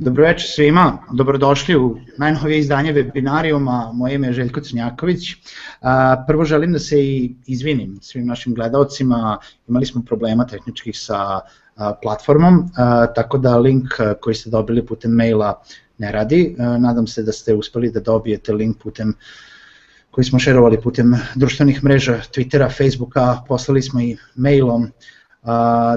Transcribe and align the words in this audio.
Dobro 0.00 0.24
večer 0.24 0.48
svima, 0.48 0.98
dobrodošli 1.12 1.76
u 1.76 1.96
najnovije 2.18 2.58
izdanje 2.58 2.92
webinarijuma, 2.92 3.92
moje 3.92 4.14
ime 4.14 4.26
je 4.26 4.32
Željko 4.32 4.60
Crnjaković. 4.60 5.20
Prvo 6.26 6.44
želim 6.44 6.72
da 6.72 6.78
se 6.78 7.04
i 7.04 7.34
izvinim 7.46 7.98
svim 8.02 8.26
našim 8.26 8.54
gledalcima, 8.54 9.38
imali 9.68 9.86
smo 9.86 10.02
problema 10.06 10.46
tehničkih 10.46 10.98
sa 10.98 11.40
platformom, 12.02 12.70
tako 13.14 13.38
da 13.38 13.58
link 13.58 13.88
koji 14.20 14.34
ste 14.34 14.50
dobili 14.50 14.86
putem 14.86 15.12
maila 15.12 15.62
ne 15.98 16.12
radi. 16.12 16.56
Nadam 16.58 17.06
se 17.06 17.22
da 17.22 17.32
ste 17.32 17.54
uspeli 17.54 17.90
da 17.90 18.00
dobijete 18.00 18.52
link 18.52 18.78
putem 18.82 19.14
koji 20.10 20.24
smo 20.24 20.38
šerovali 20.38 20.80
putem 20.80 21.14
društvenih 21.34 21.84
mreža, 21.84 22.20
Twittera, 22.32 22.76
Facebooka, 22.76 23.36
poslali 23.48 23.82
smo 23.82 24.00
i 24.00 24.16
mailom 24.34 24.88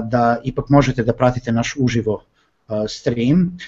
da 0.02 0.40
ipak 0.44 0.68
možete 0.68 1.02
da 1.02 1.12
pratite 1.12 1.52
naš 1.52 1.74
uživo 1.78 2.22
stream. 2.88 3.58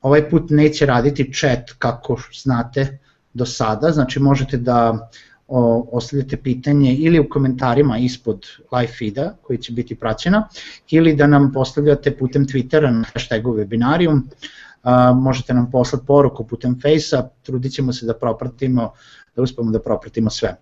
Ovaj 0.00 0.30
put 0.30 0.50
neće 0.50 0.86
raditi 0.86 1.32
chat 1.32 1.70
kako 1.78 2.16
znate 2.42 2.98
do 3.34 3.46
sada, 3.46 3.90
znači 3.90 4.20
možete 4.20 4.56
da 4.56 5.10
ostavljate 5.92 6.36
pitanje 6.36 6.94
ili 6.94 7.18
u 7.18 7.28
komentarima 7.28 7.98
ispod 7.98 8.46
live 8.72 8.92
feeda 8.98 9.34
koji 9.42 9.58
će 9.58 9.72
biti 9.72 9.94
praćena 9.94 10.48
ili 10.90 11.16
da 11.16 11.26
nam 11.26 11.52
postavljate 11.52 12.16
putem 12.16 12.46
Twittera 12.46 12.90
na 12.90 13.04
hashtagu 13.12 13.54
webinarium, 13.54 14.20
možete 15.14 15.54
nam 15.54 15.70
poslati 15.70 16.06
poruku 16.06 16.46
putem 16.46 16.80
Face-a, 16.82 17.28
trudit 17.42 17.72
ćemo 17.72 17.92
se 17.92 18.06
da 18.06 18.14
propratimo, 18.14 18.92
da 19.36 19.42
uspemo 19.42 19.70
da 19.70 19.80
propratimo 19.80 20.30
sve. 20.30 20.56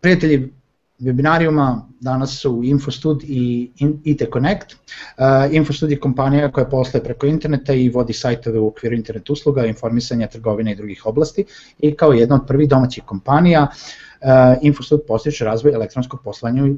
Prijatelji, 0.00 0.52
webinarijuma 0.98 1.88
danas 2.00 2.40
su 2.40 2.60
Infostud 2.64 3.22
i 3.22 3.70
IT 4.04 4.22
Connect. 4.32 4.72
Uh, 4.72 5.54
Infostud 5.54 5.90
je 5.90 6.00
kompanija 6.00 6.52
koja 6.52 6.66
postoje 6.66 7.04
preko 7.04 7.26
interneta 7.26 7.74
i 7.74 7.88
vodi 7.88 8.12
sajtove 8.12 8.58
u 8.58 8.66
okviru 8.66 8.96
internet 8.96 9.30
usluga, 9.30 9.66
informisanja, 9.66 10.26
trgovine 10.26 10.72
i 10.72 10.76
drugih 10.76 11.06
oblasti 11.06 11.44
i 11.78 11.94
kao 11.94 12.12
jedna 12.12 12.34
od 12.34 12.46
prvih 12.46 12.68
domaćih 12.68 13.04
kompanija 13.04 13.62
uh, 13.66 14.28
Infostud 14.62 15.00
postiče 15.08 15.44
razvoj 15.44 15.72
elektronskog 15.72 16.20
poslovanja 16.24 16.64
u 16.64 16.76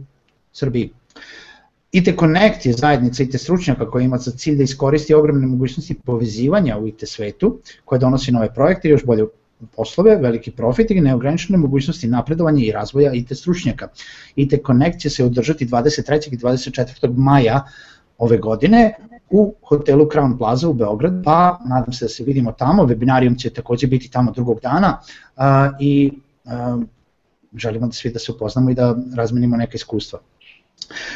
Srbiji. 0.52 0.92
IT 1.92 2.18
Connect 2.18 2.66
je 2.66 2.72
zajednica 2.72 3.22
IT 3.22 3.40
stručnjaka 3.40 3.90
koja 3.90 4.04
ima 4.04 4.18
za 4.18 4.30
cilj 4.30 4.56
da 4.56 4.62
iskoristi 4.62 5.14
ogromne 5.14 5.46
mogućnosti 5.46 6.00
povezivanja 6.04 6.78
u 6.78 6.88
IT 6.88 7.00
svetu, 7.08 7.58
koja 7.84 7.98
donosi 7.98 8.32
nove 8.32 8.54
projekte 8.54 8.88
i 8.88 8.90
još 8.90 9.04
bolje 9.04 9.24
poslove, 9.76 10.16
veliki 10.16 10.50
profit 10.50 10.90
i 10.90 11.00
neograničene 11.00 11.58
mogućnosti 11.58 12.08
napredovanja 12.08 12.64
i 12.64 12.72
razvoja 12.72 13.12
IT 13.12 13.36
stručnjaka. 13.36 13.88
IT 14.36 14.54
Connect 14.66 15.00
će 15.00 15.10
se 15.10 15.24
održati 15.24 15.66
23. 15.66 16.34
i 16.34 16.36
24. 16.36 17.16
maja 17.16 17.64
ove 18.18 18.38
godine 18.38 18.94
u 19.30 19.54
hotelu 19.62 20.04
Crown 20.04 20.38
Plaza 20.38 20.68
u 20.68 20.72
Beograd, 20.72 21.22
pa 21.24 21.58
nadam 21.68 21.92
se 21.92 22.04
da 22.04 22.08
se 22.08 22.24
vidimo 22.24 22.52
tamo, 22.52 22.82
webinarijum 22.82 23.38
će 23.38 23.50
takođe 23.50 23.86
biti 23.86 24.10
tamo 24.10 24.32
drugog 24.32 24.60
dana 24.60 25.00
a, 25.36 25.70
i 25.80 26.12
a, 26.46 26.78
želimo 27.56 27.86
da 27.86 27.92
svi 27.92 28.10
da 28.10 28.18
se 28.18 28.32
upoznamo 28.32 28.70
i 28.70 28.74
da 28.74 28.96
razmenimo 29.16 29.56
neke 29.56 29.76
iskustva. 29.76 30.18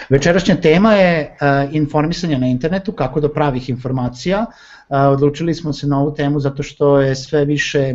Večerašnja 0.08 0.56
tema 0.56 0.92
je 0.92 1.36
uh, 1.40 1.74
informisanje 1.74 2.38
na 2.38 2.46
internetu, 2.46 2.92
kako 2.92 3.20
do 3.20 3.28
pravih 3.28 3.68
informacija. 3.68 4.46
Uh, 4.88 4.96
odlučili 5.12 5.54
smo 5.54 5.72
se 5.72 5.86
na 5.86 6.00
ovu 6.00 6.14
temu 6.14 6.40
zato 6.40 6.62
što 6.62 7.00
je 7.00 7.16
sve 7.16 7.44
više 7.44 7.94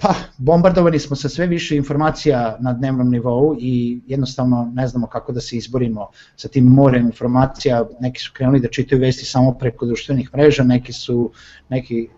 Pa, 0.00 0.14
bombardovani 0.38 0.98
smo 0.98 1.16
sa 1.16 1.28
sve 1.28 1.46
više 1.46 1.76
informacija 1.76 2.56
na 2.60 2.72
dnevnom 2.72 3.10
nivou 3.10 3.56
i 3.58 4.00
jednostavno 4.06 4.70
ne 4.74 4.86
znamo 4.86 5.06
kako 5.06 5.32
da 5.32 5.40
se 5.40 5.56
izborimo 5.56 6.08
sa 6.36 6.48
tim 6.48 6.64
morem 6.64 7.06
informacija. 7.06 7.84
Neki 8.00 8.20
su 8.20 8.32
krenuli 8.34 8.60
da 8.60 8.68
čitaju 8.68 9.00
vesti 9.00 9.24
samo 9.24 9.52
preko 9.52 9.86
društvenih 9.86 10.30
mreža, 10.34 10.62
neki 10.62 10.92
su 10.92 11.30
neki 11.68 12.08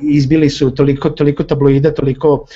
izbili 0.00 0.50
su 0.50 0.70
toliko, 0.70 1.10
toliko 1.10 1.44
tabloida, 1.44 1.94
toliko 1.94 2.32
uh, 2.32 2.46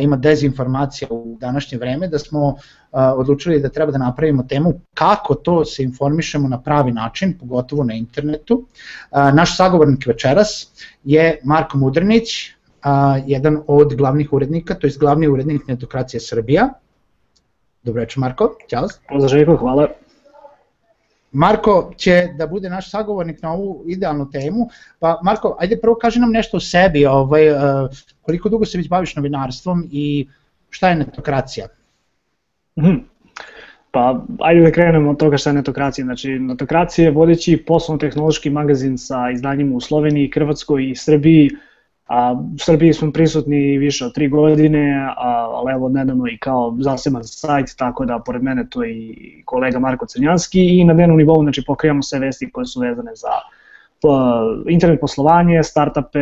ima 0.00 0.16
dezinformacija 0.16 1.08
u 1.10 1.36
današnje 1.40 1.78
vreme 1.78 2.08
da 2.08 2.18
smo 2.18 2.46
uh, 2.48 2.56
odlučili 2.92 3.60
da 3.60 3.68
treba 3.68 3.92
da 3.92 3.98
napravimo 3.98 4.42
temu 4.42 4.80
kako 4.94 5.34
to 5.34 5.64
se 5.64 5.82
informišemo 5.82 6.48
na 6.48 6.60
pravi 6.62 6.92
način, 6.92 7.38
pogotovo 7.38 7.84
na 7.84 7.94
internetu. 7.94 8.54
Uh, 8.54 9.34
naš 9.34 9.56
sagovornik 9.56 10.06
večeras 10.06 10.68
je 11.04 11.40
Marko 11.44 11.78
Mudrnić, 11.78 12.55
a, 12.86 13.18
jedan 13.26 13.62
od 13.66 13.94
glavnih 13.94 14.32
urednika, 14.32 14.74
to 14.74 14.86
je 14.86 14.92
glavni 15.00 15.28
urednik 15.28 15.66
Netokracije 15.66 16.20
Srbija. 16.20 16.68
Dobro 17.82 18.00
večer 18.00 18.20
Marko, 18.20 18.54
ćao. 18.70 18.88
Pozdrav 19.08 19.28
Željko, 19.28 19.56
hvala. 19.56 19.88
Marko 21.32 21.92
će 21.96 22.28
da 22.38 22.46
bude 22.46 22.70
naš 22.70 22.90
sagovornik 22.90 23.42
na 23.42 23.52
ovu 23.52 23.84
idealnu 23.86 24.30
temu. 24.30 24.68
Pa 24.98 25.20
Marko, 25.24 25.56
ajde 25.58 25.80
prvo 25.80 25.94
kaži 25.94 26.20
nam 26.20 26.30
nešto 26.30 26.56
o 26.56 26.60
sebi, 26.60 27.06
ovaj, 27.06 27.42
koliko 28.22 28.48
dugo 28.48 28.64
se 28.64 28.78
već 28.78 28.88
baviš 28.88 29.16
novinarstvom 29.16 29.88
i 29.90 30.28
šta 30.70 30.88
je 30.88 30.96
netokracija? 30.96 31.66
Hmm. 32.80 33.04
Pa, 33.90 34.24
ajde 34.40 34.60
da 34.62 34.72
krenemo 34.72 35.10
od 35.10 35.18
toga 35.18 35.36
šta 35.36 35.50
je 35.50 35.54
netokracija. 35.54 36.04
Znači, 36.04 36.38
netokracija 36.38 37.04
je 37.04 37.10
vodeći 37.10 37.64
poslovno-tehnološki 37.66 38.50
magazin 38.50 38.98
sa 38.98 39.30
izdanjima 39.30 39.76
u 39.76 39.80
Sloveniji, 39.80 40.30
Hrvatskoj 40.34 40.90
i 40.90 40.94
Srbiji, 40.94 41.50
A, 42.06 42.32
u 42.54 42.58
Srbiji 42.58 42.92
smo 42.92 43.12
prisutni 43.12 43.78
više 43.78 44.04
od 44.04 44.14
tri 44.14 44.28
godine, 44.28 45.08
a, 45.16 45.48
ali 45.52 45.72
evo 45.72 45.88
nedavno 45.88 46.28
i 46.28 46.38
kao 46.38 46.76
zaseban 46.80 47.24
sajt, 47.24 47.74
tako 47.78 48.04
da 48.04 48.18
pored 48.18 48.42
mene 48.42 48.66
to 48.70 48.84
i 48.84 49.42
kolega 49.44 49.78
Marko 49.78 50.06
Crnjanski 50.06 50.78
i 50.78 50.84
na 50.84 50.94
dnevnom 50.94 51.18
nivou 51.18 51.42
znači, 51.42 51.64
pokrijamo 51.66 52.02
sve 52.02 52.18
vesti 52.18 52.50
koje 52.50 52.66
su 52.66 52.80
vezane 52.80 53.10
za 53.14 53.30
internet 54.68 55.00
poslovanje, 55.00 55.62
startupe, 55.62 56.18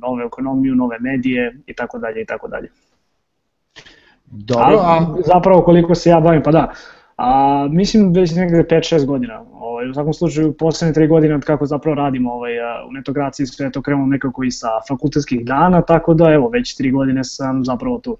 nove 0.00 0.24
ekonomiju, 0.26 0.74
nove 0.74 0.98
medije 1.00 1.56
i 1.66 1.74
tako 1.74 1.98
dalje 1.98 2.22
i 2.22 2.26
tako 2.26 2.48
dalje. 2.48 2.68
Dobro, 4.26 4.78
a... 4.82 5.16
Zapravo 5.26 5.62
koliko 5.62 5.94
se 5.94 6.10
ja 6.10 6.20
bavim, 6.20 6.42
pa 6.42 6.50
da, 6.50 6.72
A, 7.16 7.68
mislim 7.70 8.12
već 8.12 8.34
negde 8.34 8.62
5-6 8.70 9.06
godina. 9.06 9.44
Ovaj, 9.76 9.90
u 9.90 9.94
svakom 9.94 10.14
slučaju, 10.14 10.52
poslednje 10.52 10.94
3 11.02 11.08
godine 11.08 11.34
od 11.34 11.44
kako 11.44 11.66
zapravo 11.66 11.94
radimo 11.94 12.32
ovaj, 12.32 12.52
u 12.88 12.92
netokraciji, 12.92 13.46
sve 13.46 13.70
to 13.70 13.82
krenulo 13.82 14.06
nekako 14.06 14.44
i 14.44 14.50
sa 14.50 14.68
fakultetskih 14.88 15.44
dana, 15.44 15.82
tako 15.82 16.14
da 16.14 16.30
evo, 16.32 16.48
već 16.48 16.76
3 16.78 16.92
godine 16.92 17.24
sam 17.24 17.64
zapravo 17.64 17.98
tu. 17.98 18.16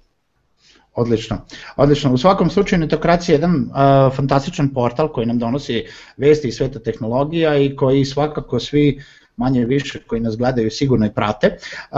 Odlično. 0.93 1.37
Odlično. 1.75 2.13
U 2.13 2.17
svakom 2.17 2.49
slučaju 2.49 2.79
Netokracija 2.79 3.33
je 3.33 3.37
jedan 3.37 3.55
uh, 3.55 4.15
fantastičan 4.15 4.69
portal 4.73 5.07
koji 5.07 5.25
nam 5.25 5.39
donosi 5.39 5.85
vesti 6.17 6.47
iz 6.47 6.55
sveta 6.55 6.79
tehnologija 6.79 7.57
i 7.57 7.75
koji 7.75 8.05
svakako 8.05 8.59
svi 8.59 9.01
manje 9.37 9.65
više 9.65 9.99
koji 10.07 10.21
nas 10.21 10.37
gledaju 10.37 10.71
sigurno 10.71 11.05
i 11.05 11.13
prate. 11.13 11.57
Uh, 11.57 11.97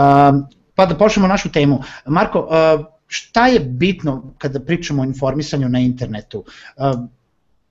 pa 0.74 0.86
da 0.86 0.94
počnemo 0.94 1.28
našu 1.28 1.52
temu. 1.52 1.82
Marko, 2.06 2.40
uh, 2.40 2.86
šta 3.06 3.46
je 3.46 3.60
bitno 3.60 4.34
kada 4.38 4.60
pričamo 4.60 5.02
o 5.02 5.04
informisanju 5.04 5.68
na 5.68 5.78
internetu? 5.78 6.44
Uh, 6.76 7.19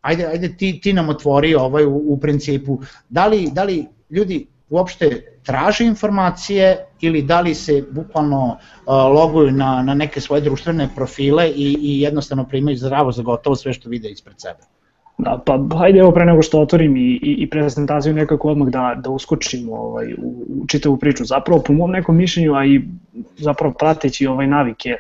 ajde, 0.01 0.25
ajde 0.25 0.57
ti, 0.57 0.79
ti 0.81 0.93
nam 0.93 1.09
otvori 1.09 1.55
ovaj 1.55 1.85
u, 1.85 1.95
u 1.95 2.19
principu, 2.19 2.79
da 3.09 3.27
li, 3.27 3.49
da 3.51 3.63
li 3.63 3.85
ljudi 4.09 4.47
uopšte 4.69 5.21
traže 5.43 5.85
informacije 5.85 6.85
ili 7.01 7.21
da 7.21 7.41
li 7.41 7.55
se 7.55 7.83
bukvalno 7.91 8.45
uh, 8.45 8.93
loguju 9.15 9.51
na, 9.51 9.83
na 9.83 9.93
neke 9.93 10.21
svoje 10.21 10.41
društvene 10.41 10.89
profile 10.95 11.49
i, 11.49 11.77
i 11.81 12.01
jednostavno 12.01 12.45
primaju 12.45 12.77
zdravo 12.77 13.11
za 13.11 13.23
gotovo 13.23 13.55
sve 13.55 13.73
što 13.73 13.89
vide 13.89 14.09
ispred 14.09 14.35
sebe? 14.37 14.59
Da, 15.17 15.39
pa 15.45 15.59
hajde 15.77 15.99
evo 15.99 16.11
pre 16.11 16.25
nego 16.25 16.41
što 16.41 16.61
otvorim 16.61 16.97
i, 16.97 17.01
i, 17.01 17.35
i 17.39 17.49
prezentaciju 17.49 18.13
nekako 18.13 18.49
odmah 18.49 18.67
da, 18.67 18.95
da 19.03 19.09
uskočim 19.09 19.69
ovaj, 19.69 20.13
u, 20.13 20.45
u 20.49 20.67
čitavu 20.67 20.97
priču. 20.97 21.25
Zapravo 21.25 21.61
po 21.61 21.73
mom 21.73 21.91
nekom 21.91 22.17
mišljenju, 22.17 22.53
a 22.53 22.65
i 22.65 22.81
zapravo 23.37 23.73
prateći 23.79 24.27
ovaj 24.27 24.47
navike 24.47 24.97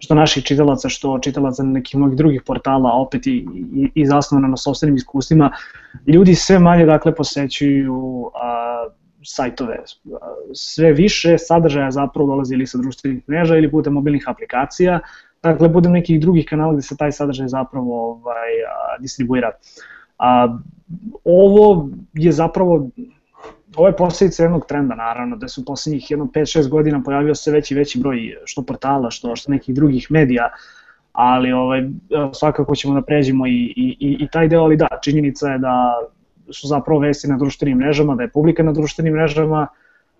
što 0.00 0.14
naših 0.14 0.44
čitalaca, 0.44 0.88
što 0.88 1.18
čitalaca 1.18 1.62
nekih 1.62 1.96
mnogih 1.96 2.18
drugih 2.18 2.42
portala, 2.46 2.92
opet 2.92 3.26
i, 3.26 3.46
i, 3.74 3.90
i 3.94 4.06
zasnovano 4.06 4.48
na 4.48 4.56
sobstvenim 4.56 4.96
iskustvima, 4.96 5.50
ljudi 6.06 6.34
sve 6.34 6.58
manje 6.58 6.86
dakle 6.86 7.14
posećuju 7.14 8.30
a, 8.34 8.86
sajtove. 9.22 9.82
Sve 10.54 10.92
više 10.92 11.38
sadržaja 11.38 11.90
zapravo 11.90 12.28
dolazi 12.28 12.54
ili 12.54 12.66
sa 12.66 12.78
društvenih 12.78 13.28
mreža 13.28 13.56
ili 13.56 13.70
putem 13.70 13.92
mobilnih 13.92 14.24
aplikacija, 14.28 15.00
dakle 15.42 15.72
putem 15.72 15.92
nekih 15.92 16.20
drugih 16.20 16.46
kanala 16.48 16.72
gde 16.72 16.82
se 16.82 16.96
taj 16.96 17.12
sadržaj 17.12 17.48
zapravo 17.48 18.10
ovaj, 18.10 18.50
a, 18.68 18.98
distribuira. 19.00 19.50
A, 20.18 20.58
ovo 21.24 21.88
je 22.14 22.32
zapravo 22.32 22.88
ovo 23.76 23.86
je 23.86 23.96
posledica 23.96 24.42
jednog 24.42 24.66
trenda 24.66 24.94
naravno, 24.94 25.36
da 25.36 25.48
su 25.48 25.64
poslednjih 25.64 26.10
jedno 26.10 26.24
5-6 26.24 26.68
godina 26.68 27.02
pojavio 27.04 27.34
se 27.34 27.52
veći 27.52 27.74
veći 27.74 27.98
broj 27.98 28.36
što 28.44 28.62
portala, 28.62 29.10
što, 29.10 29.36
što 29.36 29.52
nekih 29.52 29.74
drugih 29.74 30.06
medija, 30.10 30.50
ali 31.12 31.52
ovaj, 31.52 31.88
svakako 32.34 32.76
ćemo 32.76 32.94
da 32.94 33.02
pređemo 33.02 33.46
i, 33.46 33.74
i, 33.76 34.16
i 34.20 34.28
taj 34.32 34.48
deo, 34.48 34.62
ali 34.62 34.76
da, 34.76 34.88
činjenica 35.02 35.48
je 35.48 35.58
da 35.58 35.94
su 36.50 36.66
zapravo 36.66 37.00
vesti 37.00 37.28
na 37.28 37.36
društvenim 37.36 37.78
mrežama, 37.78 38.14
da 38.14 38.22
je 38.22 38.28
publika 38.28 38.62
na 38.62 38.72
društvenim 38.72 39.14
mrežama, 39.14 39.66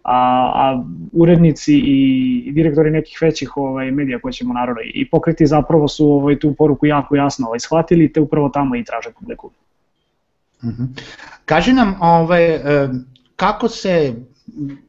a, 0.05 0.53
a 0.55 0.85
urednici 1.12 1.75
i 1.75 2.53
direktori 2.53 2.91
nekih 2.91 3.19
većih 3.23 3.56
ovaj, 3.56 3.91
medija 3.91 4.19
koje 4.19 4.32
ćemo 4.32 4.55
naravno 4.55 4.81
i 4.85 5.11
pokriti 5.11 5.46
zapravo 5.46 5.88
su 5.88 6.06
ovaj, 6.06 6.38
tu 6.38 6.55
poruku 6.55 6.87
jako 6.87 7.17
jasno 7.17 7.46
ovaj, 7.46 7.61
shvatili 7.61 8.12
te 8.12 8.20
upravo 8.20 8.49
tamo 8.49 8.76
i 8.76 8.85
traže 8.85 9.11
publiku. 9.20 9.50
Mhm. 10.64 10.82
-huh. 10.82 10.87
Kaži 11.44 11.73
nam 11.73 11.94
ovaj, 12.00 12.58
kako 13.40 13.69
se 13.69 14.14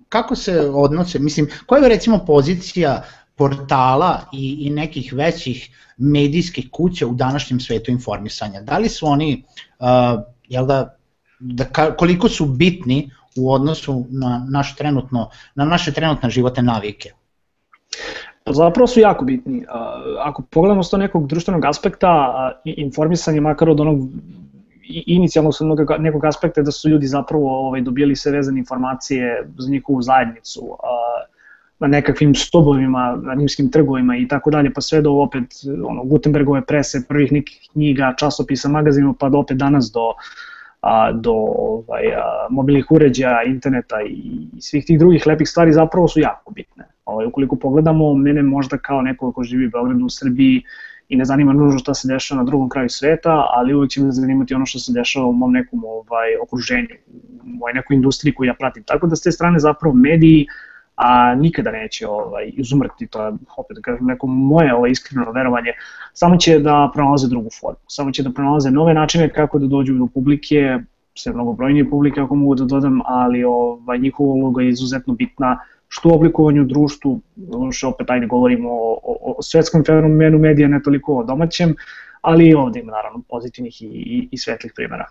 kako 0.10 0.36
se 0.36 0.60
odnose, 0.60 1.20
mislim, 1.20 1.48
koja 1.66 1.84
je 1.84 1.90
recimo 1.90 2.26
pozicija 2.26 3.04
portala 3.36 4.20
i, 4.34 4.58
i 4.60 4.70
nekih 4.70 5.14
većih 5.14 5.70
medijskih 5.98 6.68
kuća 6.72 7.08
u 7.08 7.14
današnjem 7.14 7.60
svetu 7.60 7.92
informisanja? 7.92 8.62
Da 8.62 8.78
li 8.78 8.90
su 8.90 9.08
oni, 9.08 9.44
uh, 9.80 9.88
jel 10.48 10.66
da, 10.66 10.98
da 11.40 11.64
ka, 11.64 11.96
koliko 11.96 12.30
su 12.30 12.46
bitni 12.46 13.10
u 13.38 13.54
odnosu 13.54 14.06
na, 14.10 14.46
naš 14.50 14.76
trenutno, 14.76 15.30
na 15.56 15.66
naše 15.66 15.94
trenutne 15.94 16.30
životne 16.30 16.64
navike? 16.64 17.14
Zapravo 18.46 18.88
su 18.88 19.00
jako 19.00 19.26
bitni. 19.26 19.66
Ako 20.20 20.42
pogledamo 20.42 20.84
s 20.84 20.90
to 20.90 20.98
nekog 20.98 21.28
društvenog 21.28 21.66
aspekta, 21.66 22.12
informisanje 22.66 23.42
makar 23.42 23.70
od 23.70 23.80
onog 23.80 24.10
inicijalno 25.06 25.52
sa 25.52 25.66
nekog 26.00 26.26
aspekta 26.26 26.62
da 26.62 26.72
su 26.72 26.90
ljudi 26.90 27.08
zapravo 27.08 27.68
ovaj, 27.68 27.82
dobijali 27.82 28.16
sve 28.16 28.32
vezane 28.32 28.60
informacije 28.60 29.48
za 29.58 29.72
njihovu 29.72 30.02
zajednicu, 30.02 30.78
na 31.80 31.88
nekakvim 31.88 32.36
stobovima, 32.36 33.20
na 33.24 33.34
rimskim 33.34 33.72
trgovima 33.72 34.18
i 34.18 34.28
tako 34.28 34.52
dalje, 34.52 34.74
pa 34.74 34.82
sve 34.82 35.02
do 35.02 35.12
opet 35.12 35.44
ono, 35.86 36.04
Gutenbergove 36.04 36.62
prese, 36.66 37.06
prvih 37.08 37.32
nekih 37.32 37.70
knjiga, 37.72 38.14
časopisa, 38.18 38.70
magazina, 38.70 39.14
pa 39.20 39.30
do 39.30 39.38
opet 39.38 39.58
danas 39.58 39.92
do 39.94 40.14
a, 40.82 41.12
do 41.12 41.34
ovaj, 41.34 42.14
a, 42.16 42.48
mobilnih 42.50 42.92
uređaja, 42.92 43.44
interneta 43.44 44.02
i, 44.02 44.48
i 44.58 44.62
svih 44.62 44.86
tih 44.86 45.00
drugih 45.00 45.28
lepih 45.28 45.50
stvari 45.50 45.74
zapravo 45.74 46.08
su 46.08 46.20
jako 46.20 46.52
bitne. 46.52 46.86
Ovaj, 47.06 47.26
ukoliko 47.26 47.56
pogledamo, 47.56 48.14
mene 48.14 48.44
možda 48.44 48.78
kao 48.78 49.02
neko 49.02 49.32
ko 49.32 49.44
živi 49.44 49.68
u 49.68 49.70
Beogradu, 49.70 50.06
u 50.06 50.10
Srbiji, 50.10 50.64
i 51.12 51.16
ne 51.18 51.26
zanima 51.26 51.54
nužno 51.54 51.80
šta 51.80 51.94
se 51.94 52.08
dešava 52.08 52.40
na 52.40 52.46
drugom 52.46 52.70
kraju 52.70 52.90
sveta, 52.90 53.46
ali 53.56 53.74
uvek 53.74 53.90
će 53.92 54.02
me 54.02 54.12
zanimati 54.12 54.54
ono 54.54 54.66
što 54.66 54.80
se 54.80 54.94
dešava 54.94 55.26
u 55.26 55.34
mom 55.34 55.52
nekom 55.52 55.84
ovaj, 55.84 56.36
okruženju, 56.44 56.88
u 57.44 57.50
mojoj 57.50 57.74
nekoj 57.74 57.96
industriji 57.96 58.34
koju 58.34 58.48
ja 58.48 58.54
pratim. 58.60 58.84
Tako 58.84 59.08
da 59.08 59.16
s 59.16 59.22
te 59.22 59.32
strane 59.32 59.60
zapravo 59.60 59.96
mediji 59.96 60.48
a 60.96 61.36
nikada 61.36 61.72
neće 61.72 62.08
ovaj, 62.08 62.52
izumrti, 62.54 63.08
to 63.08 63.26
je 63.26 63.34
opet 63.58 63.76
da 63.76 63.82
kažem 63.82 64.06
neko 64.06 64.28
moje 64.28 64.76
ovaj, 64.76 64.92
iskreno 64.92 65.32
verovanje, 65.32 65.72
samo 66.14 66.38
će 66.38 66.60
da 66.60 66.92
pronalaze 66.94 67.28
drugu 67.28 67.50
formu, 67.60 67.80
samo 67.88 68.12
će 68.12 68.24
da 68.24 68.32
pronalaze 68.32 68.72
nove 68.72 68.94
načine 68.94 69.30
kako 69.30 69.60
da 69.60 69.68
dođu 69.68 69.94
do 69.94 70.08
publike, 70.14 70.80
sve 71.16 71.34
mnogo 71.34 71.54
brojnije 71.54 71.90
publike 71.90 72.22
ako 72.22 72.36
mogu 72.36 72.56
da 72.56 72.66
dodam, 72.66 73.02
ali 73.06 73.44
ovaj, 73.44 73.98
njihova 73.98 74.34
uloga 74.34 74.64
je 74.64 74.70
izuzetno 74.70 75.14
bitna 75.14 75.60
što 75.94 76.10
u 76.10 76.16
oblikovanju 76.16 76.64
društvu, 76.66 77.22
što 77.72 77.90
opet 77.90 78.10
ajde 78.10 78.28
govorimo 78.28 78.70
o, 78.72 79.00
o, 79.04 79.34
o 79.38 79.42
svetskom 79.42 79.84
fenomenu 79.86 80.40
medija, 80.40 80.68
ne 80.68 80.82
toliko 80.84 81.18
o 81.18 81.24
domaćem, 81.24 81.76
ali 82.22 82.50
i 82.50 82.54
ovde 82.54 82.80
ima 82.80 82.92
naravno 82.92 83.22
pozitivnih 83.30 83.82
i, 83.82 83.86
i, 83.86 84.30
i 84.32 84.38
svetlih 84.38 84.74
primjera. 84.76 85.06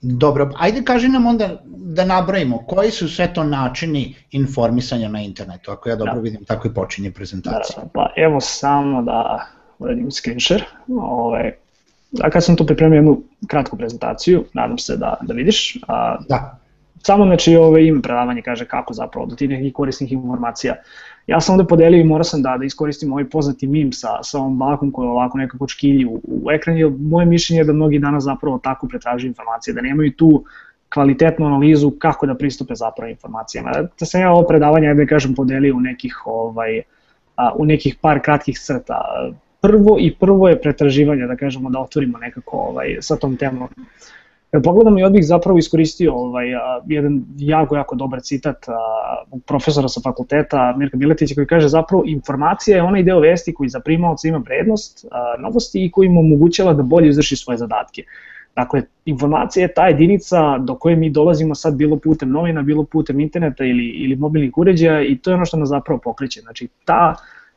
Dobro, 0.00 0.50
ajde 0.58 0.82
kaži 0.84 1.08
nam 1.08 1.26
onda 1.26 1.62
da 1.66 2.04
nabrajimo 2.04 2.58
koji 2.66 2.90
su 2.90 3.08
sve 3.08 3.34
to 3.34 3.44
načini 3.44 4.14
informisanja 4.30 5.08
na 5.08 5.20
internetu, 5.20 5.70
ako 5.70 5.88
ja 5.88 5.96
dobro 5.96 6.14
da. 6.14 6.20
vidim, 6.20 6.44
tako 6.44 6.68
i 6.68 6.74
počinje 6.74 7.10
prezentacija. 7.10 7.82
Da, 7.82 7.88
pa 7.94 8.12
evo 8.16 8.40
samo 8.40 9.02
da 9.02 9.46
uradim 9.78 10.10
screen 10.10 10.40
share. 10.40 10.64
Ove, 11.00 11.56
a 12.22 12.30
kad 12.30 12.44
sam 12.44 12.56
tu 12.56 12.66
pripremio 12.66 12.96
jednu 12.96 13.22
kratku 13.48 13.76
prezentaciju, 13.76 14.44
nadam 14.52 14.78
se 14.78 14.96
da, 14.96 15.16
da 15.22 15.34
vidiš. 15.34 15.78
A, 15.88 16.18
da. 16.28 16.58
Samo 17.06 17.24
znači 17.24 17.56
ove 17.56 17.86
ime 17.86 18.02
predavanje 18.02 18.42
kaže 18.42 18.64
kako 18.64 18.94
zapravo 18.94 19.26
do 19.26 19.36
tih 19.36 19.48
nekih 19.48 19.72
korisnih 19.72 20.12
informacija. 20.12 20.74
Ja 21.26 21.40
sam 21.40 21.54
ovde 21.54 21.68
podelio 21.68 22.00
i 22.00 22.04
morao 22.04 22.24
sam 22.24 22.42
da, 22.42 22.56
da 22.58 22.64
iskoristim 22.64 23.12
ovaj 23.12 23.24
poznati 23.24 23.66
mim 23.66 23.92
sa, 23.92 24.22
sa 24.22 24.38
ovom 24.38 24.58
bakom 24.58 24.90
koja 24.92 25.10
ovako 25.10 25.38
nekako 25.38 25.66
čkilji 25.66 26.06
u, 26.06 26.20
u 26.24 26.50
ekran, 26.50 26.76
jer 26.76 26.90
moje 27.00 27.26
mišljenje 27.26 27.60
je 27.60 27.64
da 27.64 27.72
mnogi 27.72 27.98
danas 27.98 28.24
zapravo 28.24 28.58
tako 28.58 28.88
pretražuju 28.88 29.28
informacije, 29.28 29.74
da 29.74 29.80
nemaju 29.80 30.12
tu 30.12 30.44
kvalitetnu 30.94 31.46
analizu 31.46 31.90
kako 31.90 32.26
da 32.26 32.34
pristupe 32.34 32.74
zapravo 32.74 33.10
informacijama. 33.10 33.70
Da 33.98 34.06
sam 34.06 34.20
ja 34.20 34.32
ovo 34.32 34.42
predavanje, 34.48 34.94
da 34.94 35.06
kažem, 35.06 35.34
podelio 35.34 35.76
u 35.76 35.80
nekih, 35.80 36.26
ovaj, 36.26 36.82
a, 37.36 37.52
u 37.54 37.64
nekih 37.64 37.96
par 38.00 38.20
kratkih 38.22 38.58
crta. 38.58 39.00
Prvo 39.60 39.96
i 40.00 40.14
prvo 40.14 40.48
je 40.48 40.60
pretraživanje, 40.60 41.26
da 41.26 41.36
kažemo, 41.36 41.70
da 41.70 41.80
otvorimo 41.80 42.18
nekako 42.18 42.56
ovaj, 42.56 42.96
sa 43.00 43.16
tom 43.16 43.36
temom. 43.36 43.68
Kad 44.56 44.62
pogledamo 44.62 44.98
i 44.98 45.02
odbih 45.02 45.26
zapravo 45.26 45.58
iskoristio 45.58 46.14
ovaj, 46.14 46.54
a, 46.54 46.80
jedan 46.86 47.24
jako, 47.36 47.76
jako 47.76 47.96
dobar 47.96 48.20
citat 48.20 48.68
a, 48.68 48.72
profesora 49.46 49.88
sa 49.88 50.00
fakulteta 50.00 50.74
Mirka 50.76 50.96
Miletića 50.96 51.34
koji 51.34 51.46
kaže 51.46 51.68
zapravo 51.68 52.02
informacija 52.06 52.76
je 52.76 52.82
onaj 52.82 53.02
deo 53.02 53.20
vesti 53.20 53.54
koji 53.54 53.68
za 53.68 53.80
primalca 53.80 54.28
ima 54.28 54.38
vrednost, 54.38 55.04
a, 55.10 55.34
novosti 55.40 55.84
i 55.84 55.90
koji 55.90 56.08
mu 56.08 56.20
omogućava 56.20 56.72
da 56.72 56.82
bolje 56.82 57.08
izvrši 57.08 57.36
svoje 57.36 57.58
zadatke. 57.58 58.02
Dakle, 58.56 58.82
informacija 59.04 59.62
je 59.62 59.74
ta 59.74 59.88
jedinica 59.88 60.58
do 60.58 60.74
koje 60.74 60.96
mi 60.96 61.10
dolazimo 61.10 61.54
sad 61.54 61.74
bilo 61.74 61.96
putem 61.96 62.30
novina, 62.30 62.62
bilo 62.62 62.84
putem 62.84 63.20
interneta 63.20 63.64
ili, 63.64 63.86
ili 63.86 64.16
mobilnih 64.16 64.58
uređaja 64.58 65.02
i 65.02 65.18
to 65.18 65.30
je 65.30 65.34
ono 65.34 65.44
što 65.44 65.56
nas 65.56 65.68
zapravo 65.68 66.00
pokreće. 66.04 66.40
Znači, 66.40 66.68
ta 66.84 67.14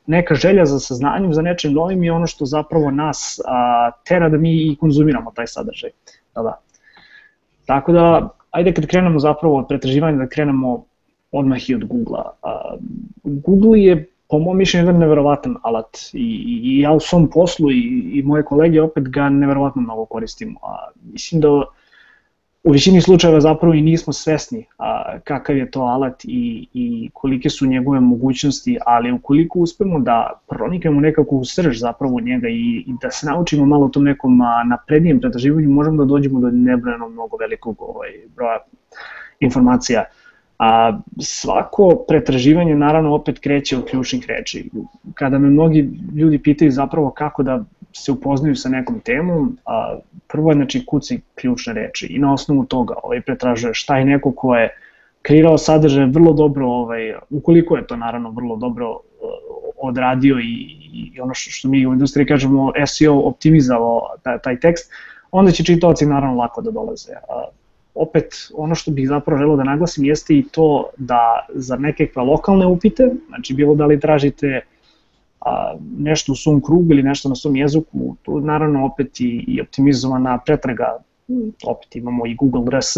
neka 0.07 0.36
želja 0.36 0.66
za 0.66 0.80
saznanjem, 0.80 1.34
za 1.34 1.42
nečim 1.42 1.74
novim 1.74 2.04
je 2.04 2.12
ono 2.12 2.28
što 2.28 2.46
zapravo 2.46 2.92
nas 2.92 3.40
a, 3.48 3.92
tera 4.07 4.30
da 4.30 4.38
mi 4.38 4.51
i 4.51 4.75
konzumiramo 4.80 5.31
taj 5.36 5.48
sadržaj. 5.48 5.90
Da, 6.36 6.42
da. 6.42 6.60
Tako 7.69 7.92
da, 7.92 8.30
ajde 8.51 8.74
kad 8.74 8.88
krenemo 8.88 9.19
zapravo 9.19 9.57
od 9.57 9.68
pretraživanja, 9.68 10.18
da 10.18 10.27
krenemo 10.27 10.86
odmah 11.31 11.69
i 11.69 11.75
od 11.75 11.83
Google-a. 11.86 12.31
Google 13.24 13.81
je 13.81 14.06
po 14.30 14.39
mom 14.39 14.57
mišljenju 14.57 14.88
jedan 14.88 15.00
neverovatan 15.01 15.56
alat 15.63 15.98
i, 16.13 16.25
i 16.63 16.80
ja 16.80 16.92
u 16.92 17.00
svom 17.00 17.27
poslu 17.30 17.71
i, 17.71 18.12
i 18.13 18.24
moje 18.24 18.44
kolege 18.44 18.81
opet 18.81 19.10
ga 19.10 19.30
neverovatno 19.30 19.81
mnogo 19.81 20.06
koristim. 20.06 20.56
A, 20.63 20.89
mislim 21.12 21.42
da 21.42 21.63
u 22.69 22.71
većini 22.71 23.01
slučajeva 23.01 23.42
zapravo 23.42 23.74
i 23.74 23.81
nismo 23.81 24.13
svesni 24.13 24.66
a, 24.77 25.19
kakav 25.24 25.57
je 25.57 25.71
to 25.71 25.81
alat 25.81 26.25
i, 26.25 26.68
i 26.74 27.10
kolike 27.13 27.50
su 27.50 27.68
njegove 27.68 28.00
mogućnosti, 28.00 28.77
ali 28.86 29.12
ukoliko 29.12 29.60
uspemo 29.60 30.00
da 30.00 30.39
proniknemo 30.48 31.01
nekako 31.01 31.36
u 31.36 31.45
srž 31.45 31.80
zapravo 31.80 32.19
njega 32.19 32.48
i, 32.48 32.83
i 32.88 32.94
da 33.01 33.12
se 33.12 33.27
naučimo 33.27 33.66
malo 33.66 33.86
o 33.86 33.89
tom 33.89 34.04
nekom 34.04 34.42
a, 34.42 34.63
naprednijem 34.63 35.19
pretraživanju, 35.19 35.69
možemo 35.69 35.98
da 35.98 36.06
dođemo 36.06 36.39
do 36.39 36.51
nebrojeno 36.51 37.10
mnogo 37.10 37.38
velikog 37.38 37.75
ovaj, 37.81 38.10
broja 38.36 38.57
informacija. 39.39 40.04
A 40.60 41.00
svako 41.19 42.05
pretraživanje 42.08 42.75
naravno 42.75 43.15
opet 43.15 43.39
kreće 43.39 43.77
od 43.77 43.86
ključnih 43.89 44.25
reči. 44.27 44.70
Kada 45.13 45.38
me 45.39 45.50
mnogi 45.50 45.89
ljudi 46.15 46.39
pitaju 46.39 46.72
zapravo 46.72 47.12
kako 47.12 47.44
da 47.44 47.63
se 47.93 48.12
upoznaju 48.12 48.55
sa 48.55 48.69
nekom 48.69 49.00
temom, 49.00 49.58
a, 49.65 49.98
prvo 50.27 50.51
je 50.51 50.55
znači 50.55 50.86
kuci 50.86 51.22
ključne 51.36 51.74
reči 51.74 52.08
i 52.08 52.19
na 52.19 52.34
osnovu 52.34 52.65
toga 52.65 52.96
ovaj, 53.03 53.22
pretražuje 53.22 53.74
šta 53.74 53.98
je 53.98 54.05
neko 54.05 54.31
ko 54.31 54.55
je 54.55 54.69
kreirao 55.22 55.58
sadržaj 55.58 56.05
vrlo 56.05 56.34
dobro, 56.34 56.67
ovaj, 56.67 57.13
ukoliko 57.29 57.77
je 57.77 57.88
to 57.88 57.96
naravno 57.96 58.31
vrlo 58.31 58.55
dobro 58.55 58.89
uh, 58.91 59.00
odradio 59.77 60.39
i, 60.39 60.77
i 60.93 61.22
ono 61.22 61.34
što, 61.34 61.67
mi 61.67 61.88
u 61.88 61.93
industriji 61.93 62.25
kažemo 62.25 62.72
SEO 62.88 63.19
optimizao 63.19 64.01
taj, 64.24 64.39
taj 64.39 64.60
tekst, 64.60 64.91
onda 65.31 65.51
će 65.51 65.63
čitaoci 65.63 66.05
naravno 66.05 66.38
lako 66.38 66.62
da 66.62 66.72
dolaze. 66.72 67.13
A, 67.13 67.46
opet, 67.96 68.36
ono 68.53 68.75
što 68.75 68.91
bih 68.91 69.08
zapravo 69.08 69.39
želeo 69.39 69.55
da 69.55 69.63
naglasim 69.63 70.05
jeste 70.05 70.34
i 70.34 70.46
to 70.51 70.89
da 70.98 71.46
za 71.53 71.75
nekakve 71.75 72.22
lokalne 72.22 72.65
upite, 72.65 73.12
znači 73.27 73.53
bilo 73.53 73.75
da 73.75 73.86
li 73.86 74.00
tražite 74.00 74.62
a, 75.41 75.75
nešto 75.98 76.31
u 76.31 76.36
svom 76.36 76.62
krugu 76.62 76.93
ili 76.93 77.03
nešto 77.03 77.29
na 77.29 77.36
svom 77.36 77.55
jeziku, 77.55 78.15
tu 78.22 78.39
naravno 78.39 78.86
opet 78.86 79.19
i, 79.19 79.46
i 79.48 79.62
optimizovana 79.62 80.38
pretraga, 80.46 80.98
opet 81.65 81.96
imamo 81.96 82.25
i 82.25 82.36
Google 82.36 82.79
RS, 82.79 82.98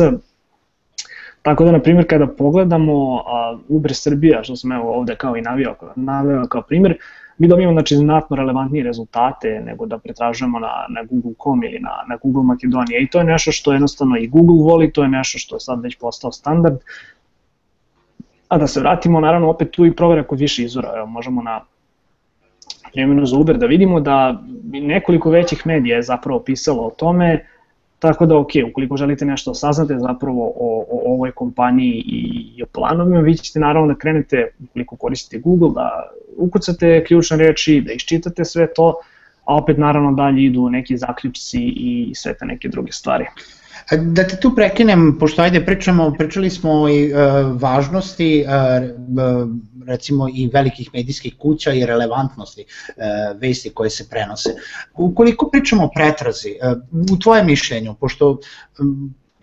Tako 1.41 1.65
da, 1.65 1.71
na 1.71 1.79
primjer, 1.79 2.07
kada 2.09 2.27
pogledamo 2.27 3.23
a, 3.27 3.57
Uber 3.69 3.95
Srbija, 3.95 4.43
što 4.43 4.55
sam 4.55 4.71
evo 4.71 4.93
ovde 4.93 5.15
kao 5.15 5.37
i 5.37 5.41
navio, 5.41 5.75
navio 5.95 6.45
kao 6.49 6.61
primjer, 6.61 6.97
mi 7.37 7.47
dobijemo 7.47 7.73
znači, 7.73 7.95
znatno 7.95 8.35
relevantnije 8.35 8.83
rezultate 8.83 9.61
nego 9.65 9.85
da 9.85 9.97
pretražujemo 9.97 10.59
na, 10.59 10.85
na 10.89 11.03
Google.com 11.03 11.63
ili 11.63 11.79
na, 11.79 11.89
na 12.09 12.17
Google 12.23 12.43
Makedonija 12.43 12.99
i 12.99 13.07
to 13.07 13.17
je 13.17 13.23
nešto 13.23 13.51
što 13.51 13.73
jednostavno 13.73 14.17
i 14.17 14.27
Google 14.27 14.63
voli, 14.63 14.93
to 14.93 15.03
je 15.03 15.09
nešto 15.09 15.39
što 15.39 15.55
je 15.55 15.59
sad 15.59 15.81
već 15.81 15.97
postao 15.99 16.31
standard. 16.31 16.77
A 18.47 18.57
da 18.57 18.67
se 18.67 18.79
vratimo, 18.79 19.19
naravno, 19.19 19.49
opet 19.49 19.71
tu 19.71 19.85
i 19.85 19.95
provera 19.95 20.23
kod 20.23 20.39
više 20.39 20.63
izvora, 20.63 20.93
evo, 20.97 21.07
možemo 21.07 21.41
na 21.41 21.61
primjenu 22.93 23.25
za 23.25 23.37
Uber 23.37 23.57
da 23.57 23.65
vidimo 23.65 23.99
da 23.99 24.43
nekoliko 24.63 25.29
većih 25.29 25.67
medija 25.67 25.95
je 25.95 26.03
zapravo 26.03 26.39
pisalo 26.39 26.83
o 26.83 26.89
tome, 26.89 27.45
Tako 28.01 28.25
da, 28.25 28.37
ok, 28.37 28.49
ukoliko 28.69 28.97
želite 28.97 29.25
nešto 29.25 29.53
saznate 29.53 29.97
zapravo 29.99 30.45
o, 30.55 30.85
o 30.91 31.13
ovoj 31.13 31.31
kompaniji 31.31 32.03
i, 32.05 32.47
i 32.57 32.63
o 32.63 32.65
planovima, 32.65 33.19
vi 33.19 33.35
ćete 33.37 33.59
naravno 33.59 33.93
da 33.93 33.99
krenete, 33.99 34.47
ukoliko 34.63 34.95
koristite 34.95 35.39
Google, 35.39 35.69
da 35.75 36.09
ukucate 36.37 37.03
ključne 37.03 37.37
reči, 37.37 37.81
da 37.81 37.93
iščitate 37.93 38.45
sve 38.45 38.67
to, 38.73 38.95
a 39.45 39.55
opet 39.55 39.77
naravno 39.77 40.13
dalje 40.13 40.43
idu 40.43 40.69
neki 40.69 40.97
zaključci 40.97 41.61
i 41.61 42.11
sve 42.15 42.33
te 42.33 42.45
neke 42.45 42.69
druge 42.69 42.91
stvari. 42.91 43.25
Da 43.91 44.27
te 44.27 44.39
tu 44.39 44.55
prekinem, 44.55 45.17
pošto 45.19 45.41
ajde 45.41 45.65
pričamo, 45.65 46.13
pričali 46.17 46.49
smo 46.49 46.71
o 46.71 46.83
uh, 46.83 46.89
važnosti 47.61 48.45
uh, 48.47 49.49
recimo 49.87 50.27
i 50.33 50.49
velikih 50.53 50.89
medijskih 50.93 51.35
kuća 51.37 51.73
i 51.73 51.85
relevantnosti 51.85 52.65
vesti 53.35 53.69
koje 53.69 53.89
se 53.89 54.09
prenose. 54.09 54.49
Ukoliko 54.93 55.49
pričamo 55.49 55.85
o 55.85 55.89
pretrazi, 55.95 56.55
u 57.13 57.17
tvojem 57.19 57.45
mišljenju, 57.45 57.95
pošto 57.99 58.37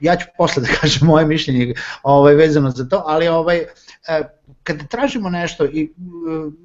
ja 0.00 0.16
ću 0.16 0.26
posle 0.36 0.62
da 0.62 0.68
kažem 0.80 1.06
moje 1.06 1.26
mišljenje 1.26 1.74
ovaj, 2.02 2.34
vezano 2.34 2.70
za 2.70 2.88
to, 2.88 3.02
ali 3.06 3.28
ovaj, 3.28 3.64
kada 4.68 4.84
tražimo 4.84 5.30
nešto 5.30 5.64
i 5.64 5.82
e, 5.82 5.88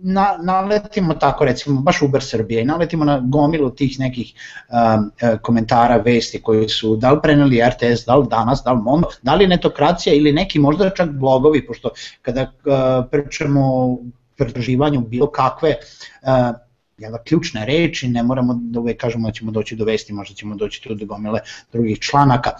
na, 0.01 0.37
naletimo 0.43 1.13
tako 1.13 1.45
recimo 1.45 1.81
baš 1.81 2.01
Uber 2.01 2.23
Srbije 2.23 2.61
i 2.61 2.65
naletimo 2.65 3.05
na 3.05 3.19
gomilu 3.19 3.69
tih 3.69 3.99
nekih 3.99 4.33
um, 4.33 5.11
komentara, 5.41 5.97
vesti 5.97 6.41
koji 6.41 6.69
su 6.69 6.95
da 6.95 7.11
li 7.11 7.19
preneli 7.23 7.61
RTS, 7.69 8.05
da 8.05 8.15
li 8.15 8.27
danas, 8.29 8.61
da 8.65 8.71
li 8.71 8.81
Mondo, 8.81 9.07
da 9.21 9.35
li 9.35 9.47
netokracija 9.47 10.15
ili 10.15 10.31
neki 10.31 10.59
možda 10.59 10.89
čak 10.89 11.09
blogovi, 11.09 11.65
pošto 11.67 11.89
kada 12.21 12.41
uh, 12.41 13.05
pričamo 13.11 13.61
o 13.63 13.97
pretraživanju 14.37 15.01
bilo 15.01 15.31
kakve 15.31 15.75
uh, 16.21 16.55
jel, 16.97 17.13
ključne 17.27 17.65
reči, 17.65 18.07
ne 18.07 18.23
moramo 18.23 18.59
da 18.61 18.79
uvek 18.79 19.01
kažemo 19.01 19.27
da 19.27 19.33
ćemo 19.33 19.51
doći 19.51 19.75
do 19.75 19.85
vesti, 19.85 20.13
možda 20.13 20.35
ćemo 20.35 20.55
doći 20.55 20.83
tu 20.83 20.93
do 20.93 21.05
gomile 21.05 21.39
drugih 21.71 21.99
članaka. 21.99 22.51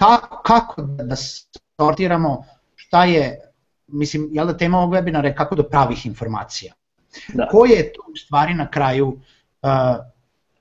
Kako, 0.00 0.42
kako 0.42 0.82
da 0.82 1.16
sortiramo 1.76 2.44
šta 2.76 3.04
je, 3.04 3.40
mislim, 3.86 4.28
jel 4.32 4.46
da 4.46 4.56
tema 4.56 4.78
ovog 4.78 4.94
webinara 4.94 5.24
je 5.24 5.34
kako 5.34 5.54
do 5.54 5.62
pravih 5.62 6.06
informacija. 6.06 6.74
Da. 7.34 7.48
Ko 7.48 7.64
je 7.64 7.92
tu 7.92 8.02
stvari 8.16 8.54
na 8.54 8.70
kraju 8.70 9.08
uh, 9.08 9.70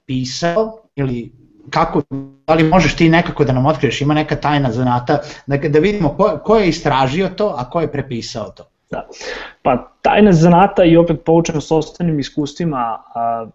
pisao 0.05 0.81
ili 0.95 1.31
kako, 1.69 2.01
da 2.47 2.53
li 2.53 2.63
možeš 2.63 2.95
ti 2.95 3.09
nekako 3.09 3.43
da 3.43 3.53
nam 3.53 3.65
otkriješ, 3.65 4.01
ima 4.01 4.13
neka 4.13 4.35
tajna 4.35 4.71
zanata, 4.71 5.19
da, 5.47 5.57
da 5.57 5.79
vidimo 5.79 6.09
ko, 6.17 6.39
ko 6.43 6.57
je 6.57 6.69
istražio 6.69 7.29
to, 7.29 7.55
a 7.57 7.69
ko 7.69 7.81
je 7.81 7.91
prepisao 7.91 8.49
to. 8.49 8.63
Da. 8.91 9.07
Pa 9.61 9.91
tajna 10.01 10.33
zanata 10.33 10.83
i 10.83 10.97
opet 10.97 11.23
poučeno 11.25 11.61
s 11.61 11.71
ostalim 11.71 12.19
iskustvima, 12.19 13.03
a, 13.15 13.47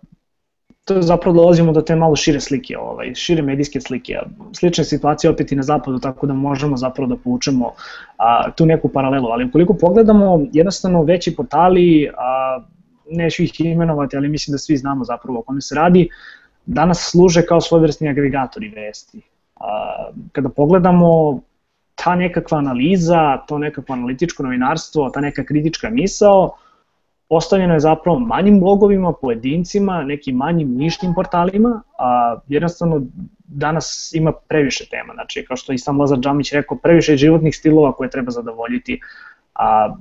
to 0.84 1.02
zapravo 1.02 1.36
dolazimo 1.36 1.72
do 1.72 1.80
te 1.80 1.96
malo 1.96 2.16
šire 2.16 2.40
slike, 2.40 2.78
ovaj, 2.78 3.14
šire 3.14 3.42
medijske 3.42 3.80
slike. 3.80 4.18
Slična 4.52 4.84
situacija 4.84 5.30
opet 5.30 5.52
i 5.52 5.56
na 5.56 5.62
zapadu, 5.62 5.98
tako 5.98 6.26
da 6.26 6.32
možemo 6.34 6.76
zapravo 6.76 7.08
da 7.08 7.16
povučemo 7.16 7.72
a, 8.18 8.50
tu 8.50 8.66
neku 8.66 8.88
paralelu. 8.88 9.28
Ali 9.28 9.44
ukoliko 9.44 9.74
pogledamo, 9.74 10.46
jednostavno 10.52 11.02
veći 11.02 11.36
portali, 11.36 12.10
a, 12.18 12.60
neću 13.10 13.42
ih 13.42 13.60
imenovati, 13.60 14.16
ali 14.16 14.28
mislim 14.28 14.54
da 14.54 14.58
svi 14.58 14.76
znamo 14.76 15.04
zapravo 15.04 15.38
o 15.38 15.42
kome 15.42 15.60
se 15.60 15.74
radi, 15.74 16.08
danas 16.66 17.10
služe 17.10 17.42
kao 17.46 17.60
svojevrsni 17.60 18.08
agregatori 18.08 18.68
vesti. 18.68 19.20
A, 19.56 20.08
kada 20.32 20.48
pogledamo 20.48 21.40
ta 21.94 22.14
nekakva 22.14 22.58
analiza, 22.58 23.38
to 23.48 23.58
nekakvo 23.58 23.92
analitičko 23.92 24.42
novinarstvo, 24.42 25.10
ta 25.10 25.20
neka 25.20 25.44
kritička 25.44 25.90
misao, 25.90 26.56
postavljeno 27.28 27.74
je 27.74 27.80
zapravo 27.80 28.18
manjim 28.18 28.60
blogovima, 28.60 29.12
pojedincima, 29.20 30.02
nekim 30.02 30.36
manjim 30.36 30.74
nišnim 30.74 31.14
portalima, 31.14 31.82
a 31.98 32.36
jednostavno 32.48 33.02
danas 33.38 34.12
ima 34.14 34.32
previše 34.48 34.84
tema, 34.90 35.14
znači 35.14 35.44
kao 35.44 35.56
što 35.56 35.72
i 35.72 35.78
sam 35.78 36.00
Lazar 36.00 36.18
Džamić 36.18 36.52
rekao, 36.52 36.78
previše 36.78 37.16
životnih 37.16 37.56
stilova 37.56 37.92
koje 37.92 38.10
treba 38.10 38.30
zadovoljiti, 38.30 39.00
a 39.54 39.96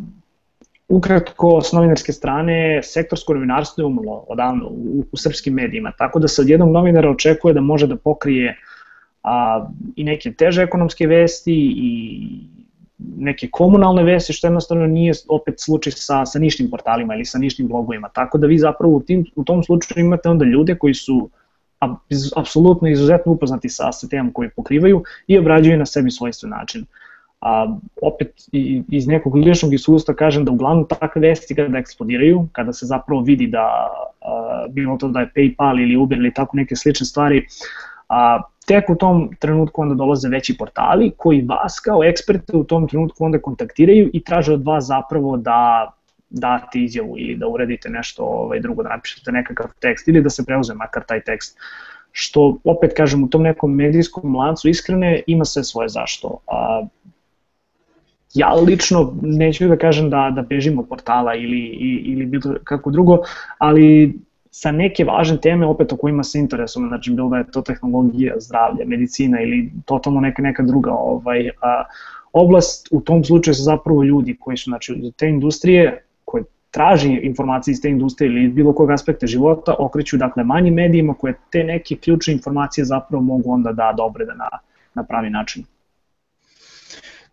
ukratko 0.87 1.61
s 1.61 1.71
novinarske 1.71 2.13
strane 2.13 2.83
sektorsko 2.83 3.33
novinarstvo 3.33 3.81
je 3.81 3.85
umrlo 3.85 4.25
odavno 4.27 4.67
u, 4.67 5.03
u 5.11 5.17
srpskim 5.17 5.53
medijima, 5.53 5.91
tako 5.97 6.19
da 6.19 6.27
se 6.27 6.41
od 6.41 6.49
jednog 6.49 6.71
novinara 6.71 7.09
očekuje 7.09 7.53
da 7.53 7.61
može 7.61 7.87
da 7.87 7.95
pokrije 7.95 8.57
a, 9.23 9.67
i 9.95 10.03
neke 10.03 10.33
teže 10.33 10.61
ekonomske 10.61 11.07
vesti 11.07 11.73
i 11.77 11.93
neke 12.97 13.47
komunalne 13.51 14.03
vesti, 14.03 14.33
što 14.33 14.47
jednostavno 14.47 14.87
nije 14.87 15.13
opet 15.29 15.55
slučaj 15.57 15.93
sa, 15.95 16.25
sa 16.25 16.39
nišnim 16.39 16.69
portalima 16.69 17.15
ili 17.15 17.25
sa 17.25 17.39
nišnim 17.39 17.67
blogovima. 17.67 18.09
Tako 18.09 18.37
da 18.37 18.47
vi 18.47 18.57
zapravo 18.57 18.93
u, 18.95 19.01
tim, 19.01 19.25
u 19.35 19.43
tom 19.43 19.63
slučaju 19.63 20.05
imate 20.05 20.29
onda 20.29 20.45
ljude 20.45 20.75
koji 20.75 20.93
su 20.93 21.29
apsolutno 22.35 22.87
izuzetno 22.87 23.31
upoznati 23.31 23.69
sa, 23.69 23.91
sa 23.91 24.07
temom 24.07 24.33
koji 24.33 24.49
pokrivaju 24.49 25.03
i 25.27 25.37
obrađuju 25.37 25.77
na 25.77 25.85
sebi 25.85 26.11
svojstven 26.11 26.49
način. 26.49 26.85
A, 27.41 27.77
opet 28.01 28.47
iz 28.91 29.07
nekog 29.07 29.35
ličnog 29.35 29.73
iskustva 29.73 30.13
kažem 30.15 30.45
da 30.45 30.51
uglavnom 30.51 30.85
takve 30.87 31.21
vesti 31.21 31.55
kada 31.55 31.77
eksplodiraju, 31.77 32.47
kada 32.51 32.73
se 32.73 32.85
zapravo 32.85 33.21
vidi 33.21 33.47
da 33.47 33.87
a, 34.21 34.65
bilo 34.69 34.97
to 34.97 35.07
da 35.07 35.19
je 35.19 35.31
PayPal 35.35 35.81
ili 35.81 35.97
Uber 35.97 36.17
ili 36.17 36.33
tako 36.33 36.57
neke 36.57 36.75
slične 36.75 37.05
stvari, 37.05 37.37
a, 37.37 37.92
tek 38.65 38.89
u 38.89 38.95
tom 38.95 39.29
trenutku 39.39 39.81
onda 39.81 39.95
dolaze 39.95 40.29
veći 40.29 40.57
portali 40.57 41.11
koji 41.17 41.41
vas 41.41 41.79
kao 41.79 42.03
eksperte 42.03 42.57
u 42.57 42.63
tom 42.63 42.87
trenutku 42.87 43.25
onda 43.25 43.41
kontaktiraju 43.41 44.09
i 44.13 44.23
traže 44.23 44.53
od 44.53 44.63
vas 44.65 44.85
zapravo 44.85 45.37
da 45.37 45.91
date 46.29 46.79
izjavu 46.79 47.15
ili 47.17 47.35
da 47.35 47.47
uredite 47.47 47.89
nešto 47.89 48.23
ovaj, 48.23 48.59
drugo, 48.59 48.83
da 48.83 48.89
napišete 48.89 49.31
nekakav 49.31 49.67
tekst 49.79 50.07
ili 50.07 50.21
da 50.21 50.29
se 50.29 50.45
preuze 50.45 50.73
makar 50.73 51.03
taj 51.07 51.21
tekst. 51.21 51.57
Što, 52.11 52.57
opet 52.63 52.93
kažem, 52.97 53.23
u 53.23 53.29
tom 53.29 53.41
nekom 53.41 53.75
medijskom 53.75 54.35
lancu 54.35 54.69
iskrene 54.69 55.21
ima 55.27 55.45
sve 55.45 55.63
svoje 55.63 55.89
zašto. 55.89 56.37
A, 56.47 56.85
ja 58.33 58.53
lično 58.53 59.13
neću 59.21 59.67
da 59.67 59.77
kažem 59.77 60.09
da, 60.09 60.31
da 60.35 60.41
bežim 60.41 60.79
od 60.79 60.87
portala 60.89 61.35
ili, 61.35 61.59
ili 62.05 62.25
bilo 62.25 62.55
kako 62.63 62.91
drugo, 62.91 63.17
ali 63.57 64.13
sa 64.53 64.71
neke 64.71 65.01
važne 65.05 65.39
teme 65.41 65.65
opet 65.65 65.93
o 65.93 65.97
kojima 65.97 66.23
se 66.23 66.39
interesujemo, 66.39 66.87
znači 66.87 67.11
bilo 67.11 67.29
da 67.29 67.37
je 67.37 67.51
to 67.51 67.61
tehnologija, 67.61 68.35
zdravlje, 68.39 68.85
medicina 68.85 69.41
ili 69.41 69.71
totalno 69.85 70.21
neka, 70.21 70.41
neka 70.41 70.63
druga 70.63 70.91
ovaj, 70.91 71.49
a, 71.61 71.83
oblast, 72.33 72.87
u 72.91 73.01
tom 73.01 73.23
slučaju 73.23 73.55
su 73.55 73.63
zapravo 73.63 74.03
ljudi 74.03 74.37
koji 74.39 74.57
su 74.57 74.69
znači, 74.69 74.93
iz 74.93 75.13
te 75.17 75.29
industrije, 75.29 76.03
koji 76.25 76.43
traži 76.71 77.19
informacije 77.23 77.71
iz 77.71 77.81
te 77.81 77.89
industrije 77.89 78.29
ili 78.29 78.47
bilo 78.47 78.73
kog 78.73 78.91
aspekta 78.91 79.27
života, 79.27 79.75
okreću 79.79 80.17
dakle 80.17 80.43
manjim 80.43 80.73
medijima 80.73 81.13
koje 81.13 81.33
te 81.51 81.63
neke 81.63 81.95
ključne 81.95 82.33
informacije 82.33 82.85
zapravo 82.85 83.23
mogu 83.23 83.53
onda 83.53 83.71
da 83.71 83.93
dobre 83.97 84.25
da 84.25 84.33
na, 84.33 84.49
na 84.93 85.03
pravi 85.03 85.29
način. 85.29 85.65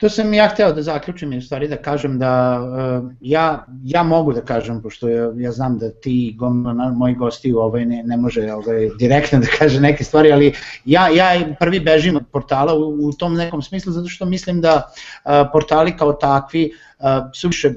To 0.00 0.09
sam 0.09 0.35
ja 0.35 0.49
hteo 0.49 0.73
da 0.73 0.83
zaključim 0.83 1.33
i 1.33 1.38
u 1.38 1.42
stvari 1.42 1.69
da 1.69 1.76
kažem 1.76 2.19
da 2.19 2.61
uh, 2.61 3.11
ja, 3.21 3.66
ja 3.85 4.02
mogu 4.02 4.33
da 4.33 4.40
kažem, 4.40 4.83
pošto 4.83 5.09
ja, 5.09 5.33
ja 5.37 5.52
znam 5.52 5.78
da 5.78 5.90
ti 5.90 6.35
gomna 6.38 6.92
moji 6.97 7.14
gosti 7.14 7.52
ovaj 7.52 7.85
ne, 7.85 8.02
ne 8.02 8.16
može 8.16 8.52
ovaj, 8.52 8.88
direktno 8.99 9.38
da 9.38 9.47
kaže 9.59 9.80
neke 9.80 10.04
stvari, 10.04 10.33
ali 10.33 10.54
ja, 10.85 11.09
ja 11.09 11.54
prvi 11.59 11.80
bežim 11.80 12.16
od 12.16 12.25
portala 12.33 12.75
u, 12.75 13.09
u 13.09 13.12
tom 13.12 13.35
nekom 13.35 13.62
smislu 13.62 13.92
zato 13.92 14.09
što 14.09 14.25
mislim 14.25 14.61
da 14.61 14.75
uh, 14.76 15.30
portali 15.52 15.97
kao 15.97 16.12
takvi 16.12 16.71
uh, 16.99 17.07
su 17.35 17.49
više 17.49 17.73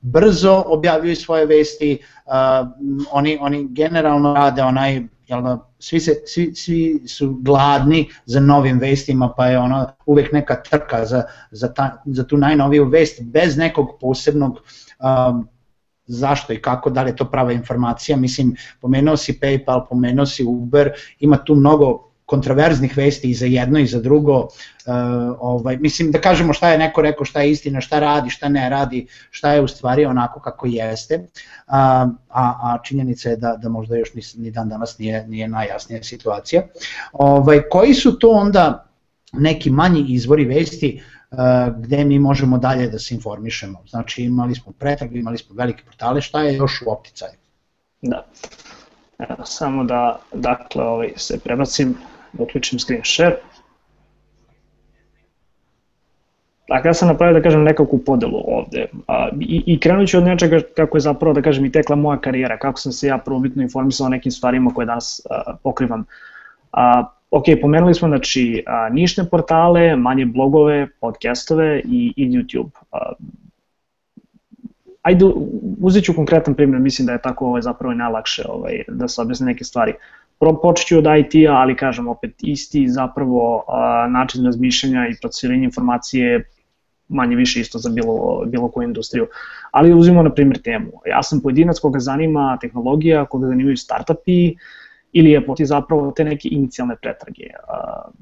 brzo 0.00 0.62
objavljuju 0.66 1.16
svoje 1.16 1.46
vesti, 1.46 1.98
uh, 2.26 2.32
oni, 3.12 3.38
oni 3.40 3.68
generalno 3.70 4.34
rade 4.34 4.62
onaj 4.62 5.02
jel 5.32 5.42
da, 5.42 5.54
svi, 5.78 6.00
se, 6.00 6.14
svi, 6.26 6.54
svi 6.54 7.08
su 7.08 7.38
gladni 7.40 8.08
za 8.26 8.40
novim 8.40 8.78
vestima, 8.78 9.32
pa 9.36 9.46
je 9.46 9.58
ono 9.58 9.86
uvek 10.06 10.32
neka 10.32 10.62
trka 10.62 11.04
za, 11.06 11.22
za, 11.50 11.72
ta, 11.74 12.02
za 12.04 12.26
tu 12.26 12.36
najnoviju 12.36 12.88
vest, 12.88 13.22
bez 13.22 13.56
nekog 13.56 13.96
posebnog 14.00 14.58
um, 15.00 15.48
zašto 16.06 16.52
i 16.52 16.62
kako, 16.62 16.90
da 16.90 17.02
li 17.02 17.10
je 17.10 17.16
to 17.16 17.24
prava 17.30 17.52
informacija, 17.52 18.16
mislim, 18.16 18.56
pomenuo 18.80 19.16
si 19.16 19.38
PayPal, 19.42 19.88
pomenuo 19.88 20.26
si 20.26 20.44
Uber, 20.44 20.92
ima 21.18 21.36
tu 21.36 21.54
mnogo 21.54 22.11
kontraverznih 22.32 22.96
vesti 22.96 23.30
i 23.30 23.34
za 23.34 23.46
jedno 23.46 23.78
i 23.78 23.86
za 23.86 24.00
drugo. 24.00 24.38
Uh, 24.40 24.92
ovaj, 25.38 25.76
mislim 25.76 26.10
da 26.12 26.20
kažemo 26.20 26.52
šta 26.52 26.70
je 26.72 26.78
neko 26.78 27.02
rekao, 27.02 27.24
šta 27.28 27.42
je 27.42 27.50
istina, 27.50 27.80
šta 27.80 28.00
radi, 28.00 28.30
šta 28.30 28.48
ne 28.48 28.68
radi, 28.70 29.06
šta 29.30 29.52
je 29.52 29.60
u 29.60 29.68
stvari 29.68 30.04
onako 30.04 30.40
kako 30.40 30.66
jeste. 30.66 31.26
A, 31.66 32.08
a, 32.28 32.44
a 32.62 32.78
činjenica 32.84 33.30
je 33.30 33.36
da, 33.36 33.56
da 33.62 33.68
možda 33.68 33.96
još 33.96 34.14
ni, 34.14 34.22
ni 34.36 34.50
dan 34.50 34.68
danas 34.68 34.98
nije, 34.98 35.26
nije 35.28 35.48
najjasnija 35.48 36.02
situacija. 36.02 36.62
Ovaj, 37.12 37.62
koji 37.70 37.94
su 37.94 38.18
to 38.18 38.30
onda 38.30 38.86
neki 39.32 39.70
manji 39.70 40.04
izvori 40.08 40.44
vesti 40.44 41.02
uh, 41.30 41.38
gde 41.78 42.04
mi 42.04 42.18
možemo 42.18 42.58
dalje 42.58 42.88
da 42.88 42.98
se 42.98 43.14
informišemo. 43.14 43.84
Znači 43.88 44.22
imali 44.22 44.54
smo 44.54 44.72
pretrag, 44.72 45.16
imali 45.16 45.38
smo 45.38 45.56
velike 45.56 45.84
portale, 45.84 46.20
šta 46.20 46.42
je 46.42 46.56
još 46.56 46.82
u 46.86 46.90
opticaju? 46.90 47.36
Da. 48.02 48.24
Evo, 49.18 49.44
samo 49.44 49.84
da 49.84 50.20
dakle 50.32 50.84
ovaj, 50.84 51.12
se 51.16 51.38
prebacim 51.38 51.94
da 52.32 52.42
uključim 52.42 52.78
screen 52.78 53.04
share. 53.04 53.36
Dakle, 56.68 56.88
ja 56.88 56.94
sam 56.94 57.08
napravio 57.08 57.34
da 57.34 57.42
kažem 57.42 57.62
nekakvu 57.62 57.98
podelu 57.98 58.42
ovde 58.46 58.86
a, 59.08 59.28
i, 59.40 59.62
i 59.66 59.80
krenut 59.80 60.08
ću 60.08 60.18
od 60.18 60.24
nečega 60.24 60.60
kako 60.76 60.96
je 60.96 61.00
zapravo 61.00 61.34
da 61.34 61.42
kažem 61.42 61.64
i 61.64 61.72
tekla 61.72 61.96
moja 61.96 62.20
karijera, 62.20 62.58
kako 62.58 62.80
sam 62.80 62.92
se 62.92 63.06
ja 63.06 63.18
prvobitno 63.18 63.62
informisao 63.62 64.06
o 64.06 64.10
nekim 64.10 64.32
stvarima 64.32 64.70
koje 64.74 64.86
danas 64.86 65.20
a, 65.30 65.56
pokrivam. 65.62 66.04
A, 66.72 67.04
ok, 67.30 67.44
pomenuli 67.60 67.94
smo 67.94 68.08
znači 68.08 68.64
a, 68.66 68.88
nišne 68.88 69.24
portale, 69.28 69.96
manje 69.96 70.26
blogove, 70.26 70.88
podcastove 71.00 71.82
i, 71.84 72.12
i 72.16 72.28
YouTube. 72.30 72.70
A, 72.92 73.12
ajde, 75.02 75.24
uzet 75.80 76.04
ću 76.04 76.14
konkretan 76.14 76.54
primjer, 76.54 76.80
mislim 76.80 77.06
da 77.06 77.12
je 77.12 77.22
tako 77.22 77.46
ovaj, 77.46 77.62
zapravo 77.62 77.94
najlakše 77.94 78.42
ovaj, 78.48 78.82
da 78.88 79.08
se 79.08 79.22
objasne 79.22 79.46
neke 79.46 79.64
stvari 79.64 79.94
ću 80.86 80.98
od 80.98 81.04
IT-a, 81.18 81.52
ali 81.52 81.76
kažem 81.76 82.08
opet 82.08 82.34
isti 82.42 82.88
zapravo 82.88 83.64
a, 83.68 84.06
način 84.10 84.44
razmišljanja 84.44 85.06
i 85.08 85.16
procesiranja 85.20 85.64
informacije 85.64 86.48
manje 87.08 87.36
više 87.36 87.60
isto 87.60 87.78
za 87.78 87.90
bilo, 87.90 88.44
bilo 88.46 88.68
koju 88.68 88.88
industriju. 88.88 89.26
Ali 89.70 89.94
uzimo 89.94 90.22
na 90.22 90.30
primjer 90.30 90.62
temu. 90.62 90.90
Ja 91.06 91.22
sam 91.22 91.40
pojedinac 91.40 91.78
koga 91.78 91.98
zanima 91.98 92.58
tehnologija, 92.60 93.24
koga 93.24 93.46
zanimaju 93.46 93.76
startupi 93.76 94.54
ili 95.12 95.30
je 95.30 95.46
poti 95.46 95.66
zapravo 95.66 96.10
te 96.10 96.24
neke 96.24 96.48
inicijalne 96.48 96.96
pretrage. 96.96 97.44
Uh, 97.44 98.12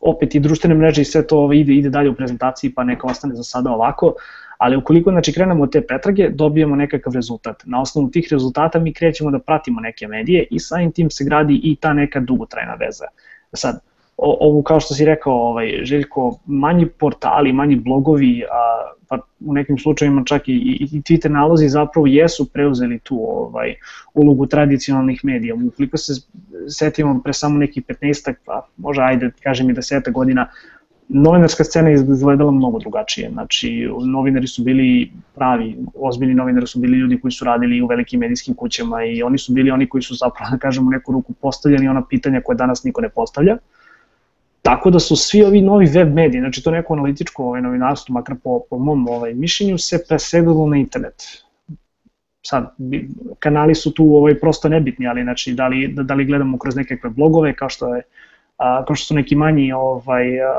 opet 0.00 0.34
i 0.34 0.40
društvene 0.40 0.74
mreže 0.74 1.02
i 1.02 1.04
sve 1.04 1.26
to 1.26 1.52
ide, 1.52 1.74
ide 1.74 1.90
dalje 1.90 2.10
u 2.10 2.14
prezentaciji 2.14 2.74
pa 2.74 2.84
neka 2.84 3.06
ostane 3.06 3.34
za 3.34 3.42
sada 3.42 3.70
ovako. 3.70 4.14
Ali 4.58 4.76
ukoliko 4.76 5.10
znači, 5.10 5.32
krenemo 5.32 5.62
od 5.62 5.72
te 5.72 5.80
pretrage, 5.80 6.28
dobijemo 6.30 6.76
nekakav 6.76 7.12
rezultat. 7.14 7.62
Na 7.64 7.80
osnovu 7.80 8.10
tih 8.10 8.28
rezultata 8.30 8.78
mi 8.78 8.92
krećemo 8.92 9.30
da 9.30 9.38
pratimo 9.38 9.80
neke 9.80 10.08
medije 10.08 10.46
i 10.50 10.58
samim 10.58 10.92
tim 10.92 11.10
se 11.10 11.24
gradi 11.24 11.60
i 11.62 11.76
ta 11.76 11.92
neka 11.92 12.20
dugotrajna 12.20 12.74
veza. 12.74 13.04
Sad, 13.52 13.80
o, 14.16 14.36
ovu, 14.40 14.62
kao 14.62 14.80
što 14.80 14.94
si 14.94 15.04
rekao, 15.04 15.32
ovaj, 15.32 15.80
Željko, 15.82 16.38
manji 16.46 16.86
portali, 16.86 17.52
manji 17.52 17.76
blogovi, 17.76 18.44
a, 18.50 18.92
pa 19.08 19.18
u 19.40 19.52
nekim 19.52 19.78
slučajima 19.78 20.22
čak 20.24 20.48
i, 20.48 20.52
i, 20.52 20.88
i 20.92 21.00
Twitter 21.00 21.28
nalozi 21.28 21.68
zapravo 21.68 22.06
jesu 22.06 22.52
preuzeli 22.52 22.98
tu 22.98 23.18
ovaj, 23.20 23.74
ulogu 24.14 24.46
tradicionalnih 24.46 25.20
medija. 25.24 25.54
Ukoliko 25.54 25.96
se 25.96 26.12
setimo 26.68 27.20
pre 27.24 27.32
samo 27.32 27.58
nekih 27.58 27.84
15 27.84 28.34
pa 28.44 28.66
možda 28.76 29.02
ajde 29.02 29.30
kažem 29.42 29.70
i 29.70 29.74
10 29.74 30.12
godina, 30.12 30.48
novinarska 31.08 31.64
scena 31.64 31.88
je 31.88 31.94
izgledala 31.94 32.50
mnogo 32.50 32.78
drugačije. 32.78 33.30
Znači, 33.30 33.88
novinari 34.06 34.46
su 34.46 34.62
bili 34.62 35.12
pravi, 35.34 35.76
ozbiljni 35.94 36.34
novinari 36.34 36.66
su 36.66 36.78
bili 36.78 36.98
ljudi 36.98 37.20
koji 37.20 37.32
su 37.32 37.44
radili 37.44 37.82
u 37.82 37.86
velikim 37.86 38.20
medijskim 38.20 38.54
kućama 38.54 39.04
i 39.04 39.22
oni 39.22 39.38
su 39.38 39.52
bili 39.52 39.70
oni 39.70 39.88
koji 39.88 40.02
su 40.02 40.14
zapravo, 40.14 40.50
da 40.52 40.58
kažemo, 40.58 40.90
neku 40.90 41.12
ruku 41.12 41.32
postavljali 41.32 41.88
ona 41.88 42.04
pitanja 42.04 42.40
koje 42.44 42.56
danas 42.56 42.84
niko 42.84 43.00
ne 43.00 43.08
postavlja. 43.08 43.56
Tako 44.62 44.90
da 44.90 44.98
su 44.98 45.16
svi 45.16 45.44
ovi 45.44 45.60
novi 45.60 45.86
web 45.86 46.14
mediji, 46.14 46.40
znači 46.40 46.62
to 46.62 46.70
neko 46.70 46.94
analitičko 46.94 47.44
ovaj, 47.44 47.62
novinarstvo, 47.62 48.12
makar 48.12 48.36
po, 48.44 48.60
po 48.70 48.78
mom 48.78 49.08
ovaj, 49.08 49.34
mišljenju, 49.34 49.78
se 49.78 50.04
preselilo 50.08 50.66
na 50.66 50.76
internet. 50.76 51.22
Sad, 52.42 52.74
kanali 53.38 53.74
su 53.74 53.94
tu 53.94 54.04
ovaj, 54.16 54.34
prosto 54.40 54.68
nebitni, 54.68 55.06
ali 55.06 55.22
znači, 55.22 55.54
da 55.54 55.68
li, 55.68 55.88
da, 55.88 56.02
da 56.02 56.14
li 56.14 56.24
gledamo 56.24 56.58
kroz 56.58 56.76
nekakve 56.76 57.10
blogove, 57.10 57.54
kao 57.54 57.68
što 57.68 57.94
je 57.94 58.02
a, 58.56 58.84
kao 58.84 58.96
što 58.96 59.06
su 59.06 59.14
neki 59.14 59.36
manji 59.36 59.72
ovaj, 59.72 60.40
a, 60.40 60.50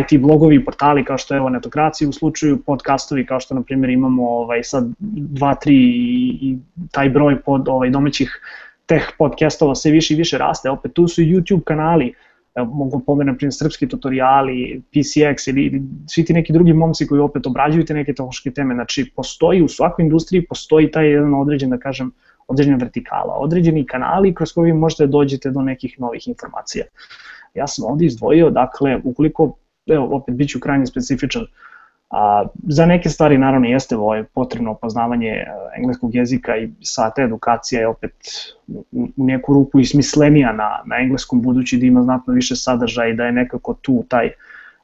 IT 0.00 0.20
blogovi 0.20 0.56
i 0.56 0.64
portali 0.64 1.04
kao 1.04 1.18
što 1.18 1.34
je 1.34 1.38
evo 1.38 1.48
Netokracija 1.48 2.08
u 2.08 2.12
slučaju 2.12 2.62
podcastovi 2.66 3.26
kao 3.26 3.40
što 3.40 3.54
na 3.54 3.62
primjer 3.62 3.90
imamo 3.90 4.28
ovaj 4.28 4.62
sad 4.62 4.84
2 5.00 5.54
3 5.66 5.70
i, 5.70 6.38
i 6.40 6.58
taj 6.90 7.10
broj 7.10 7.40
pod 7.40 7.68
ovaj 7.68 7.90
domaćih 7.90 8.40
teh 8.86 9.02
podcastova 9.18 9.74
sve 9.74 9.90
više 9.90 10.14
i 10.14 10.16
više 10.16 10.38
raste. 10.38 10.70
Opet 10.70 10.92
tu 10.92 11.08
su 11.08 11.22
YouTube 11.22 11.64
kanali, 11.64 12.14
mogu 12.56 13.00
pomenuti 13.06 13.32
na 13.32 13.36
primjer 13.36 13.54
srpski 13.54 13.88
tutoriali, 13.88 14.82
PCX 14.92 15.48
ili, 15.48 15.82
svi 16.06 16.24
ti 16.24 16.32
neki 16.32 16.52
drugi 16.52 16.72
momci 16.72 17.06
koji 17.06 17.20
opet 17.20 17.46
obrađuju 17.46 17.84
te 17.84 17.94
neke 17.94 18.14
tehnološke 18.14 18.50
teme. 18.50 18.74
Znači 18.74 19.12
postoji 19.16 19.62
u 19.62 19.68
svakoj 19.68 20.02
industriji 20.02 20.46
postoji 20.46 20.90
taj 20.90 21.10
jedan 21.10 21.34
određen 21.34 21.70
da 21.70 21.78
kažem 21.78 22.12
određena 22.48 22.76
vertikala, 22.76 23.34
određeni 23.38 23.86
kanali 23.86 24.34
kroz 24.34 24.52
koji 24.52 24.72
možete 24.72 25.06
da 25.06 25.10
dođete 25.10 25.50
do 25.50 25.62
nekih 25.62 26.00
novih 26.00 26.28
informacija. 26.28 26.84
Ja 27.54 27.66
sam 27.66 27.84
ovde 27.84 28.06
izdvojio, 28.06 28.50
dakle, 28.50 29.00
ukoliko, 29.04 29.52
evo, 29.86 30.16
opet 30.16 30.34
bit 30.34 30.50
ću 30.50 30.60
krajnje 30.60 30.86
specifičan, 30.86 31.46
A, 32.10 32.46
za 32.68 32.86
neke 32.86 33.08
stvari 33.08 33.38
naravno 33.38 33.68
jeste 33.68 33.96
ovo 33.96 34.14
je 34.14 34.24
potrebno 34.24 34.74
poznavanje 34.74 35.28
e, 35.28 35.46
engleskog 35.76 36.14
jezika 36.14 36.56
i 36.56 36.70
sva 36.82 37.10
ta 37.10 37.22
edukacija 37.22 37.80
je 37.80 37.88
opet 37.88 38.12
u 38.92 39.08
neku 39.16 39.54
ruku 39.54 39.80
i 39.80 39.84
smislenija 39.84 40.52
na, 40.52 40.80
na 40.86 40.96
engleskom 40.96 41.42
budući 41.42 41.78
da 41.78 41.86
ima 41.86 42.02
znatno 42.02 42.34
više 42.34 42.56
sadržaja 42.56 43.08
i 43.08 43.14
da 43.14 43.24
je 43.24 43.32
nekako 43.32 43.74
tu 43.74 44.04
taj 44.08 44.30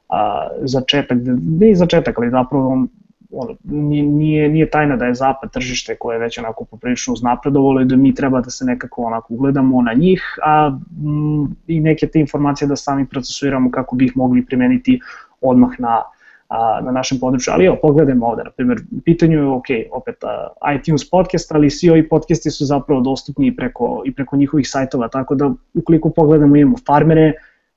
a, 0.09 0.47
začetak, 0.61 1.17
ne 1.59 1.69
i 1.71 1.75
začetak, 1.75 2.17
ali 2.17 2.29
zapravo 2.29 2.85
ono, 3.31 3.55
nije, 3.63 4.49
nije 4.49 4.69
tajna 4.69 4.95
da 4.95 5.05
je 5.05 5.13
zapad 5.13 5.51
tržište 5.51 5.95
koje 5.95 6.15
je 6.15 6.19
već 6.19 6.37
onako 6.37 6.65
poprilično 6.65 7.13
uznapredovalo 7.13 7.81
i 7.81 7.85
da 7.85 7.95
mi 7.95 8.15
treba 8.15 8.41
da 8.41 8.49
se 8.49 8.65
nekako 8.65 9.01
onako 9.01 9.33
ugledamo 9.33 9.81
na 9.81 9.93
njih, 9.93 10.23
a 10.43 10.77
m, 11.03 11.41
mm, 11.41 11.55
i 11.67 11.79
neke 11.79 12.07
te 12.07 12.19
informacije 12.19 12.67
da 12.67 12.75
sami 12.75 13.07
procesuiramo 13.07 13.71
kako 13.71 13.95
bi 13.95 14.05
ih 14.05 14.17
mogli 14.17 14.45
primeniti 14.45 14.99
odmah 15.41 15.79
na, 15.79 16.01
a, 16.47 16.81
na 16.81 16.91
našem 16.91 17.19
području. 17.19 17.53
Ali 17.53 17.65
evo, 17.65 17.77
pogledajmo 17.81 18.27
ovde, 18.27 18.43
na 18.43 18.51
primjer, 18.51 18.79
pitanju 19.05 19.37
je, 19.37 19.47
ok, 19.47 19.65
opet 19.91 20.23
a, 20.23 20.73
iTunes 20.73 21.09
podcast, 21.09 21.51
ali 21.51 21.69
svi 21.69 21.89
ovi 21.89 22.09
podcasti 22.09 22.51
su 22.51 22.65
zapravo 22.65 23.01
dostupni 23.01 23.47
i 23.47 23.55
preko, 23.55 24.01
i 24.05 24.13
preko 24.13 24.37
njihovih 24.37 24.69
sajtova, 24.69 25.07
tako 25.07 25.35
da 25.35 25.53
ukoliko 25.73 26.09
pogledamo 26.09 26.55
imamo 26.55 26.77
farmere, 26.87 27.33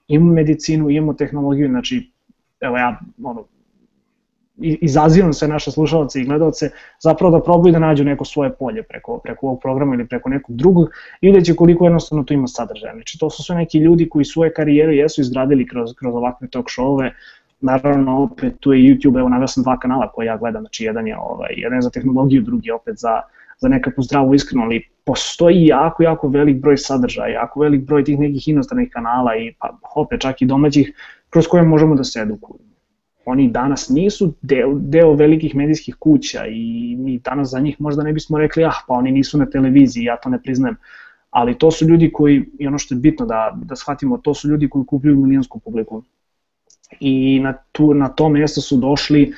imamo 0.09 0.33
medicinu, 0.33 0.90
imamo 0.90 1.12
tehnologiju, 1.14 1.68
znači, 1.68 2.11
evo 2.61 2.77
ja, 2.77 3.01
ono, 3.25 3.44
izazivam 4.61 5.33
sve 5.33 5.49
naše 5.49 5.71
slušalce 5.71 6.21
i 6.21 6.25
gledalce 6.25 6.71
zapravo 7.01 7.38
da 7.38 7.44
probaju 7.44 7.73
da 7.73 7.79
nađu 7.79 8.05
neko 8.05 8.25
svoje 8.25 8.53
polje 8.53 8.83
preko, 8.83 9.18
preko 9.18 9.47
ovog 9.47 9.61
programa 9.61 9.94
ili 9.94 10.07
preko 10.07 10.29
nekog 10.29 10.57
drugog 10.57 10.88
i 11.21 11.27
vidjet 11.27 11.44
će 11.44 11.55
koliko 11.55 11.85
jednostavno 11.85 12.25
to 12.25 12.35
ima 12.35 12.47
sadržaja. 12.47 12.92
Znači 12.94 13.18
to 13.18 13.31
su 13.31 13.42
sve 13.42 13.57
neki 13.57 13.79
ljudi 13.79 14.09
koji 14.09 14.25
svoje 14.25 14.53
karijere 14.53 14.97
jesu 14.97 15.21
izgradili 15.21 15.66
kroz, 15.66 15.94
kroz 15.94 16.14
ovakve 16.14 16.49
talk 16.49 16.66
showove, 16.66 17.11
naravno 17.61 18.23
opet 18.23 18.55
tu 18.61 18.73
je 18.73 18.79
YouTube, 18.79 19.18
evo 19.18 19.29
navio 19.29 19.47
sam 19.47 19.62
dva 19.62 19.79
kanala 19.79 20.12
koje 20.12 20.27
ja 20.27 20.37
gledam, 20.37 20.62
znači 20.62 20.85
jedan 20.85 21.07
je, 21.07 21.16
ovaj, 21.18 21.51
jedan 21.57 21.79
je 21.79 21.83
za 21.83 21.90
tehnologiju, 21.90 22.42
drugi 22.42 22.71
opet 22.71 22.97
za, 22.99 23.21
za 23.59 23.68
nekakvu 23.68 24.03
zdravu 24.03 24.35
iskreno, 24.35 24.64
ali 24.64 24.88
postoji 25.05 25.66
jako, 25.66 26.03
jako 26.03 26.29
velik 26.29 26.61
broj 26.61 26.77
sadržaja, 26.77 27.29
jako 27.29 27.61
velik 27.61 27.87
broj 27.87 28.05
tih 28.05 28.18
nekih 28.18 28.49
inostranih 28.49 28.90
kanala 28.92 29.37
i 29.37 29.55
pa 29.59 29.79
opet 29.94 30.21
čak 30.21 30.42
i 30.42 30.47
domaćih 30.47 30.92
kroz 31.31 31.47
koje 31.47 31.62
možemo 31.62 31.94
da 31.94 32.05
se 32.05 32.21
edukujemo 32.21 32.67
oni 33.31 33.49
danas 33.51 33.88
nisu 33.88 34.33
deo, 34.43 34.75
deo 34.75 35.14
velikih 35.14 35.55
medijskih 35.55 35.95
kuća 35.95 36.47
i 36.47 36.97
mi 36.99 37.19
danas 37.19 37.51
za 37.51 37.61
njih 37.61 37.81
možda 37.81 38.03
ne 38.03 38.12
bismo 38.12 38.38
rekli 38.38 38.64
ah 38.64 38.85
pa 38.88 38.95
oni 38.95 39.12
nisu 39.12 39.38
na 39.38 39.47
televiziji, 39.47 40.05
ja 40.05 40.17
to 40.17 40.29
ne 40.29 40.43
priznajem, 40.43 40.77
ali 41.31 41.59
to 41.59 41.71
su 41.71 41.88
ljudi 41.88 42.11
koji, 42.12 42.45
i 42.59 42.67
ono 42.67 42.79
što 42.79 42.95
je 42.95 42.99
bitno 42.99 43.27
da, 43.27 43.59
da 43.64 43.77
shvatimo, 43.77 44.19
to 44.19 44.35
su 44.35 44.49
ljudi 44.49 44.69
koji 44.69 44.87
kupuju 44.87 45.17
milionsku 45.17 45.59
publiku. 45.59 46.03
I 47.01 47.41
na, 47.41 47.53
tu, 47.73 47.95
na 47.95 48.09
to 48.09 48.29
mesto 48.29 48.61
su 48.61 48.77
došli 48.77 49.33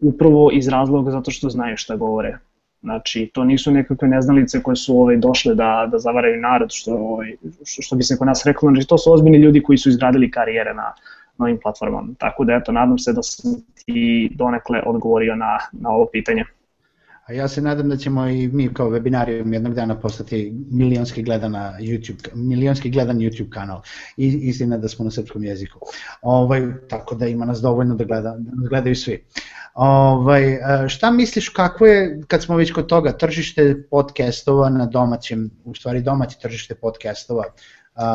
upravo 0.00 0.50
iz 0.52 0.68
razloga 0.68 1.10
zato 1.10 1.30
što 1.30 1.50
znaju 1.50 1.76
šta 1.76 1.96
govore. 1.96 2.38
Znači, 2.82 3.30
to 3.34 3.44
nisu 3.44 3.72
nekakve 3.72 4.08
neznalice 4.08 4.62
koje 4.62 4.76
su 4.76 4.96
ovaj, 5.00 5.16
došle 5.16 5.54
da, 5.54 5.88
da 5.92 5.98
zavaraju 5.98 6.40
narod, 6.40 6.72
što, 6.72 6.94
ovaj, 6.94 7.36
što, 7.64 7.82
što 7.82 7.96
bi 7.96 8.02
se 8.02 8.16
kod 8.18 8.26
nas 8.26 8.46
reklo, 8.46 8.70
znači 8.70 8.88
to 8.88 8.98
su 8.98 9.12
ozbiljni 9.12 9.38
ljudi 9.38 9.62
koji 9.62 9.78
su 9.78 9.88
izgradili 9.88 10.30
karijere 10.30 10.74
na, 10.74 10.92
novim 11.38 11.58
platformama. 11.62 12.14
Tako 12.18 12.44
da 12.44 12.54
eto, 12.54 12.72
nadam 12.72 12.98
se 12.98 13.12
da 13.12 13.22
sam 13.22 13.52
ti 13.74 14.30
donekle 14.34 14.82
odgovorio 14.86 15.36
na, 15.36 15.58
na 15.72 15.90
ovo 15.90 16.08
pitanje. 16.12 16.44
A 17.26 17.32
ja 17.32 17.48
se 17.48 17.62
nadam 17.62 17.88
da 17.88 17.96
ćemo 17.96 18.26
i 18.26 18.48
mi 18.48 18.74
kao 18.74 18.90
webinarijum 18.90 19.52
jednog 19.52 19.74
dana 19.74 20.00
postati 20.00 20.54
milionski 20.70 21.22
gledana 21.22 21.76
YouTube, 21.80 22.28
milionski 22.34 22.90
gledan 22.90 23.16
YouTube 23.16 23.50
kanal. 23.50 23.80
I 24.16 24.26
istina 24.26 24.78
da 24.78 24.88
smo 24.88 25.04
na 25.04 25.10
srpskom 25.10 25.44
jeziku. 25.44 25.78
Ovaj, 26.22 26.62
tako 26.88 27.14
da 27.14 27.26
ima 27.26 27.44
nas 27.44 27.60
dovoljno 27.60 27.94
da, 27.94 28.04
gleda, 28.04 28.36
da 28.38 28.56
nas 28.56 28.68
gledaju 28.68 28.96
svi. 28.96 29.24
Ovaj, 29.74 30.58
šta 30.88 31.10
misliš 31.10 31.48
kako 31.48 31.86
je, 31.86 32.20
kad 32.26 32.42
smo 32.42 32.56
već 32.56 32.72
kod 32.72 32.86
toga, 32.86 33.12
tržište 33.12 33.86
podcastova 33.90 34.68
na 34.68 34.86
domaćem, 34.86 35.50
u 35.64 35.74
stvari 35.74 36.02
domaće 36.02 36.38
tržište 36.42 36.74
podcastova, 36.74 37.44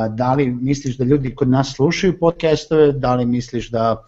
da 0.09 0.33
li 0.33 0.45
misliš 0.51 0.97
da 0.97 1.03
ljudi 1.03 1.35
kod 1.35 1.49
nas 1.49 1.73
slušaju 1.75 2.19
podcastove, 2.19 2.91
da 2.91 3.15
li 3.15 3.25
misliš 3.25 3.69
da 3.71 4.05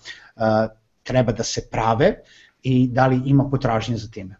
treba 1.03 1.31
da 1.31 1.43
se 1.43 1.69
prave 1.71 2.15
i 2.63 2.87
da 2.87 3.07
li 3.07 3.21
ima 3.25 3.47
potražnje 3.51 3.97
za 3.97 4.11
time? 4.11 4.35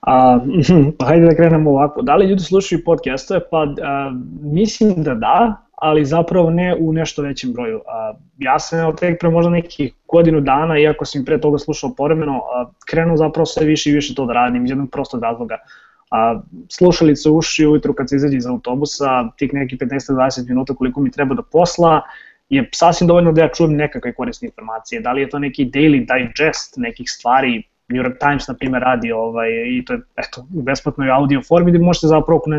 A, 0.00 0.38
pa 0.98 1.06
hajde 1.06 1.26
da 1.26 1.34
krenemo 1.34 1.70
ovako. 1.70 2.02
Da 2.02 2.16
li 2.16 2.26
ljudi 2.26 2.42
slušaju 2.42 2.84
podcastove? 2.84 3.40
Pa 3.50 3.66
a, 3.82 4.12
mislim 4.42 5.02
da 5.02 5.14
da, 5.14 5.56
ali 5.72 6.04
zapravo 6.04 6.50
ne 6.50 6.76
u 6.80 6.92
nešto 6.92 7.22
većem 7.22 7.52
broju. 7.52 7.80
A, 7.86 8.14
ja 8.38 8.58
sam 8.58 8.78
evo 8.78 8.92
tek 8.92 9.20
pre 9.20 9.30
možda 9.30 9.50
nekih 9.50 9.92
godinu 10.08 10.40
dana, 10.40 10.78
iako 10.78 11.04
sam 11.04 11.24
pre 11.24 11.40
toga 11.40 11.58
slušao 11.58 11.94
povremeno, 11.96 12.40
a, 12.54 12.70
krenuo 12.86 13.16
zapravo 13.16 13.46
sve 13.46 13.66
više 13.66 13.90
i 13.90 13.94
više 13.94 14.14
to 14.14 14.26
da 14.26 14.32
radim 14.32 14.64
iz 14.64 14.70
jednog 14.70 14.90
prostog 14.90 15.22
razloga. 15.22 15.58
A, 16.12 16.40
slušalice 16.68 17.30
uši 17.30 17.66
ujutru 17.66 17.94
kad 17.94 18.08
se 18.08 18.16
izađe 18.16 18.36
iz 18.36 18.46
autobusa, 18.46 19.30
tih 19.36 19.54
nekih 19.54 19.78
15-20 19.78 20.48
minuta 20.48 20.74
koliko 20.74 21.00
mi 21.00 21.10
treba 21.10 21.34
da 21.34 21.42
posla, 21.42 22.00
je 22.48 22.68
sasvim 22.74 23.08
dovoljno 23.08 23.32
da 23.32 23.40
ja 23.40 23.48
čujem 23.48 23.76
nekakve 23.76 24.12
korisne 24.12 24.46
informacije. 24.46 25.00
Da 25.00 25.12
li 25.12 25.20
je 25.20 25.28
to 25.28 25.38
neki 25.38 25.64
daily 25.64 26.04
digest 26.12 26.76
nekih 26.76 27.10
stvari, 27.10 27.62
New 27.88 28.02
York 28.02 28.18
Times, 28.18 28.48
na 28.48 28.54
primjer, 28.54 28.82
radi 28.82 29.12
ovaj, 29.12 29.48
i 29.68 29.84
to 29.84 29.92
je 29.92 30.00
eto, 30.16 30.46
u 30.54 30.62
besplatnoj 30.62 31.10
audio 31.10 31.42
formi 31.48 31.70
gde 31.70 31.78
možete 31.78 32.06
zapravo 32.06 32.38
oko 32.38 32.50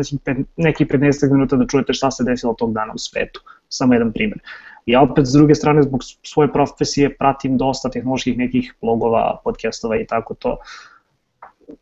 nekih 0.56 0.86
15 0.86 1.32
minuta 1.32 1.56
da 1.56 1.66
čujete 1.66 1.92
šta 1.92 2.10
se 2.10 2.24
desilo 2.24 2.54
tog 2.54 2.72
dana 2.72 2.92
u 2.94 2.98
svetu. 2.98 3.40
Samo 3.68 3.94
jedan 3.94 4.12
primjer. 4.12 4.38
Ja 4.86 5.02
opet, 5.02 5.26
s 5.26 5.32
druge 5.32 5.54
strane, 5.54 5.82
zbog 5.82 6.00
svoje 6.22 6.52
profesije 6.52 7.16
pratim 7.16 7.58
dosta 7.58 7.90
tehnoloških 7.90 8.38
nekih 8.38 8.74
blogova, 8.80 9.40
podcastova 9.44 9.96
i 10.00 10.06
tako 10.06 10.34
to. 10.34 10.58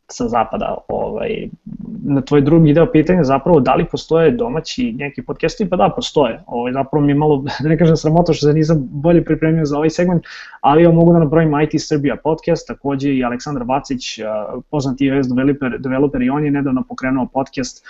Sa 0.08 0.28
zapada. 0.28 0.76
Ovaj, 0.88 1.48
na 2.04 2.20
tvoj 2.20 2.40
drugi 2.40 2.72
deo 2.72 2.86
pitanja 2.92 3.24
zapravo 3.24 3.60
da 3.60 3.74
li 3.74 3.84
postoje 3.84 4.30
domaći 4.30 4.92
neki 4.92 5.22
podcastovi, 5.22 5.70
pa 5.70 5.76
da 5.76 5.92
postoje. 5.96 6.42
Ovaj, 6.46 6.72
zapravo 6.72 7.04
mi 7.04 7.12
je 7.12 7.16
malo, 7.16 7.36
da 7.62 7.68
ne 7.68 7.78
kažem 7.78 7.96
sramoto 7.96 8.32
što 8.32 8.46
se 8.46 8.54
nisam 8.54 8.88
bolje 8.90 9.24
pripremio 9.24 9.64
za 9.64 9.76
ovaj 9.76 9.90
segment, 9.90 10.24
ali 10.60 10.82
ja 10.82 10.90
mogu 10.90 11.12
da 11.12 11.18
nabrojim 11.18 11.60
IT 11.60 11.80
Srbija 11.82 12.16
podcast, 12.16 12.68
takođe 12.68 13.14
i 13.14 13.24
Aleksandar 13.24 13.62
Vacić, 13.62 14.18
poznati 14.70 15.06
iOS 15.06 15.28
developer, 15.28 15.78
developer 15.78 16.22
i 16.22 16.30
on 16.30 16.44
je 16.44 16.50
nedavno 16.50 16.84
pokrenuo 16.88 17.26
podcast 17.26 17.84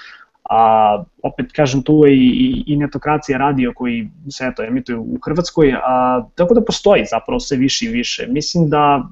a 0.50 1.04
opet 1.22 1.52
kažem 1.52 1.82
tu 1.82 2.02
je 2.06 2.16
i, 2.16 2.26
i, 2.26 2.64
i 2.66 2.76
netokracija 2.76 3.38
radio 3.38 3.72
koji 3.74 4.08
se 4.30 4.44
eto 4.46 4.62
emituje 4.62 4.98
u 4.98 5.18
Hrvatskoj, 5.24 5.72
a, 5.72 6.24
tako 6.34 6.54
da 6.54 6.64
postoji 6.64 7.04
zapravo 7.10 7.40
sve 7.40 7.56
više 7.56 7.86
i 7.86 7.88
više. 7.88 8.26
Mislim 8.28 8.68
da 8.70 9.08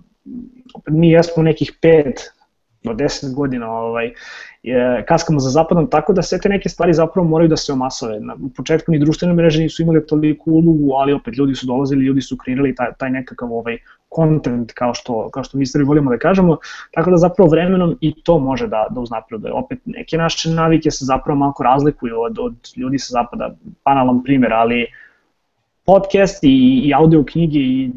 opet 0.74 0.94
mi 0.94 1.10
jesmo 1.10 1.42
nekih 1.42 1.72
pet 1.80 2.20
do 2.82 2.92
10 2.92 3.34
godina 3.34 3.70
ovaj, 3.70 4.12
je, 4.62 5.04
kaskamo 5.08 5.40
za 5.40 5.50
zapadom, 5.50 5.90
tako 5.90 6.12
da 6.12 6.22
sve 6.22 6.38
te 6.40 6.48
neke 6.48 6.68
stvari 6.68 6.94
zapravo 6.94 7.28
moraju 7.28 7.48
da 7.48 7.56
se 7.56 7.72
omasove. 7.72 8.20
Na, 8.20 8.34
u 8.34 8.48
početku 8.48 8.92
ni 8.92 8.98
društvene 8.98 9.34
mreže 9.34 9.62
nisu 9.62 9.82
imali 9.82 10.06
toliko 10.06 10.50
ulogu, 10.50 10.92
ali 10.94 11.12
opet 11.12 11.36
ljudi 11.36 11.54
su 11.54 11.66
dolazili, 11.66 12.04
ljudi 12.04 12.20
su 12.20 12.36
kreirali 12.36 12.74
taj, 12.74 12.92
taj 12.98 13.10
nekakav 13.10 13.52
ovaj, 13.52 13.78
content, 14.16 14.72
kao 14.72 14.94
što, 14.94 15.28
kao 15.30 15.44
što 15.44 15.58
mi 15.58 15.66
stvari 15.66 15.84
volimo 15.84 16.10
da 16.10 16.18
kažemo, 16.18 16.56
tako 16.90 17.10
da 17.10 17.16
zapravo 17.16 17.50
vremenom 17.50 17.96
i 18.00 18.22
to 18.22 18.38
može 18.38 18.66
da, 18.68 18.86
da 18.90 19.00
uznapreduje. 19.00 19.52
Opet 19.52 19.78
neke 19.84 20.16
naše 20.16 20.50
navike 20.50 20.90
se 20.90 21.04
zapravo 21.04 21.38
malo 21.38 21.54
razlikuju 21.64 22.20
od, 22.20 22.38
od 22.38 22.54
ljudi 22.76 22.98
sa 22.98 23.12
zapada, 23.12 23.54
banalan 23.84 24.22
primer, 24.22 24.52
ali 24.52 24.86
podcast 25.84 26.44
i, 26.44 26.82
i 26.84 26.94
audio 26.94 27.24
knjige 27.24 27.58
i 27.58 27.90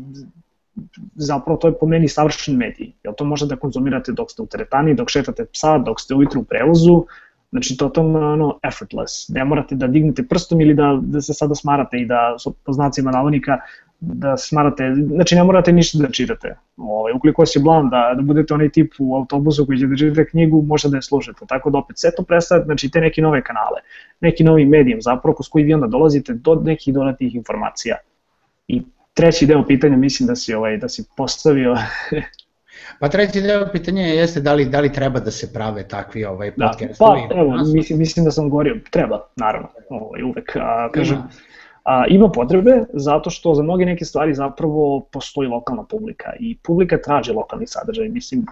zapravo 1.15 1.57
to 1.57 1.67
je 1.67 1.77
po 1.79 1.85
meni 1.85 2.07
savršen 2.07 2.57
medij, 2.57 2.91
jer 3.03 3.13
to 3.15 3.25
možete 3.25 3.55
da 3.55 3.59
konzumirate 3.59 4.11
dok 4.11 4.31
ste 4.31 4.41
u 4.41 4.45
teretani, 4.45 4.95
dok 4.95 5.09
šetate 5.09 5.45
psa, 5.45 5.77
dok 5.77 6.01
ste 6.01 6.15
ujutru 6.15 6.41
u 6.41 6.43
prevozu, 6.43 7.05
znači 7.51 7.77
totalno 7.77 8.33
ono, 8.33 8.59
effortless, 8.63 9.29
ne 9.29 9.45
morate 9.45 9.75
da 9.75 9.87
dignete 9.87 10.23
prstom 10.27 10.61
ili 10.61 10.73
da, 10.73 10.99
da 11.01 11.21
se 11.21 11.33
sada 11.33 11.55
smarate 11.55 11.97
i 11.97 12.05
da 12.05 12.35
po 12.65 12.73
znacima 12.73 13.11
navodnika 13.11 13.59
da 13.99 14.37
smarate, 14.37 14.83
znači 15.07 15.35
ne 15.35 15.43
morate 15.43 15.71
ništa 15.71 15.97
da 15.97 16.11
čitate. 16.11 16.55
Ovaj, 16.77 17.13
ukoliko 17.13 17.43
je 17.43 17.61
blan 17.61 17.89
da, 17.89 18.13
da 18.15 18.21
budete 18.21 18.53
onaj 18.53 18.69
tip 18.69 18.93
u 18.99 19.15
autobusu 19.15 19.65
koji 19.65 19.79
će 19.79 19.87
da 19.87 19.95
čitate 19.95 20.25
knjigu, 20.29 20.61
možete 20.61 20.89
da 20.89 20.97
je 20.97 21.01
slušate. 21.01 21.45
Tako 21.47 21.69
da 21.69 21.77
opet 21.77 21.99
sve 21.99 22.11
to 22.17 22.23
predstavlja, 22.23 22.65
znači 22.65 22.89
te 22.91 23.01
neke 23.01 23.21
nove 23.21 23.43
kanale, 23.43 23.79
neki 24.21 24.43
novi 24.43 24.65
medijum 24.65 25.01
zapravo 25.01 25.35
kroz 25.35 25.49
koji 25.49 25.63
vi 25.63 25.73
onda 25.73 25.87
dolazite 25.87 26.33
do 26.33 26.55
nekih 26.55 26.93
dodatnih 26.93 27.35
informacija. 27.35 27.95
I 28.67 28.81
treći 29.13 29.45
deo 29.45 29.65
pitanja 29.65 29.97
mislim 29.97 30.27
da 30.27 30.35
si 30.35 30.53
ovaj 30.53 30.77
da 30.77 30.89
si 30.89 31.03
postavio 31.17 31.75
Pa 32.99 33.09
treći 33.09 33.41
deo 33.41 33.67
pitanja 33.71 34.01
jeste 34.01 34.39
da 34.39 34.53
li, 34.53 34.65
da 34.65 34.79
li 34.79 34.93
treba 34.93 35.19
da 35.19 35.31
se 35.31 35.53
prave 35.53 35.87
takvi 35.87 36.25
ovaj 36.25 36.51
podcast. 36.51 36.99
Da, 36.99 37.05
pa 37.05 37.35
evo, 37.35 37.57
mislim, 37.73 37.99
mislim 37.99 38.25
da 38.25 38.31
sam 38.31 38.49
govorio, 38.49 38.79
treba, 38.91 39.27
naravno, 39.35 39.67
ovaj, 39.89 40.23
uvek. 40.23 40.55
A, 40.55 40.89
kažem, 40.93 41.17
ima. 41.17 41.29
A, 41.83 42.05
ima 42.07 42.29
potrebe 42.29 42.85
zato 42.93 43.29
što 43.29 43.53
za 43.53 43.63
mnoge 43.63 43.85
neke 43.85 44.05
stvari 44.05 44.33
zapravo 44.33 44.99
postoji 45.11 45.47
lokalna 45.47 45.83
publika 45.83 46.33
i 46.39 46.57
publika 46.57 46.97
traži 47.01 47.31
lokalni 47.31 47.67
sadržaj. 47.67 48.09
Mislim, 48.09 48.45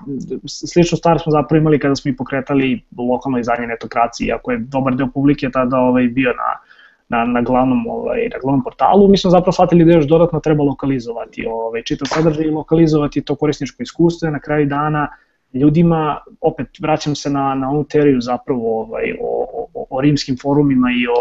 sličnu 0.47 0.97
stvar 0.97 1.19
smo 1.19 1.31
zapravo 1.31 1.59
imali 1.59 1.79
kada 1.79 1.95
smo 1.95 2.11
i 2.11 2.15
pokretali 2.15 2.81
lokalno 2.97 3.39
izdanje 3.39 3.67
netokracije, 3.67 4.33
ako 4.33 4.51
je 4.51 4.57
dobar 4.57 4.95
deo 4.95 5.07
publike 5.13 5.49
tada 5.49 5.77
ovaj, 5.77 6.07
bio 6.07 6.29
na 6.29 6.70
na, 7.11 7.25
na, 7.25 7.41
glavnom, 7.41 7.87
ovaj, 7.87 8.29
na 8.33 8.37
glavnom 8.41 8.63
portalu, 8.63 9.07
mi 9.07 9.17
smo 9.17 9.31
zapravo 9.31 9.51
shvatili 9.51 9.85
da 9.85 9.91
još 9.91 10.07
dodatno 10.07 10.39
treba 10.39 10.63
lokalizovati 10.63 11.45
ovaj, 11.49 11.83
čitav 11.83 12.05
sadržaj 12.05 12.45
i 12.45 12.49
lokalizovati 12.49 13.21
to 13.21 13.35
korisničko 13.35 13.83
iskustvo. 13.83 14.29
Na 14.29 14.39
kraju 14.39 14.65
dana 14.65 15.07
ljudima, 15.53 16.19
opet 16.41 16.67
vraćam 16.79 17.15
se 17.15 17.29
na, 17.29 17.55
na 17.55 17.69
onu 17.69 17.83
teoriju 17.83 18.21
zapravo 18.21 18.81
ovaj, 18.81 19.11
o, 19.21 19.67
o, 19.73 19.85
o 19.89 20.01
rimskim 20.01 20.37
forumima 20.41 20.87
i 20.91 21.07
o, 21.07 21.19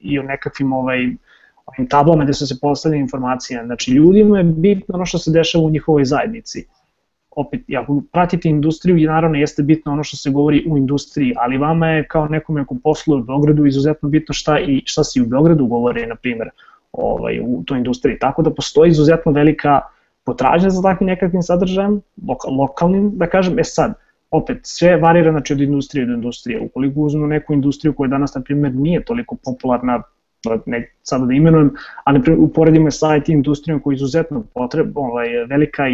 i 0.00 0.18
o 0.18 0.22
nekakvim 0.22 0.72
ovaj, 0.72 0.98
ovim 1.66 1.88
tablama 1.88 2.24
gde 2.24 2.32
su 2.32 2.46
se 2.46 2.58
postavljene 2.60 3.00
informacije. 3.00 3.64
Znači, 3.64 3.92
ljudima 3.92 4.38
je 4.38 4.44
bitno 4.44 4.94
ono 4.94 5.06
što 5.06 5.18
se 5.18 5.30
dešava 5.30 5.64
u 5.64 5.70
njihovoj 5.70 6.04
zajednici 6.04 6.66
opet, 7.36 7.60
ako 7.78 8.02
pratite 8.12 8.48
industriju, 8.48 8.96
i 8.96 9.06
naravno 9.06 9.38
jeste 9.38 9.62
bitno 9.62 9.92
ono 9.92 10.04
što 10.04 10.16
se 10.16 10.30
govori 10.30 10.64
u 10.68 10.76
industriji, 10.76 11.34
ali 11.36 11.58
vama 11.58 11.88
je 11.88 12.06
kao 12.08 12.28
nekome 12.28 12.64
ko 12.64 12.76
posluje 12.84 13.20
u 13.20 13.24
Beogradu 13.24 13.66
izuzetno 13.66 14.08
bitno 14.08 14.34
šta, 14.34 14.58
i 14.58 14.82
šta 14.86 15.04
se 15.04 15.22
u 15.22 15.26
Beogradu 15.26 15.66
govori, 15.66 16.06
na 16.06 16.14
primer, 16.14 16.50
ovaj, 16.92 17.40
u 17.40 17.62
toj 17.66 17.78
industriji. 17.78 18.18
Tako 18.18 18.42
da 18.42 18.54
postoji 18.54 18.90
izuzetno 18.90 19.32
velika 19.32 19.80
potražnja 20.24 20.70
za 20.70 20.82
takvim 20.82 21.06
nekakvim 21.06 21.42
sadržajem, 21.42 22.00
lokalnim, 22.58 23.10
da 23.14 23.26
kažem, 23.26 23.58
e 23.58 23.64
sad, 23.64 23.94
opet, 24.30 24.58
sve 24.62 24.96
varira 24.96 25.30
znači, 25.30 25.52
od 25.52 25.60
industrije 25.60 26.06
do 26.06 26.12
industrije. 26.12 26.60
Ukoliko 26.60 27.00
uzmemo 27.00 27.26
neku 27.26 27.52
industriju 27.52 27.94
koja 27.94 28.08
danas, 28.08 28.34
na 28.34 28.42
primjer, 28.42 28.74
nije 28.74 29.04
toliko 29.04 29.36
popularna 29.44 30.02
ne 30.66 30.90
sada 31.02 31.26
da 31.26 31.34
imenujem, 31.34 31.70
ali 32.04 32.36
uporedimo 32.38 32.90
sa 32.90 33.16
IT 33.16 33.28
industrijom 33.28 33.80
koja 33.80 33.92
je 33.92 33.96
izuzetno 33.96 34.44
potreb, 34.54 34.98
ovaj, 34.98 35.28
velika 35.48 35.88
i, 35.88 35.92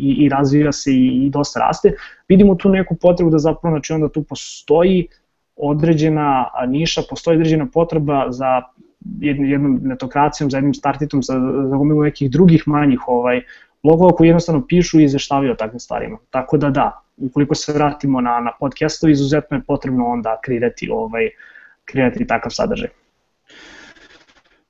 i, 0.00 0.16
i 0.18 0.28
razvija 0.28 0.72
se 0.72 0.92
i, 0.92 1.26
i 1.26 1.30
dosta 1.30 1.60
raste, 1.60 1.94
vidimo 2.28 2.54
tu 2.54 2.68
neku 2.68 2.96
potrebu 2.96 3.30
da 3.30 3.38
zapravo 3.38 3.76
znači 3.76 3.92
onda 3.92 4.08
tu 4.08 4.22
postoji 4.22 5.06
određena 5.56 6.46
niša, 6.68 7.02
postoji 7.10 7.36
određena 7.36 7.66
potreba 7.66 8.26
za 8.30 8.62
jednom, 9.20 9.80
netokracijom, 9.82 10.50
za 10.50 10.56
jednim 10.56 10.74
startitom, 10.74 11.22
za, 11.22 11.34
za 11.68 11.76
gomilu 11.76 12.02
nekih 12.02 12.30
drugih 12.30 12.62
manjih 12.66 13.08
ovaj, 13.08 13.42
blogova 13.82 14.12
koji 14.12 14.28
jednostavno 14.28 14.66
pišu 14.66 15.00
i 15.00 15.04
izveštavaju 15.04 15.52
o 15.52 15.54
takvim 15.54 15.80
stvarima. 15.80 16.18
Tako 16.30 16.56
da 16.56 16.70
da, 16.70 17.02
ukoliko 17.16 17.54
se 17.54 17.72
vratimo 17.72 18.20
na, 18.20 18.40
na 18.40 18.52
podcastovi, 18.60 19.12
izuzetno 19.12 19.56
je 19.56 19.62
potrebno 19.66 20.06
onda 20.06 20.38
kreirati, 20.44 20.88
ovaj, 20.92 21.28
kreirati 21.84 22.26
takav 22.26 22.50
sadržaj. 22.50 22.88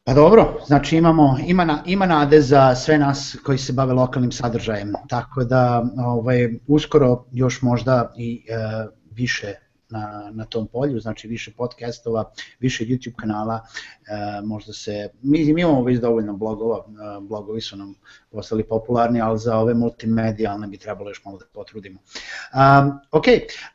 Pa 0.05 0.15
dobro, 0.15 0.59
znači 0.67 0.97
imamo, 0.97 1.38
ima, 1.47 1.65
na, 1.65 1.83
ima 1.87 2.07
nade 2.07 2.41
za 2.41 2.75
sve 2.75 2.99
nas 2.99 3.37
koji 3.45 3.59
se 3.59 3.73
bave 3.73 3.93
lokalnim 3.93 4.33
sadržajem, 4.33 4.93
tako 5.09 5.45
da 5.45 5.85
ovaj, 6.07 6.55
uskoro 6.67 7.25
još 7.33 7.62
možda 7.62 8.12
i 8.17 8.47
e, 8.49 8.87
više 9.11 9.55
na, 9.92 10.31
na 10.35 10.44
tom 10.44 10.66
polju, 10.66 11.00
znači 11.00 11.28
više 11.28 11.52
podcastova, 11.57 12.31
više 12.61 12.85
YouTube 12.85 13.16
kanala, 13.16 13.61
e, 13.61 14.40
možda 14.44 14.72
se, 14.72 15.09
mi, 15.22 15.52
mi 15.52 15.61
imamo 15.61 15.83
već 15.83 16.00
dovoljno 16.00 16.37
blogova, 16.37 16.78
e, 16.78 17.20
blogovi 17.20 17.61
su 17.61 17.76
nam 17.76 17.94
postali 18.31 18.64
popularni, 18.64 19.20
ali 19.20 19.38
za 19.38 19.59
ove 19.59 19.74
multimedijalne 19.74 20.66
bi 20.66 20.78
trebalo 20.78 21.11
još 21.11 21.24
malo 21.24 21.38
da 21.38 21.44
potrudimo. 21.52 22.00
Um, 22.00 22.92
ok, 23.11 23.24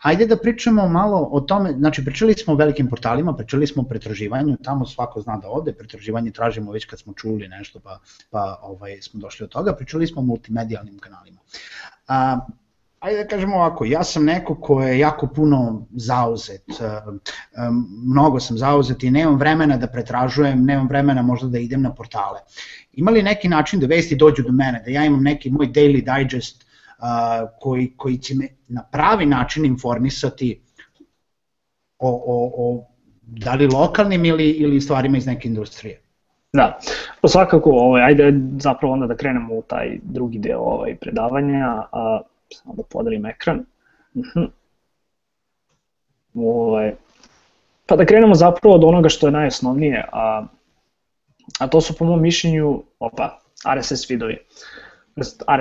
ajde 0.02 0.26
da 0.26 0.38
pričamo 0.38 0.88
malo 0.88 1.30
o 1.32 1.42
tome, 1.42 1.74
znači 1.78 2.06
pričali 2.06 2.34
smo 2.34 2.54
o 2.54 2.58
velikim 2.58 2.90
portalima, 2.90 3.36
pričali 3.36 3.68
smo 3.68 3.84
o 3.84 3.86
pretraživanju, 3.86 4.58
tamo 4.64 4.86
svako 4.86 5.22
zna 5.22 5.38
da 5.38 5.50
ode, 5.50 5.74
pretraživanje 5.74 6.32
tražimo 6.32 6.72
već 6.72 6.86
kad 6.86 7.00
smo 7.00 7.14
čuli 7.14 7.48
nešto 7.48 7.80
pa, 7.80 8.00
pa 8.30 8.60
ovaj, 8.62 9.02
smo 9.02 9.20
došli 9.20 9.44
od 9.44 9.50
toga, 9.50 9.74
pričali 9.74 10.08
smo 10.08 10.22
o 10.22 10.26
multimedijalnim 10.26 11.00
kanalima. 11.00 11.40
Um, 12.10 12.67
ajde 13.00 13.24
da 13.24 13.28
kažemo 13.28 13.56
ovako, 13.56 13.86
ja 13.86 14.04
sam 14.04 14.26
neko 14.26 14.56
ko 14.56 14.82
je 14.82 15.00
jako 15.00 15.28
puno 15.28 15.86
zauzet, 15.92 16.70
eh, 16.70 16.86
eh, 16.86 17.70
mnogo 18.06 18.40
sam 18.40 18.58
zauzet 18.58 19.04
i 19.04 19.12
nemam 19.12 19.38
vremena 19.38 19.78
da 19.78 19.88
pretražujem, 19.88 20.66
nemam 20.66 20.88
vremena 20.88 21.22
možda 21.22 21.48
da 21.48 21.60
idem 21.60 21.82
na 21.82 21.94
portale. 21.96 22.40
Ima 22.94 23.12
li 23.12 23.24
neki 23.24 23.48
način 23.48 23.80
da 23.80 23.88
vesti 23.88 24.16
dođu 24.16 24.44
do 24.44 24.52
mene, 24.52 24.82
da 24.86 24.92
ja 24.92 25.06
imam 25.06 25.24
neki 25.24 25.50
moj 25.50 25.68
daily 25.68 26.18
digest 26.18 26.64
eh, 26.64 27.48
koji, 27.60 27.94
koji 27.98 28.18
će 28.18 28.36
me 28.36 28.48
na 28.68 28.84
pravi 28.84 29.26
način 29.26 29.66
informisati 29.66 30.62
o, 32.00 32.10
o, 32.10 32.52
o 32.58 32.86
da 33.22 33.54
li 33.54 33.68
lokalnim 33.68 34.26
ili, 34.26 34.50
ili 34.50 34.82
stvarima 34.82 35.18
iz 35.18 35.26
neke 35.26 35.48
industrije? 35.48 36.02
Da, 36.54 36.80
pa 37.22 37.28
svakako, 37.28 37.70
ovaj, 37.70 38.04
ajde 38.04 38.34
zapravo 38.60 38.94
onda 38.94 39.08
da 39.08 39.16
krenemo 39.16 39.54
u 39.54 39.62
taj 39.62 40.00
drugi 40.04 40.40
deo 40.40 40.60
ovaj, 40.60 40.96
predavanja. 40.96 41.84
A, 41.92 42.22
samo 42.54 42.76
da 42.76 42.84
podelim 42.84 43.26
ekran. 43.26 43.66
Uh 44.14 44.26
mhm. 44.26 44.40
-huh. 44.40 44.50
ovaj, 46.36 46.94
pa 47.86 47.96
da 47.96 48.06
krenemo 48.06 48.36
zapravo 48.36 48.76
od 48.76 48.84
onoga 48.84 49.10
što 49.10 49.28
je 49.28 49.32
najosnovnije, 49.32 50.06
a, 50.12 50.46
a 51.60 51.68
to 51.68 51.82
su 51.82 51.96
po 51.98 52.06
mom 52.06 52.22
mišljenju, 52.22 52.84
opa, 53.00 53.40
RSS 53.76 54.08
feedovi. 54.08 54.38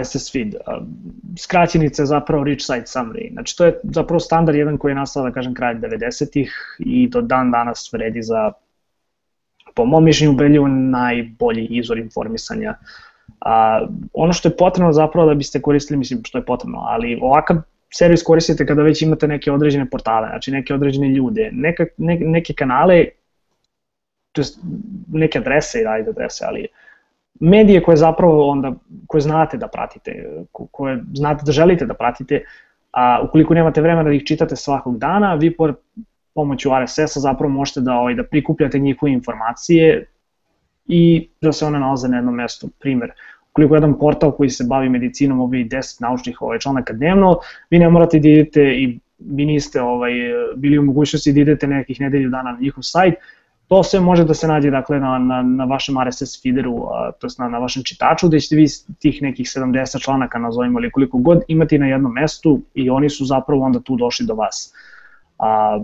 RSS 0.00 0.32
feed, 0.32 0.54
skraćenica 1.38 2.02
je 2.02 2.06
zapravo 2.06 2.44
Rich 2.44 2.60
Site 2.60 2.86
Summary. 2.86 3.32
Znači 3.32 3.56
to 3.56 3.64
je 3.64 3.80
zapravo 3.82 4.20
standard 4.20 4.58
jedan 4.58 4.78
koji 4.78 4.90
je 4.90 4.94
nastao, 4.94 5.22
da 5.22 5.32
kažem, 5.32 5.54
kraj 5.54 5.74
90-ih 5.74 6.76
i 6.78 7.08
do 7.08 7.20
dan 7.20 7.50
danas 7.50 7.92
vredi 7.92 8.22
za 8.22 8.52
po 9.74 9.84
mom 9.84 10.04
mišljenju 10.04 10.68
najbolji 10.68 11.66
izvor 11.70 11.98
informisanja 11.98 12.74
A, 13.40 13.86
ono 14.12 14.32
što 14.32 14.48
je 14.48 14.56
potrebno 14.56 14.92
zapravo 14.92 15.28
da 15.28 15.34
biste 15.34 15.62
koristili, 15.62 15.98
mislim 15.98 16.20
što 16.24 16.38
je 16.38 16.44
potrebno, 16.44 16.78
ali 16.78 17.18
ovakav 17.22 17.56
servis 17.94 18.22
koristite 18.22 18.66
kada 18.66 18.82
već 18.82 19.02
imate 19.02 19.28
neke 19.28 19.52
određene 19.52 19.90
portale, 19.90 20.28
znači 20.28 20.50
neke 20.50 20.74
određene 20.74 21.08
ljude, 21.08 21.50
neka, 21.52 21.84
ne, 21.96 22.18
neke 22.20 22.54
kanale, 22.54 23.04
to 24.32 24.40
jest 24.40 24.60
neke 25.12 25.38
adrese, 25.38 25.84
ajde 25.88 26.10
adrese, 26.10 26.44
ali 26.48 26.66
medije 27.40 27.82
koje 27.82 27.96
zapravo 27.96 28.48
onda, 28.48 28.72
koje 29.06 29.20
znate 29.20 29.56
da 29.56 29.68
pratite, 29.68 30.26
koje 30.52 31.02
znate 31.14 31.42
da 31.46 31.52
želite 31.52 31.86
da 31.86 31.94
pratite, 31.94 32.44
A, 32.96 33.20
ukoliko 33.22 33.54
nemate 33.54 33.80
vremena 33.80 34.08
da 34.08 34.14
ih 34.14 34.22
čitate 34.24 34.56
svakog 34.56 34.98
dana, 34.98 35.34
vi 35.34 35.50
pored 35.56 35.74
pomoću 36.34 36.70
RSS-a 36.84 37.20
zapravo 37.20 37.52
možete 37.52 37.80
da, 37.80 37.94
ovaj, 37.94 38.14
da 38.14 38.24
prikupljate 38.24 38.78
njihove 38.78 39.12
informacije 39.12 40.06
i 40.88 41.28
da 41.40 41.52
se 41.52 41.66
one 41.66 41.78
nalaze 41.78 42.08
na 42.08 42.16
jednom 42.16 42.34
mestu. 42.34 42.68
Primer, 42.78 43.10
ukoliko 43.50 43.74
jedan 43.74 43.98
portal 43.98 44.32
koji 44.32 44.50
se 44.50 44.64
bavi 44.68 44.88
medicinom 44.88 45.40
objavi 45.40 45.68
10 45.68 46.02
naučnih 46.02 46.42
ovaj, 46.42 46.58
članaka 46.58 46.92
dnevno, 46.92 47.38
vi 47.70 47.78
ne 47.78 47.88
morate 47.88 48.18
da 48.18 48.28
idete 48.28 48.62
i 48.62 48.98
vi 49.18 49.46
niste 49.46 49.82
ovaj, 49.82 50.12
bili 50.56 50.78
u 50.78 50.82
mogućnosti 50.82 51.32
da 51.32 51.40
idete 51.40 51.66
nekih 51.66 52.00
nedelju 52.00 52.30
dana 52.30 52.52
na 52.52 52.58
njihov 52.60 52.82
sajt, 52.82 53.14
to 53.68 53.82
sve 53.82 54.00
može 54.00 54.24
da 54.24 54.34
se 54.34 54.48
nađe 54.48 54.70
dakle, 54.70 55.00
na, 55.00 55.18
na, 55.18 55.42
na 55.42 55.64
vašem 55.64 55.96
RSS 56.08 56.42
feederu, 56.42 56.88
to 57.18 57.26
na, 57.38 57.48
na 57.48 57.58
vašem 57.58 57.82
čitaču, 57.82 58.28
da 58.28 58.38
ćete 58.38 58.56
vi 58.56 58.66
tih 58.98 59.22
nekih 59.22 59.46
70 59.46 60.02
članaka, 60.02 60.38
nazovimo 60.38 60.80
ili 60.80 60.90
koliko 60.90 61.18
god, 61.18 61.42
imati 61.48 61.78
na 61.78 61.86
jednom 61.86 62.12
mestu 62.12 62.60
i 62.74 62.90
oni 62.90 63.10
su 63.10 63.24
zapravo 63.24 63.64
onda 63.64 63.80
tu 63.80 63.96
došli 63.96 64.26
do 64.26 64.34
vas. 64.34 64.72
A, 65.38 65.80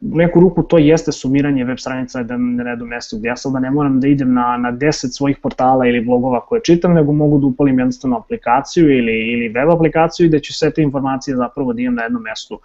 u 0.00 0.16
neku 0.16 0.40
ruku 0.40 0.62
to 0.62 0.78
jeste 0.78 1.12
sumiranje 1.12 1.64
web 1.64 1.78
stranica 1.78 2.22
da 2.22 2.36
na 2.36 2.70
jednom 2.70 2.88
mestu 2.88 3.18
gde 3.18 3.28
ja 3.28 3.36
sada 3.36 3.58
ne 3.58 3.70
moram 3.70 4.00
da 4.00 4.08
idem 4.08 4.34
na, 4.34 4.56
na 4.56 4.72
10 4.72 5.16
svojih 5.16 5.38
portala 5.42 5.86
ili 5.86 6.00
blogova 6.00 6.40
koje 6.40 6.60
čitam, 6.64 6.92
nego 6.92 7.12
mogu 7.12 7.38
da 7.38 7.46
upalim 7.46 7.78
jednostavno 7.78 8.16
aplikaciju 8.16 8.90
ili, 8.98 9.32
ili 9.32 9.48
web 9.48 9.70
aplikaciju 9.70 10.26
i 10.26 10.30
da 10.30 10.38
ću 10.38 10.54
sve 10.54 10.70
te 10.70 10.82
informacije 10.82 11.36
zapravo 11.36 11.72
da 11.72 11.82
imam 11.82 11.94
na 11.94 12.02
jednom 12.02 12.22
mestu. 12.22 12.60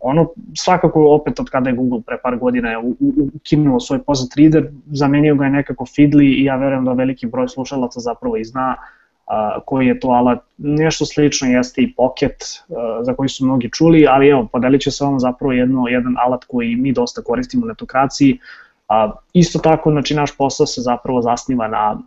Ono, 0.00 0.28
svakako 0.54 1.06
opet 1.14 1.40
od 1.40 1.50
kada 1.50 1.70
je 1.70 1.76
Google 1.76 2.00
pre 2.06 2.18
par 2.22 2.36
godina 2.38 2.70
je 2.70 2.78
ukinuo 3.34 3.80
svoj 3.80 4.02
Posit 4.02 4.36
Reader, 4.36 4.68
zamenio 4.86 5.34
ga 5.34 5.44
je 5.44 5.50
nekako 5.50 5.84
Feedly 5.84 6.40
i 6.40 6.44
ja 6.44 6.56
verujem 6.56 6.84
da 6.84 6.92
veliki 6.92 7.26
broj 7.26 7.48
slušalaca 7.48 8.00
zapravo 8.00 8.36
i 8.36 8.44
zna 8.44 8.76
a, 9.26 9.60
koji 9.66 9.86
je 9.86 10.00
to 10.00 10.08
alat. 10.08 10.38
Nešto 10.58 11.06
slično 11.06 11.48
jeste 11.48 11.82
i 11.82 11.94
Pocket, 11.94 12.34
a, 12.68 13.04
za 13.04 13.14
koji 13.14 13.28
su 13.28 13.44
mnogi 13.44 13.70
čuli, 13.72 14.06
ali 14.06 14.28
evo, 14.28 14.48
podelit 14.52 14.82
ću 14.82 14.90
se 14.90 15.04
vam 15.04 15.20
zapravo 15.20 15.52
jedno, 15.52 15.88
jedan 15.88 16.14
alat 16.18 16.44
koji 16.44 16.76
mi 16.76 16.92
dosta 16.92 17.22
koristimo 17.22 17.64
u 17.64 17.68
netokraciji. 17.68 18.38
A, 18.88 19.12
isto 19.32 19.58
tako, 19.58 19.90
znači, 19.90 20.14
naš 20.14 20.36
posao 20.36 20.66
se 20.66 20.80
zapravo 20.80 21.22
zasniva 21.22 21.68
na, 21.68 21.98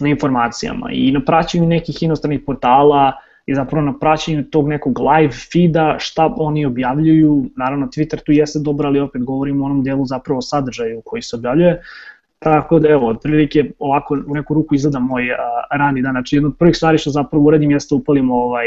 na 0.00 0.08
informacijama 0.08 0.88
i 0.92 1.12
na 1.12 1.20
praćenju 1.24 1.66
nekih 1.66 2.02
inostranih 2.02 2.40
portala, 2.46 3.12
i 3.50 3.54
zapravo 3.54 3.86
na 3.86 3.98
praćenju 3.98 4.44
tog 4.44 4.68
nekog 4.68 4.98
live 4.98 5.32
feeda, 5.52 5.96
šta 5.98 6.34
oni 6.36 6.66
objavljuju, 6.66 7.44
naravno 7.56 7.86
Twitter 7.86 8.22
tu 8.24 8.32
jeste 8.32 8.58
dobro, 8.58 8.88
ali 8.88 9.00
opet 9.00 9.24
govorimo 9.24 9.64
o 9.64 9.66
onom 9.66 9.82
delu 9.82 10.06
zapravo 10.06 10.42
sadržaju 10.42 11.02
koji 11.04 11.22
se 11.22 11.36
objavljuje, 11.36 11.82
Tako 12.42 12.78
da 12.78 12.88
evo, 12.88 13.08
otprilike 13.08 13.70
ovako 13.78 14.18
u 14.26 14.34
neku 14.34 14.54
ruku 14.54 14.74
izgleda 14.74 14.98
moj 14.98 15.32
a, 15.32 15.36
rani 15.76 16.02
dan. 16.02 16.12
Znači 16.12 16.36
jedna 16.36 16.48
od 16.48 16.56
prvih 16.58 16.76
stvari 16.76 16.98
što 16.98 17.10
zapravo 17.10 17.44
uradim 17.44 17.70
jeste 17.70 17.94
upalim 17.94 18.30
ovaj, 18.30 18.66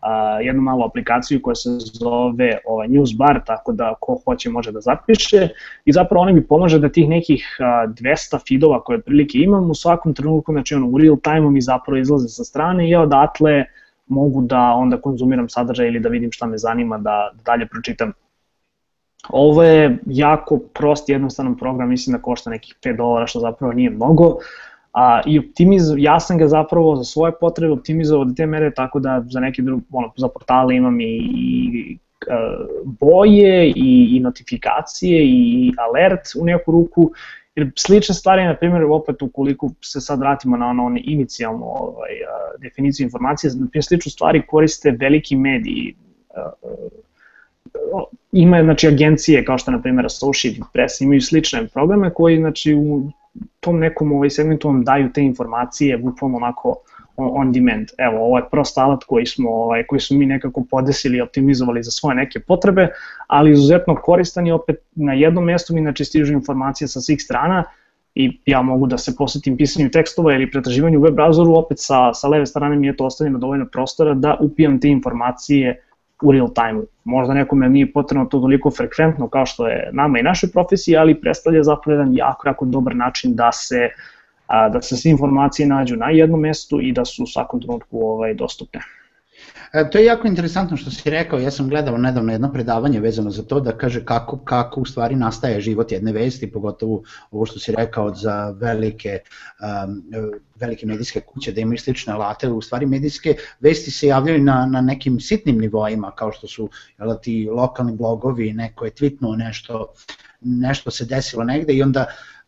a, 0.00 0.40
jednu 0.40 0.62
malu 0.62 0.84
aplikaciju 0.84 1.42
koja 1.42 1.54
se 1.54 1.70
zove 1.78 2.58
ovaj, 2.66 2.88
Newsbar, 2.88 3.40
tako 3.46 3.72
da 3.72 3.94
ko 4.00 4.18
hoće 4.24 4.50
može 4.50 4.72
da 4.72 4.80
zapiše 4.80 5.48
i 5.84 5.92
zapravo 5.92 6.22
ona 6.22 6.32
mi 6.32 6.46
pomaže 6.46 6.78
da 6.78 6.88
tih 6.88 7.08
nekih 7.08 7.56
a, 7.60 7.86
200 7.86 8.48
feedova 8.48 8.80
koje 8.84 8.98
otprilike 8.98 9.38
imam 9.38 9.70
u 9.70 9.74
svakom 9.74 10.14
trenutku, 10.14 10.52
znači 10.52 10.74
ono, 10.74 10.86
u 10.86 10.98
real 10.98 11.16
time 11.16 11.50
mi 11.50 11.60
zapravo 11.60 11.98
izlaze 11.98 12.28
sa 12.28 12.44
strane 12.44 12.86
i 12.86 12.90
ja 12.90 13.00
odatle 13.00 13.64
mogu 14.06 14.42
da 14.42 14.60
onda 14.60 15.00
konzumiram 15.00 15.48
sadržaj 15.48 15.86
ili 15.86 16.00
da 16.00 16.08
vidim 16.08 16.32
šta 16.32 16.46
me 16.46 16.58
zanima 16.58 16.98
da, 16.98 17.30
da 17.34 17.42
dalje 17.44 17.66
pročitam 17.66 18.12
Ovo 19.28 19.62
je 19.62 19.98
jako 20.06 20.58
prost, 20.58 21.08
jednostavan 21.08 21.56
program, 21.56 21.88
mislim 21.88 22.16
da 22.16 22.22
košta 22.22 22.50
nekih 22.50 22.74
5 22.82 22.96
dolara, 22.96 23.26
što 23.26 23.40
zapravo 23.40 23.72
nije 23.72 23.90
mnogo. 23.90 24.36
A, 24.92 25.20
I 25.26 25.38
optimiz, 25.38 25.82
ja 25.96 26.20
sam 26.20 26.38
ga 26.38 26.48
zapravo 26.48 26.96
za 26.96 27.04
svoje 27.04 27.32
potrebe 27.40 27.72
optimizovao 27.72 28.24
do 28.24 28.34
te 28.36 28.46
mere 28.46 28.70
tako 28.74 29.00
da 29.00 29.24
za 29.28 29.40
neke 29.40 29.62
druge, 29.62 29.82
ono, 29.90 30.12
za 30.16 30.28
portale 30.28 30.76
imam 30.76 31.00
i, 31.00 31.04
i 31.04 31.98
boje 32.84 33.72
i, 33.76 34.08
i 34.16 34.20
notifikacije 34.20 35.24
i 35.24 35.72
alert 35.78 36.20
u 36.40 36.44
neku 36.44 36.72
ruku, 36.72 37.10
jer 37.54 37.70
slične 37.76 38.14
stvari, 38.14 38.44
na 38.44 38.56
primjer, 38.56 38.84
opet 38.84 39.22
ukoliko 39.22 39.70
se 39.80 40.00
sad 40.00 40.18
vratimo 40.18 40.56
na 40.56 40.66
ono 40.66 40.98
inicijalnu 41.04 41.64
ovaj, 41.64 42.10
definiciju 42.58 43.04
informacije, 43.04 43.50
na 43.50 43.66
primjer, 43.70 43.84
slične 43.84 44.10
stvari 44.12 44.42
koriste 44.46 44.90
veliki 44.90 45.36
mediji, 45.36 45.94
ima 48.32 48.62
znači 48.62 48.88
agencije 48.88 49.44
kao 49.44 49.58
što 49.58 49.70
na 49.70 49.82
primjer 49.82 50.06
Associated 50.06 50.64
Press 50.72 51.00
imaju 51.00 51.20
slične 51.20 51.66
programe 51.66 52.10
koji 52.14 52.36
znači 52.36 52.74
u 52.74 53.10
tom 53.60 53.78
nekom 53.78 54.12
ovaj 54.12 54.30
segmentu 54.30 54.68
vam 54.68 54.84
daju 54.84 55.12
te 55.12 55.22
informacije 55.22 55.98
bukvalno 55.98 56.36
onako 56.36 56.76
on 57.16 57.52
demand. 57.52 57.88
Evo, 57.98 58.24
ovo 58.24 58.38
je 58.38 58.48
prost 58.50 58.78
alat 58.78 59.04
koji 59.04 59.26
smo 59.26 59.50
ovaj 59.50 59.86
koji 59.86 60.00
su 60.00 60.14
mi 60.14 60.26
nekako 60.26 60.64
podesili 60.70 61.18
i 61.18 61.20
optimizovali 61.20 61.82
za 61.82 61.90
svoje 61.90 62.16
neke 62.16 62.40
potrebe, 62.40 62.88
ali 63.26 63.52
izuzetno 63.52 63.94
koristan 63.94 64.46
je 64.46 64.54
opet 64.54 64.76
na 64.94 65.12
jednom 65.12 65.44
mestu 65.44 65.74
mi 65.74 65.80
znači 65.80 66.04
stižu 66.04 66.32
informacije 66.32 66.88
sa 66.88 67.00
svih 67.00 67.22
strana 67.22 67.64
i 68.14 68.40
ja 68.46 68.62
mogu 68.62 68.86
da 68.86 68.98
se 68.98 69.16
posvetim 69.16 69.56
pisanju 69.56 69.90
tekstova 69.90 70.34
ili 70.34 70.50
pretraživanju 70.50 70.98
u 70.98 71.02
web 71.02 71.14
browseru, 71.14 71.58
opet 71.58 71.78
sa, 71.80 72.14
sa 72.14 72.28
leve 72.28 72.46
strane 72.46 72.76
mi 72.76 72.86
je 72.86 72.96
to 72.96 73.06
ostavljeno 73.06 73.38
dovoljno 73.38 73.66
prostora 73.66 74.14
da 74.14 74.36
upijam 74.40 74.80
te 74.80 74.88
informacije 74.88 75.82
u 76.22 76.32
real 76.32 76.48
time. 76.54 76.82
Možda 77.04 77.34
nekome 77.34 77.68
nije 77.68 77.92
potrebno 77.92 78.24
to 78.24 78.40
toliko 78.40 78.70
frekventno 78.70 79.28
kao 79.28 79.46
što 79.46 79.68
je 79.68 79.90
nama 79.92 80.18
i 80.18 80.22
našoj 80.22 80.50
profesiji, 80.50 80.96
ali 80.96 81.20
predstavlja 81.20 81.62
zapravo 81.62 81.98
jedan 82.00 82.16
jako, 82.16 82.48
jako 82.48 82.64
dobar 82.64 82.96
način 82.96 83.34
da 83.34 83.52
se 83.52 83.88
da 84.72 84.82
se 84.82 84.96
sve 84.96 85.10
informacije 85.10 85.66
nađu 85.66 85.96
na 85.96 86.10
jednom 86.10 86.40
mestu 86.40 86.80
i 86.80 86.92
da 86.92 87.04
su 87.04 87.22
u 87.22 87.26
svakom 87.26 87.60
trenutku 87.62 88.00
ovaj, 88.00 88.34
dostupne. 88.34 88.80
E, 89.72 89.90
to 89.90 89.98
je 89.98 90.04
jako 90.04 90.26
interesantno 90.28 90.76
što 90.76 90.90
si 90.90 91.10
rekao, 91.10 91.38
ja 91.38 91.50
sam 91.50 91.68
gledao 91.68 91.98
nedavno 91.98 92.32
jedno 92.32 92.52
predavanje 92.52 93.00
vezano 93.00 93.30
za 93.30 93.42
to 93.42 93.60
da 93.60 93.72
kaže 93.78 94.04
kako, 94.04 94.38
kako 94.38 94.80
u 94.80 94.84
stvari 94.84 95.16
nastaje 95.16 95.60
život 95.60 95.92
jedne 95.92 96.12
vesti, 96.12 96.52
pogotovo 96.52 97.02
ovo 97.30 97.46
što 97.46 97.58
si 97.58 97.72
rekao 97.72 98.14
za 98.14 98.50
velike, 98.50 99.18
um, 99.60 100.02
velike 100.56 100.86
medijske 100.86 101.20
kuće 101.20 101.52
da 101.52 101.60
imaju 101.60 101.78
slične 101.78 102.12
alate, 102.12 102.48
u 102.48 102.62
stvari 102.62 102.86
medijske 102.86 103.34
vesti 103.60 103.90
se 103.90 104.06
javljaju 104.06 104.42
na, 104.42 104.66
na 104.66 104.80
nekim 104.80 105.20
sitnim 105.20 105.58
nivoima 105.58 106.10
kao 106.10 106.32
što 106.32 106.46
su 106.46 106.68
jel, 106.98 107.14
ti 107.22 107.48
lokalni 107.52 107.96
blogovi, 107.96 108.52
neko 108.52 108.84
je 108.84 108.90
tweetnuo 108.90 109.36
nešto, 109.36 109.92
nešto 110.40 110.90
se 110.90 111.04
desilo 111.04 111.44
negde 111.44 111.72
i 111.72 111.82
onda 111.82 112.06
uh, 112.08 112.39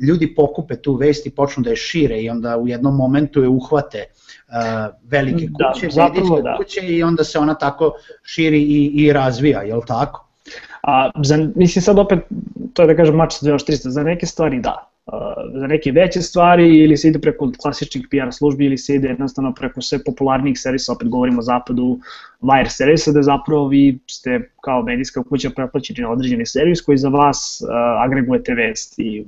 ljudi 0.00 0.34
pokupe 0.34 0.76
tu 0.76 0.94
vest 0.94 1.26
i 1.26 1.30
počnu 1.30 1.62
da 1.62 1.70
je 1.70 1.76
šire 1.76 2.22
i 2.22 2.30
onda 2.30 2.56
u 2.56 2.68
jednom 2.68 2.96
momentu 2.96 3.42
je 3.42 3.48
uhvate 3.48 4.04
uh, 4.08 4.94
velike 5.04 5.46
da, 5.58 5.72
kuće, 5.72 5.88
da, 5.94 6.08
medijske 6.08 6.42
da. 6.42 6.56
kuće 6.56 6.80
i 6.80 7.02
onda 7.02 7.24
se 7.24 7.38
ona 7.38 7.54
tako 7.54 7.92
širi 8.22 8.62
i, 8.62 8.92
i 8.94 9.12
razvija, 9.12 9.62
je 9.62 9.74
li 9.74 9.82
tako? 9.86 10.26
A, 10.82 11.10
za, 11.22 11.48
mislim 11.56 11.82
sad 11.82 11.98
opet, 11.98 12.18
to 12.72 12.82
je 12.82 12.86
da 12.86 12.96
kažem 12.96 13.16
mač 13.16 13.32
sa 13.32 13.46
2300, 13.46 13.88
za 13.88 14.02
neke 14.02 14.26
stvari 14.26 14.60
da, 14.60 14.90
za 15.54 15.66
neke 15.66 15.92
veće 15.92 16.22
stvari 16.22 16.78
ili 16.78 16.96
se 16.96 17.08
ide 17.08 17.18
preko 17.18 17.52
klasičnih 17.62 18.06
PR 18.10 18.32
službi 18.32 18.64
ili 18.64 18.78
se 18.78 18.94
ide 18.94 19.08
jednostavno 19.08 19.52
preko 19.54 19.80
sve 19.80 20.04
popularnijih 20.04 20.60
servisa, 20.60 20.92
opet 20.92 21.08
govorimo 21.08 21.38
o 21.38 21.42
zapadu, 21.42 21.98
wire 22.40 22.68
servisa, 22.68 23.12
da 23.12 23.22
zapravo 23.22 23.68
vi 23.68 23.98
ste 24.10 24.50
kao 24.60 24.82
medijska 24.82 25.22
kuća 25.22 25.50
preplaćeni 25.50 26.00
na 26.00 26.10
određeni 26.10 26.46
servis 26.46 26.80
koji 26.80 26.98
za 26.98 27.08
vas 27.08 27.62
uh, 27.62 27.68
agregujete 28.04 28.54
vesti. 28.54 29.26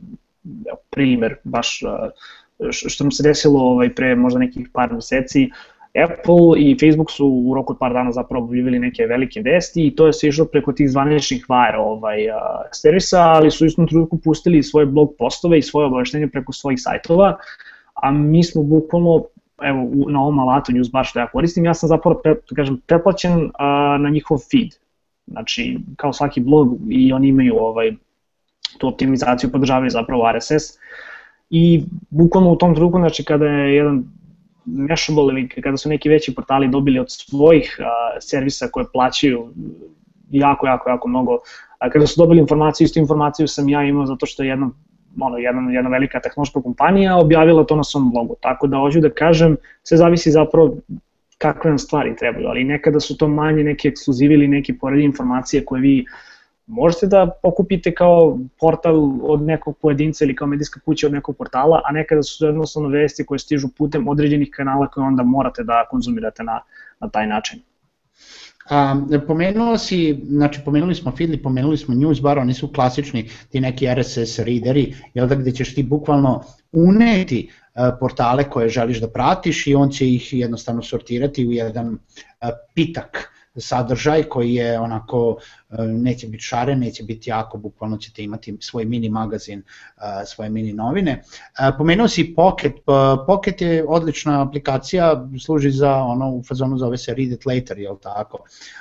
Primer, 0.90 1.36
baš 1.44 1.82
uh, 1.82 2.70
što 2.70 3.04
nam 3.04 3.10
se 3.10 3.22
desilo 3.22 3.60
ovaj, 3.60 3.94
pre 3.94 4.14
možda 4.14 4.38
nekih 4.38 4.68
par 4.72 4.92
meseci, 4.92 5.50
Apple 6.04 6.60
i 6.60 6.76
Facebook 6.80 7.10
su 7.10 7.26
u 7.26 7.54
roku 7.54 7.72
od 7.72 7.78
par 7.78 7.92
dana 7.92 8.12
zapravo 8.12 8.44
objavili 8.44 8.78
neke 8.78 9.06
velike 9.06 9.40
vesti 9.40 9.86
i 9.86 9.94
to 9.96 10.06
je 10.06 10.12
se 10.12 10.28
išlo 10.28 10.44
preko 10.44 10.72
tih 10.72 10.90
zvaničnih 10.90 11.46
wire 11.48 11.78
ovaj, 11.78 12.28
uh, 12.28 12.36
servisa, 12.72 13.20
ali 13.20 13.50
su 13.50 13.66
istom 13.66 13.86
trenutku 13.86 14.18
pustili 14.18 14.62
svoje 14.62 14.86
blog 14.86 15.14
postove 15.18 15.58
i 15.58 15.62
svoje 15.62 15.86
obaveštenje 15.86 16.28
preko 16.28 16.52
svojih 16.52 16.80
sajtova, 16.82 17.36
a 17.94 18.10
mi 18.10 18.44
smo 18.44 18.62
bukvalno 18.62 19.24
evo, 19.62 19.90
na 20.08 20.20
ovom 20.20 20.38
alatu 20.38 20.72
Newsbar 20.72 21.04
što 21.04 21.18
ja 21.18 21.26
koristim, 21.26 21.64
ja 21.64 21.74
sam 21.74 21.88
zapravo, 21.88 22.20
pre, 22.22 22.34
da 22.34 22.56
kažem, 22.56 22.80
preplaćen 22.86 23.44
uh, 23.44 23.50
na 24.00 24.10
njihov 24.10 24.38
feed. 24.50 24.74
Znači, 25.26 25.78
kao 25.96 26.12
svaki 26.12 26.40
blog 26.40 26.76
i 26.88 27.12
oni 27.12 27.28
imaju 27.28 27.56
ovaj, 27.58 27.92
tu 28.78 28.88
optimizaciju, 28.88 29.52
podržavaju 29.52 29.90
zapravo 29.90 30.32
RSS 30.32 30.78
i 31.50 31.84
bukvalno 32.10 32.50
u 32.50 32.56
tom 32.56 32.74
trenutku, 32.74 32.98
znači 32.98 33.24
kada 33.24 33.46
je 33.46 33.74
jedan 33.74 34.04
Mashable 34.66 35.24
ili 35.24 35.48
kada 35.48 35.76
su 35.76 35.88
neki 35.88 36.08
veći 36.08 36.34
portali 36.34 36.68
dobili 36.68 36.98
od 36.98 37.06
svojih 37.10 37.76
a, 37.80 38.20
servisa 38.20 38.68
koje 38.72 38.86
plaćaju 38.92 39.52
jako, 40.30 40.66
jako, 40.66 40.90
jako 40.90 41.08
mnogo, 41.08 41.38
a 41.78 41.90
kada 41.90 42.06
su 42.06 42.20
dobili 42.20 42.40
informaciju, 42.40 42.84
istu 42.84 42.98
informaciju 42.98 43.48
sam 43.48 43.68
ja 43.68 43.82
imao 43.82 44.06
zato 44.06 44.26
što 44.26 44.42
je 44.42 44.48
jedna 44.48 44.70
ono, 45.20 45.38
jedna, 45.38 45.72
jedna 45.72 45.90
velika 45.90 46.20
tehnološka 46.20 46.62
kompanija 46.62 47.16
objavila 47.16 47.64
to 47.64 47.76
na 47.76 47.84
svom 47.84 48.10
blogu. 48.10 48.36
Tako 48.40 48.66
da 48.66 48.76
hoću 48.76 49.00
da 49.00 49.10
kažem, 49.10 49.56
sve 49.82 49.96
zavisi 49.96 50.30
zapravo 50.30 50.76
kakve 51.38 51.70
nam 51.70 51.78
stvari 51.78 52.16
trebaju, 52.16 52.48
ali 52.48 52.64
nekada 52.64 53.00
su 53.00 53.16
to 53.16 53.28
manje 53.28 53.64
neki 53.64 53.88
ekskluzivi 53.88 54.34
ili 54.34 54.48
neki 54.48 54.78
poredi 54.78 55.04
informacije 55.04 55.64
koje 55.64 55.80
vi 55.80 56.04
možete 56.66 57.06
da 57.06 57.30
pokupite 57.42 57.94
kao 57.94 58.38
portal 58.60 59.18
od 59.22 59.42
nekog 59.42 59.78
pojedinca 59.78 60.24
ili 60.24 60.34
kao 60.36 60.46
medijska 60.48 60.80
kuća 60.80 61.06
od 61.06 61.12
nekog 61.12 61.36
portala, 61.36 61.80
a 61.84 61.92
nekada 61.92 62.22
su 62.22 62.46
jednostavno 62.46 62.88
vesti 62.88 63.26
koje 63.26 63.38
stižu 63.38 63.68
putem 63.78 64.08
određenih 64.08 64.50
kanala 64.56 64.86
koje 64.86 65.06
onda 65.06 65.22
morate 65.22 65.64
da 65.64 65.86
konzumirate 65.90 66.42
na, 66.42 66.60
na 67.00 67.08
taj 67.08 67.26
način. 67.26 67.60
A, 68.70 68.96
pomenuo 69.26 69.78
si, 69.78 70.24
znači 70.28 70.60
pomenuli 70.64 70.94
smo 70.94 71.10
Feedly, 71.10 71.42
pomenuli 71.42 71.76
smo 71.76 71.94
Newsbar, 71.94 72.40
oni 72.40 72.54
su 72.54 72.72
klasični 72.72 73.28
ti 73.50 73.60
neki 73.60 73.86
RSS 73.94 74.38
readeri, 74.38 74.94
jel 75.14 75.26
da 75.26 75.34
gde 75.34 75.52
ćeš 75.52 75.74
ti 75.74 75.82
bukvalno 75.82 76.42
uneti 76.72 77.50
portale 78.00 78.44
koje 78.50 78.68
želiš 78.68 79.00
da 79.00 79.08
pratiš 79.08 79.66
i 79.66 79.74
on 79.74 79.90
će 79.90 80.08
ih 80.08 80.32
jednostavno 80.32 80.82
sortirati 80.82 81.46
u 81.46 81.52
jedan 81.52 81.98
pitak 82.74 83.35
sadržaj 83.56 84.22
koji 84.22 84.54
je 84.54 84.80
onako 84.80 85.38
e, 85.70 85.74
neće 85.82 86.26
biti 86.26 86.42
šaren, 86.42 86.78
neće 86.78 87.04
biti 87.04 87.30
jako, 87.30 87.58
bukvalno 87.58 87.96
ćete 87.96 88.22
imati 88.22 88.56
svoj 88.60 88.84
mini 88.84 89.08
magazin, 89.08 89.58
e, 89.96 90.26
svoje 90.26 90.50
mini 90.50 90.72
novine. 90.72 91.12
E, 91.12 91.70
pomenuo 91.78 92.08
si 92.08 92.34
Pocket, 92.34 92.72
Pocket 93.26 93.60
je 93.60 93.84
odlična 93.88 94.42
aplikacija, 94.42 95.28
služi 95.44 95.70
za 95.70 95.94
ono 95.94 96.30
u 96.30 96.42
fazonu 96.42 96.78
zove 96.78 96.98
se 96.98 97.14
Read 97.14 97.32
it 97.32 97.46
later, 97.46 97.78
jel 97.78 97.96
tako? 98.02 98.38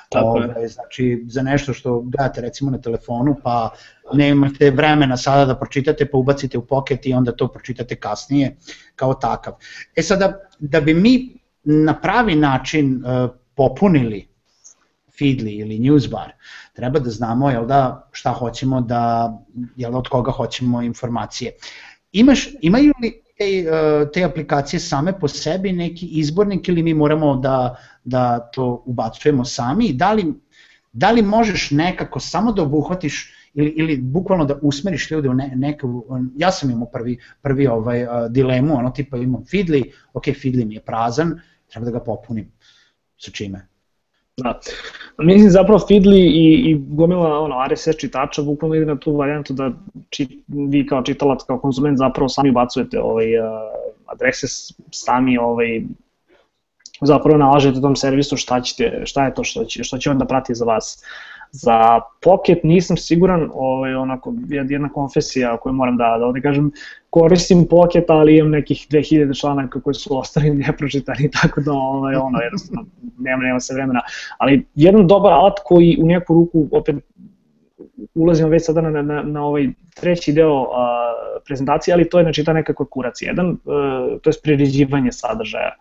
Tako 0.09 0.38
je. 0.38 0.45
Ovaj, 0.45 0.67
znači 0.67 1.23
za 1.27 1.41
nešto 1.41 1.73
što 1.73 2.01
gledate 2.01 2.41
recimo 2.41 2.71
na 2.71 2.81
telefonu 2.81 3.35
pa 3.43 3.69
nemate 4.13 4.71
vremena 4.71 5.17
sada 5.17 5.45
da 5.45 5.59
pročitate 5.59 6.05
pa 6.05 6.17
ubacite 6.17 6.57
u 6.57 6.65
Pocket 6.65 7.05
i 7.05 7.13
onda 7.13 7.31
to 7.31 7.47
pročitate 7.47 7.95
kasnije 7.95 8.55
kao 8.95 9.13
takav. 9.13 9.53
E 9.95 10.01
sada 10.01 10.39
da 10.59 10.81
bi 10.81 10.93
mi 10.93 11.39
na 11.63 12.01
pravi 12.01 12.35
način 12.35 13.03
popunili 13.55 14.35
Feedly 15.19 15.60
ili 15.62 15.80
Newsbar, 15.80 16.30
treba 16.73 16.99
da 16.99 17.10
znamo 17.10 17.49
jel 17.49 17.65
da, 17.65 18.10
šta 18.12 18.32
hoćemo 18.34 18.82
da, 18.82 19.34
jel 19.75 19.91
da, 19.91 19.97
od 19.97 20.08
koga 20.08 20.32
hoćemo 20.32 20.82
informacije. 20.82 21.51
Imaš, 22.12 22.49
imaju 22.62 22.93
li 23.01 23.21
te, 23.38 23.43
e, 23.43 24.12
te 24.13 24.23
aplikacije 24.23 24.80
same 24.80 25.19
po 25.19 25.28
sebi 25.28 25.71
neki 25.71 26.06
izbornik 26.06 26.67
ili 26.67 26.84
mi 26.84 26.93
moramo 26.93 27.36
da, 27.36 27.75
da 28.04 28.39
to 28.39 28.84
ubacujemo 28.86 29.45
sami? 29.45 29.93
Da 29.93 30.13
li, 30.13 30.34
da 30.93 31.12
li 31.12 31.21
možeš 31.21 31.71
nekako 31.71 32.19
samo 32.19 32.51
da 32.51 32.62
obuhvatiš 32.62 33.36
ili, 33.56 33.69
ili 33.69 33.97
bukvalno 33.97 34.45
da 34.45 34.60
usmeriš 34.62 35.12
ljude 35.12 35.30
u 35.30 35.34
ne, 35.34 35.51
neku, 35.56 36.06
ja 36.38 36.51
sam 36.51 36.71
imao 36.71 36.89
prvi, 36.91 37.19
prvi 37.41 37.67
ovaj, 37.67 38.04
uh, 38.04 38.10
dilemu, 38.30 38.78
ono 38.78 38.89
tipa 38.89 39.17
imam 39.17 39.43
Feedly, 39.43 39.91
ok, 40.13 40.23
Feedly 40.25 40.65
mi 40.65 40.75
je 40.75 40.82
prazan, 40.82 41.41
treba 41.67 41.86
da 41.86 41.91
ga 41.91 42.04
popunim. 42.04 42.51
Sa 43.17 43.32
čime? 43.32 43.67
Da. 44.38 44.60
Mislim 45.17 45.49
zapravo 45.49 45.80
Feedly 45.80 46.17
i, 46.17 46.71
i 46.71 46.78
gomila 46.88 47.39
ono, 47.39 47.56
RSS 47.71 47.97
čitača 47.97 48.41
bukvalno 48.41 48.75
ide 48.75 48.86
na 48.86 48.95
tu 48.95 49.15
varijantu 49.15 49.54
da 49.54 49.71
či, 50.10 50.43
vi 50.47 50.88
kao 50.88 51.04
čitalac, 51.04 51.43
kao 51.43 51.60
konzument 51.60 51.97
zapravo 51.97 52.30
sami 52.30 52.49
ubacujete 52.49 52.99
ovaj, 52.99 53.39
uh, 53.39 53.45
adrese, 54.06 54.47
sami 54.91 55.38
ovaj, 55.38 55.82
zapravo 57.01 57.38
nalažete 57.38 57.82
tom 57.82 57.95
servisu 57.95 58.38
šta, 58.38 58.62
ćete, 58.62 59.01
šta 59.06 59.25
je 59.25 59.34
to 59.34 59.43
što 59.43 59.63
će, 59.65 59.84
što 59.84 59.97
će 59.97 60.10
on 60.10 60.17
da 60.17 60.25
prati 60.25 60.56
za 60.56 60.65
vas. 60.65 61.04
Za 61.51 62.01
Pocket 62.21 62.63
nisam 62.63 62.97
siguran, 62.97 63.49
ovaj, 63.54 63.95
onako, 63.95 64.34
jedna 64.49 64.89
konfesija 64.89 65.58
koju 65.58 65.73
moram 65.73 65.97
da, 65.97 66.15
da 66.19 66.25
ovde 66.25 66.41
kažem, 66.41 66.71
koristim 67.15 67.67
Pocket, 67.69 68.10
ali 68.10 68.38
imam 68.38 68.51
nekih 68.51 68.88
2000 68.91 69.39
članaka 69.39 69.82
koji 69.82 69.93
su 69.93 70.17
ostali 70.17 70.49
nepročitani, 70.65 71.32
tako 71.32 71.62
da 71.62 71.71
ovaj, 71.71 72.15
ono, 72.15 72.39
jednostavno, 72.39 72.86
nema, 73.19 73.43
nema 73.43 73.60
se 73.60 73.73
vremena. 73.73 74.01
Ali 74.38 74.65
jedan 74.75 75.08
dobar 75.08 75.34
alat 75.34 75.60
koji 75.63 75.97
u 76.01 76.08
neku 76.08 76.34
ruku, 76.34 76.67
opet, 76.71 76.95
ulazimo 78.15 78.49
već 78.49 78.65
sada 78.65 78.82
na, 78.82 79.01
na, 79.01 79.23
na 79.23 79.45
ovaj 79.45 79.67
treći 79.95 80.34
deo 80.34 80.67
a, 80.73 81.13
prezentacije, 81.45 81.93
ali 81.93 82.10
to 82.10 82.19
je 82.19 82.23
znači 82.23 82.43
ta 82.43 82.54
nekakva 82.54 82.86
kuracija. 82.86 83.30
Jedan, 83.30 83.58
a, 83.65 84.08
e, 84.15 84.19
to 84.19 84.30
je 84.30 84.34
priređivanje 84.43 85.12
sadržaja. 85.12 85.75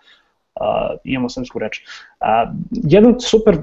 Uh, 0.61 0.61
uh, 0.61 0.99
imamo 1.05 1.29
srpsku 1.29 1.59
reč. 1.59 1.81
Uh, 2.21 2.55
jedna, 2.73 3.21
super, 3.21 3.59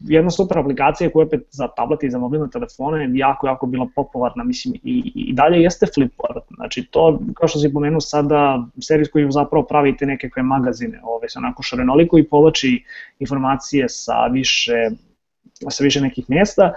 jedna 0.00 0.30
super 0.30 0.58
aplikacija 0.58 1.10
koja 1.10 1.26
opet 1.26 1.46
za 1.50 1.68
tablet 1.68 2.02
i 2.02 2.10
za 2.10 2.18
mobilne 2.18 2.50
telefone 2.50 3.04
je 3.04 3.10
jako, 3.14 3.46
jako 3.46 3.66
bila 3.66 3.88
popularna, 3.94 4.44
mislim, 4.44 4.74
i, 4.74 5.12
i 5.14 5.32
dalje 5.32 5.62
jeste 5.62 5.86
Flipboard. 5.94 6.42
Znači 6.56 6.86
to, 6.90 7.18
kao 7.34 7.48
što 7.48 7.58
si 7.58 7.72
pomenuo 7.72 8.00
sada, 8.00 8.64
servis 8.80 9.10
koji 9.10 9.32
zapravo 9.32 9.64
pravite 9.64 10.06
nekakve 10.06 10.42
magazine, 10.42 11.00
ove 11.04 11.28
se 11.28 11.38
onako 11.38 11.62
šarenoliko 11.62 12.18
i 12.18 12.28
povlači 12.28 12.84
informacije 13.18 13.88
sa 13.88 14.26
više, 14.26 14.90
sa 15.68 15.84
više 15.84 16.00
nekih 16.00 16.24
mesta, 16.28 16.72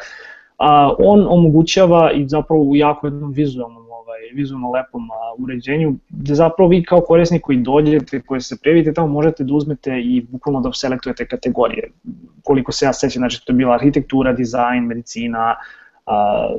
a, 0.57 0.93
on 0.99 1.27
omogućava 1.29 2.11
i 2.11 2.27
zapravo 2.27 2.61
u 2.61 2.75
jako 2.75 3.07
jednom 3.07 3.31
vizualnom 3.31 3.88
ovaj, 4.19 4.33
vizualno 4.33 4.71
lepom 4.71 5.11
a, 5.11 5.15
uređenju, 5.37 5.95
gde 6.09 6.35
zapravo 6.35 6.69
vi 6.69 6.83
kao 6.83 7.01
korisnik 7.01 7.41
koji 7.41 7.57
dođete, 7.57 8.21
koji 8.21 8.41
se 8.41 8.57
prijavite 8.61 8.93
tamo, 8.93 9.07
možete 9.07 9.43
da 9.43 9.53
uzmete 9.53 9.99
i 10.01 10.21
bukvalno 10.21 10.61
da 10.61 10.73
selektujete 10.73 11.27
kategorije. 11.27 11.91
Koliko 12.43 12.71
se 12.71 12.85
ja 12.85 12.93
sećam, 12.93 13.19
znači 13.19 13.45
to 13.45 13.51
je 13.53 13.57
bila 13.57 13.73
arhitektura, 13.73 14.33
dizajn, 14.33 14.83
medicina, 14.83 15.55
a, 16.05 16.49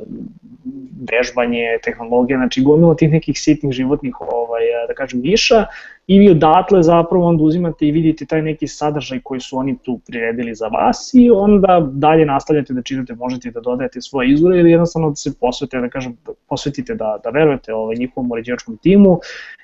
vežbanje, 1.11 1.79
tehnologija, 1.83 2.37
znači 2.37 2.61
gomila 2.61 2.95
tih 2.95 3.11
nekih 3.11 3.39
sitnih 3.39 3.73
životnih, 3.73 4.15
ovaj, 4.61 4.87
da 4.87 4.93
kažem, 4.93 5.21
viša 5.21 5.65
i 6.07 6.19
vi 6.19 6.29
odatle 6.29 6.83
zapravo 6.83 7.25
onda 7.25 7.43
uzimate 7.43 7.85
i 7.85 7.91
vidite 7.91 8.25
taj 8.25 8.41
neki 8.41 8.67
sadržaj 8.67 9.19
koji 9.23 9.39
su 9.39 9.57
oni 9.57 9.77
tu 9.83 9.99
priredili 10.07 10.55
za 10.55 10.67
vas 10.67 11.11
i 11.13 11.29
onda 11.29 11.89
dalje 11.91 12.25
nastavljate 12.25 12.73
da 12.73 12.81
čitate, 12.81 13.15
možete 13.15 13.51
da 13.51 13.59
dodajete 13.59 14.01
svoje 14.01 14.31
izvore 14.31 14.59
ili 14.59 14.71
jednostavno 14.71 15.09
da 15.09 15.15
se 15.15 15.33
posvetite, 15.39 15.81
da 15.81 15.89
kažem, 15.89 16.17
posvetite 16.49 16.95
da, 16.95 17.17
da 17.23 17.29
verujete 17.29 17.73
ovaj, 17.73 17.95
njihovom 17.95 18.31
uređivačkom 18.31 18.77
timu 18.77 19.19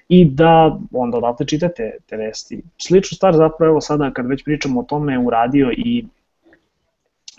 i 0.10 0.26
da 0.26 0.80
onda 0.92 1.18
odatle 1.18 1.48
čitate 1.48 1.98
te 2.06 2.18
vesti. 2.18 2.62
Sličnu 2.78 3.16
stvar 3.16 3.36
zapravo 3.36 3.70
evo 3.70 3.82
sada 3.82 4.12
kad 4.12 4.28
već 4.28 4.44
pričamo 4.44 4.80
o 4.80 4.84
tome 4.84 5.20
uradio 5.20 5.72
i 5.78 6.06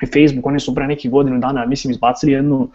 Facebook, 0.06 0.46
oni 0.46 0.60
su 0.60 0.74
pre 0.74 0.86
nekih 0.86 1.10
godinu 1.10 1.38
dana, 1.38 1.66
mislim, 1.66 1.90
izbacili 1.90 2.32
jednu 2.32 2.70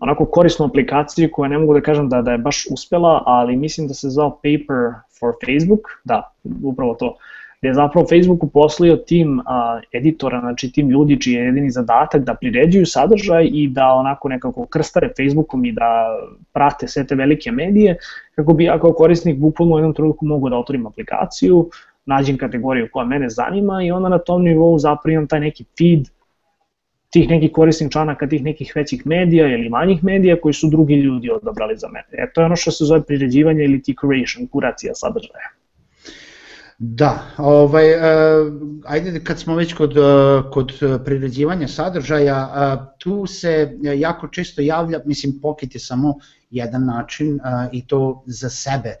onako 0.00 0.24
korisnu 0.24 0.66
aplikaciju 0.66 1.28
koja 1.32 1.48
ne 1.48 1.58
mogu 1.58 1.74
da 1.74 1.80
kažem 1.80 2.08
da, 2.08 2.22
da 2.22 2.32
je 2.32 2.38
baš 2.38 2.66
uspela, 2.70 3.22
ali 3.26 3.56
mislim 3.56 3.88
da 3.88 3.94
se 3.94 4.08
zvao 4.08 4.30
Paper 4.30 4.92
for 5.18 5.32
Facebook, 5.46 5.80
da, 6.04 6.32
upravo 6.62 6.94
to, 6.94 7.16
gde 7.60 7.68
je 7.68 7.74
zapravo 7.74 8.06
Facebook 8.08 8.44
uposlio 8.44 8.96
tim 8.96 9.40
a, 9.46 9.80
editora, 9.92 10.40
znači 10.40 10.72
tim 10.72 10.90
ljudi 10.90 11.20
čiji 11.20 11.34
je 11.34 11.44
jedini 11.44 11.70
zadatak 11.70 12.22
da 12.22 12.34
priređuju 12.34 12.86
sadržaj 12.86 13.48
i 13.52 13.68
da 13.68 13.86
onako 13.86 14.28
nekako 14.28 14.66
krstare 14.66 15.12
Facebookom 15.16 15.64
i 15.64 15.72
da 15.72 16.16
prate 16.52 16.88
sve 16.88 17.06
te 17.06 17.14
velike 17.14 17.52
medije, 17.52 17.96
kako 18.34 18.52
bi 18.52 18.64
ja 18.64 18.78
kao 18.80 18.92
korisnik 18.92 19.38
bukvalno 19.38 19.74
u 19.74 19.78
jednom 19.78 19.94
trenutku 19.94 20.26
mogu 20.26 20.48
da 20.48 20.56
otvorim 20.56 20.86
aplikaciju, 20.86 21.68
nađem 22.06 22.38
kategoriju 22.38 22.88
koja 22.92 23.04
mene 23.04 23.28
zanima 23.28 23.82
i 23.82 23.90
onda 23.90 24.08
na 24.08 24.18
tom 24.18 24.42
nivou 24.42 24.78
zapravo 24.78 25.12
imam 25.12 25.26
taj 25.26 25.40
neki 25.40 25.64
feed 25.78 26.08
tih 27.10 27.28
nekih 27.28 27.52
korisnih 27.52 27.90
članaka, 27.90 28.28
tih 28.28 28.42
nekih 28.42 28.72
većih 28.74 29.06
medija 29.06 29.46
ili 29.46 29.68
manjih 29.68 30.04
medija 30.04 30.40
koji 30.40 30.54
su 30.54 30.70
drugi 30.70 30.94
ljudi 30.94 31.30
odabrali 31.30 31.76
za 31.76 31.88
mene. 31.88 32.08
E, 32.12 32.32
to 32.34 32.40
je 32.40 32.44
ono 32.44 32.56
što 32.56 32.70
se 32.70 32.84
zove 32.84 33.02
priređivanje 33.02 33.64
ili 33.64 33.82
ti 33.82 33.94
curation, 34.00 34.46
kuracija 34.46 34.94
sadržaja. 34.94 35.50
Da, 36.82 37.26
ovaj, 37.36 37.94
uh, 37.94 38.00
ajde 38.84 39.20
kad 39.24 39.38
smo 39.38 39.54
već 39.54 39.72
kod, 39.72 39.96
uh, 39.96 40.04
kod 40.52 40.72
priređivanja 41.04 41.68
sadržaja, 41.68 42.48
uh, 42.48 42.86
tu 42.98 43.26
se 43.26 43.78
jako 43.96 44.28
često 44.28 44.62
javlja, 44.62 45.00
mislim 45.04 45.40
Pocket 45.42 45.74
je 45.74 45.80
samo 45.80 46.14
jedan 46.50 46.84
način 46.84 47.38
i 47.72 47.86
to 47.86 48.22
za 48.26 48.50
sebe. 48.50 48.94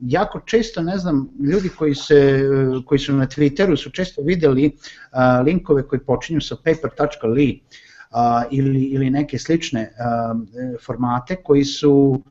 Jako 0.00 0.40
često, 0.40 0.82
ne 0.82 0.98
znam, 0.98 1.28
ljudi 1.52 1.68
koji, 1.68 1.94
se, 1.94 2.40
koji 2.86 2.98
su 2.98 3.12
na 3.12 3.26
Twitteru 3.26 3.76
su 3.76 3.90
često 3.90 4.22
videli 4.22 4.76
linkove 5.44 5.88
koji 5.88 6.00
počinju 6.00 6.40
sa 6.40 6.56
paper.ly 6.56 7.60
ili, 8.50 8.82
ili 8.82 9.10
neke 9.10 9.38
slične 9.38 9.90
formate 10.86 11.36
koji 11.36 11.64
su 11.64 12.22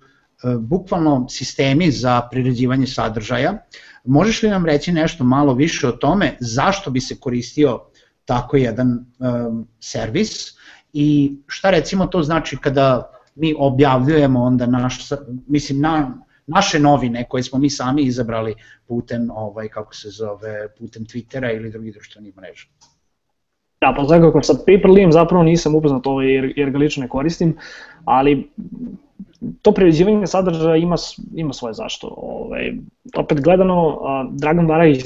bukvalno 0.60 1.30
sistemi 1.30 1.92
za 1.92 2.22
priređivanje 2.32 2.88
sadržaja. 2.88 3.66
Možeš 4.04 4.44
li 4.44 4.50
nam 4.50 4.66
reći 4.66 4.92
nešto 4.92 5.24
malo 5.24 5.54
više 5.54 5.88
o 5.88 5.92
tome 5.92 6.38
zašto 6.40 6.92
bi 6.92 7.02
se 7.02 7.16
koristio 7.20 7.80
tako 8.26 8.58
jedan 8.58 9.06
um, 9.20 9.68
servis 9.80 10.32
i 10.94 11.38
šta 11.48 11.70
recimo 11.70 12.06
to 12.06 12.24
znači 12.24 12.58
kada 12.58 13.10
mi 13.36 13.56
objavljujemo 13.58 14.44
onda 14.44 14.66
naš, 14.66 15.10
mislim, 15.48 15.80
na, 15.82 16.18
naše 16.48 16.80
novine 16.80 17.26
koje 17.30 17.44
smo 17.44 17.60
mi 17.60 17.70
sami 17.70 18.02
izabrali 18.02 18.56
putem, 18.88 19.30
ovaj, 19.32 19.70
kako 19.70 19.96
se 19.96 20.10
zove, 20.10 20.68
putem 20.80 21.06
Twittera 21.06 21.56
ili 21.56 21.72
drugih 21.72 21.94
društvenih 21.94 22.38
mreža. 22.38 22.68
Da, 23.82 23.94
pa 23.98 24.06
svakako 24.06 24.42
sa 24.44 24.54
Paperlim 24.54 25.12
zapravo 25.12 25.44
nisam 25.44 25.76
upoznat 25.76 26.08
ovaj 26.08 26.34
jer, 26.34 26.54
jer 26.56 26.70
ga 26.70 26.78
lično 26.78 27.02
ne 27.02 27.10
koristim, 27.10 27.58
ali 28.06 28.50
to 29.62 29.72
preređivanje 29.72 30.28
sadržaja 30.28 30.76
ima, 30.76 30.96
ima 31.36 31.54
svoje 31.54 31.74
zašto. 31.74 32.14
Ovaj, 32.18 32.74
opet 33.16 33.42
gledano, 33.42 34.00
Dragan 34.32 34.68
Barajić, 34.68 35.04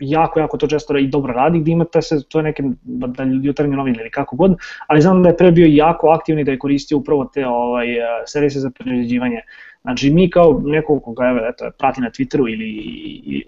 jako, 0.00 0.40
jako 0.40 0.56
to 0.56 0.66
često 0.66 0.98
i 0.98 1.06
dobro 1.06 1.32
radi, 1.32 1.60
gde 1.60 1.70
imate 1.70 2.02
se, 2.02 2.22
to 2.28 2.38
je 2.38 2.42
neke 2.42 2.62
da, 2.82 3.22
jutarnje 3.42 3.76
novine 3.76 3.98
ili 4.00 4.10
kako 4.10 4.36
god, 4.36 4.56
ali 4.86 5.02
znam 5.02 5.22
da 5.22 5.28
je 5.28 5.36
pre 5.36 5.50
bio 5.50 5.66
jako 5.70 6.08
aktivni 6.08 6.44
da 6.44 6.50
je 6.50 6.58
koristio 6.58 6.98
upravo 6.98 7.24
te 7.24 7.46
ovaj, 7.46 7.86
servise 8.26 8.60
za 8.60 8.70
priređivanje. 8.70 9.40
Znači 9.82 10.10
mi 10.10 10.30
kao 10.30 10.62
neko 10.64 11.00
koga 11.00 11.28
evo, 11.28 11.40
eto, 11.48 11.70
prati 11.78 12.00
na 12.00 12.10
Twitteru 12.10 12.52
ili, 12.52 12.70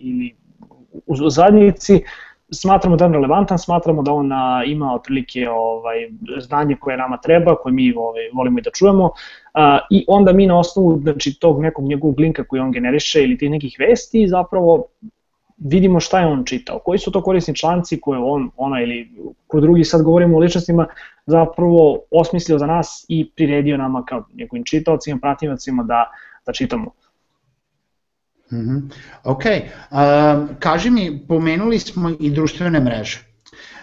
ili 0.00 0.34
u 1.06 1.30
zadnjici, 1.30 2.02
smatramo 2.50 2.96
da 2.96 3.04
je 3.04 3.12
relevantan, 3.12 3.58
smatramo 3.58 4.02
da 4.02 4.12
on 4.12 4.32
a, 4.32 4.62
ima 4.66 4.94
otprilike 4.94 5.48
ovaj, 5.50 5.96
znanje 6.38 6.76
koje 6.80 6.96
nama 6.96 7.16
treba, 7.16 7.56
koje 7.56 7.72
mi 7.72 7.92
ovaj, 7.96 8.22
volimo 8.34 8.58
i 8.58 8.62
da 8.62 8.70
čujemo 8.70 9.10
a, 9.54 9.78
i 9.90 10.04
onda 10.08 10.32
mi 10.32 10.46
na 10.46 10.58
osnovu 10.58 11.00
znači, 11.02 11.38
tog 11.40 11.62
nekog 11.62 11.84
njegovog 11.84 12.20
linka 12.20 12.44
koji 12.44 12.60
on 12.60 12.72
generiše 12.72 13.22
ili 13.22 13.38
tih 13.38 13.50
nekih 13.50 13.76
vesti 13.78 14.28
zapravo 14.28 14.84
vidimo 15.58 16.00
šta 16.00 16.20
je 16.20 16.26
on 16.26 16.44
čitao, 16.44 16.78
koji 16.78 16.98
su 16.98 17.10
to 17.10 17.22
korisni 17.22 17.54
članci 17.54 18.00
koje 18.00 18.20
on, 18.22 18.50
ona 18.56 18.80
ili 18.82 19.10
ko 19.46 19.60
drugi, 19.60 19.84
sad 19.84 20.02
govorimo 20.02 20.36
o 20.36 20.40
ličnostima, 20.40 20.86
zapravo 21.26 22.00
osmislio 22.10 22.58
za 22.58 22.66
nas 22.66 23.04
i 23.08 23.30
priredio 23.30 23.76
nama 23.76 24.04
kao 24.04 24.24
nekim 24.34 24.64
čitaocima, 24.64 25.18
pratimacima 25.22 25.82
da, 25.82 26.10
da 26.46 26.52
čitamo. 26.52 26.90
Mm 28.52 28.56
-hmm. 28.56 28.80
Ok, 29.24 29.42
uh, 29.44 30.56
kaži 30.58 30.90
mi, 30.90 31.26
pomenuli 31.28 31.78
smo 31.78 32.10
i 32.20 32.30
društvene 32.30 32.80
mreže. 32.80 33.25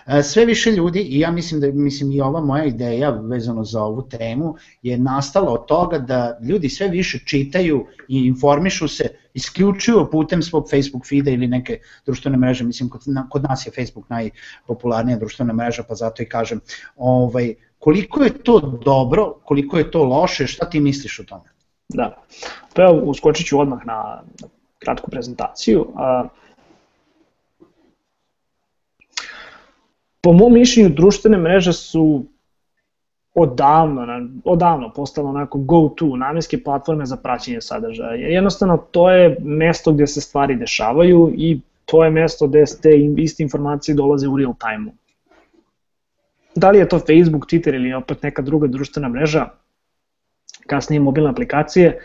E, 0.07 0.23
sve 0.23 0.45
više 0.45 0.71
ljudi, 0.71 0.99
i 0.99 1.19
ja 1.19 1.31
mislim 1.31 1.61
da 1.61 1.67
mislim 1.71 2.11
i 2.11 2.21
ova 2.21 2.41
moja 2.41 2.65
ideja 2.65 3.09
vezano 3.09 3.63
za 3.63 3.83
ovu 3.83 4.01
temu, 4.09 4.55
je 4.81 4.97
nastala 4.97 5.51
od 5.51 5.65
toga 5.65 5.97
da 5.97 6.39
ljudi 6.49 6.69
sve 6.69 6.87
više 6.87 7.19
čitaju 7.25 7.85
i 8.07 8.25
informišu 8.27 8.87
se 8.87 9.03
isključivo 9.33 10.09
putem 10.11 10.41
svog 10.41 10.69
Facebook 10.69 11.07
feeda 11.07 11.31
ili 11.31 11.47
neke 11.47 11.79
društvene 12.05 12.37
mreže, 12.37 12.63
mislim 12.63 12.89
kod, 12.89 13.01
kod 13.29 13.43
nas 13.43 13.65
je 13.65 13.71
Facebook 13.71 14.09
najpopularnija 14.09 15.17
društvena 15.17 15.53
mreža, 15.53 15.83
pa 15.83 15.95
zato 15.95 16.23
i 16.23 16.29
kažem, 16.29 16.59
ovaj, 16.95 17.53
koliko 17.79 18.23
je 18.23 18.43
to 18.43 18.59
dobro, 18.85 19.33
koliko 19.43 19.77
je 19.77 19.91
to 19.91 20.03
loše, 20.03 20.47
šta 20.47 20.69
ti 20.69 20.79
misliš 20.79 21.19
o 21.19 21.23
tome? 21.23 21.53
Da, 21.89 22.23
pa 22.75 22.81
evo, 22.81 23.13
odmah 23.59 23.85
na, 23.85 24.23
na 24.41 24.47
kratku 24.79 25.11
prezentaciju. 25.11 25.87
A, 25.95 26.27
po 30.23 30.33
mom 30.33 30.53
mišljenju 30.53 30.89
društvene 30.89 31.37
mreže 31.37 31.73
su 31.73 32.25
odavno, 33.33 34.29
odavno 34.45 34.93
postalo 34.93 35.29
onako 35.29 35.57
go-to, 35.57 36.15
namenske 36.17 36.63
platforme 36.63 37.05
za 37.05 37.17
praćenje 37.17 37.61
sadržaja. 37.61 38.13
Jednostavno, 38.13 38.77
to 38.77 39.09
je 39.11 39.37
mesto 39.39 39.91
gde 39.91 40.07
se 40.07 40.21
stvari 40.21 40.55
dešavaju 40.55 41.33
i 41.37 41.59
to 41.85 42.03
je 42.03 42.11
mesto 42.11 42.47
gde 42.47 42.63
te 42.81 42.89
iste 43.17 43.43
informacije 43.43 43.95
dolaze 43.95 44.27
u 44.27 44.37
real 44.37 44.53
time-u. 44.59 44.91
Da 46.55 46.71
li 46.71 46.79
je 46.79 46.89
to 46.89 46.99
Facebook, 46.99 47.45
Twitter 47.51 47.75
ili 47.75 47.93
opet 47.93 48.23
neka 48.23 48.41
druga 48.41 48.67
društvena 48.67 49.09
mreža, 49.09 49.49
kasnije 50.67 50.99
mobilne 50.99 51.29
aplikacije, 51.29 51.99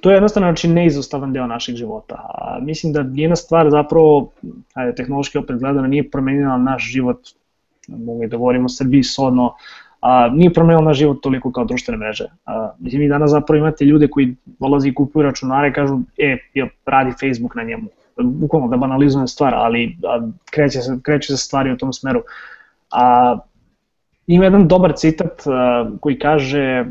to 0.00 0.10
je 0.10 0.14
jednostavno 0.14 0.48
znači, 0.48 0.68
neizostavan 0.68 1.32
deo 1.32 1.46
našeg 1.46 1.76
života. 1.76 2.14
A 2.14 2.58
mislim 2.60 2.92
da 2.92 3.04
jedna 3.14 3.36
stvar 3.36 3.70
zapravo, 3.70 4.30
ajde, 4.74 4.94
tehnološki 4.94 5.38
opet 5.38 5.58
gledano, 5.58 5.88
nije 5.88 6.10
promenila 6.10 6.58
naš 6.58 6.90
život, 6.92 7.18
mogu 7.88 8.26
da 8.26 8.36
govorimo 8.36 8.64
o 8.64 8.68
Srbiji 8.68 9.02
sodno, 9.02 9.54
a, 10.00 10.28
nije 10.28 10.52
promenila 10.52 10.84
naš 10.84 10.98
život 10.98 11.22
toliko 11.22 11.52
kao 11.52 11.64
društvene 11.64 11.98
mreže. 11.98 12.24
A, 12.44 12.72
mislim, 12.78 13.02
i 13.02 13.08
danas 13.08 13.30
zapravo 13.30 13.58
imate 13.58 13.84
ljude 13.84 14.08
koji 14.08 14.34
dolazi 14.44 14.88
i 14.88 14.94
kupuju 14.94 15.22
računare 15.22 15.68
i 15.68 15.72
kažu, 15.72 16.00
e, 16.18 16.36
ja, 16.54 16.68
radi 16.86 17.12
Facebook 17.20 17.54
na 17.54 17.62
njemu. 17.62 17.88
Bukvalno 18.22 18.68
da 18.68 18.76
banalizujem 18.76 19.28
stvar, 19.28 19.54
ali 19.54 19.96
a, 20.04 20.28
kreće, 20.50 20.80
se, 20.80 20.98
kreće 21.02 21.36
se 21.36 21.44
stvari 21.44 21.72
u 21.72 21.76
tom 21.76 21.92
smeru. 21.92 22.22
A, 22.90 23.38
ima 24.26 24.44
jedan 24.44 24.68
dobar 24.68 24.92
citat 24.96 25.46
a, 25.46 25.90
koji 26.00 26.18
kaže 26.18 26.84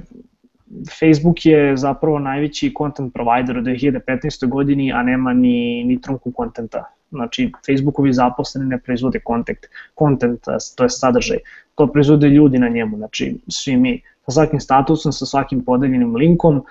Facebook 1.00 1.46
je 1.46 1.78
zapravo 1.78 2.20
najveći 2.20 2.74
content 2.78 3.14
provider 3.14 3.58
u 3.58 3.62
2015. 3.62 4.48
godini, 4.48 4.94
a 4.94 5.04
nema 5.04 5.34
ni, 5.34 5.84
ni 5.84 6.02
trunku 6.02 6.32
kontenta. 6.32 6.86
Znači, 7.12 7.52
Facebookovi 7.66 8.14
zaposleni 8.14 8.68
ne 8.68 8.78
proizvode 8.80 9.20
content, 9.28 9.60
content, 10.00 10.40
to 10.76 10.84
je 10.84 10.90
sadržaj. 10.90 11.38
To 11.76 11.88
proizvode 11.88 12.28
ljudi 12.28 12.60
na 12.60 12.70
njemu, 12.70 12.98
znači 12.98 13.36
svi 13.48 13.78
mi, 13.78 14.02
sa 14.26 14.32
svakim 14.32 14.60
statusom, 14.60 15.12
sa 15.12 15.26
svakim 15.26 15.66
podeljenim 15.66 16.16
linkom. 16.16 16.66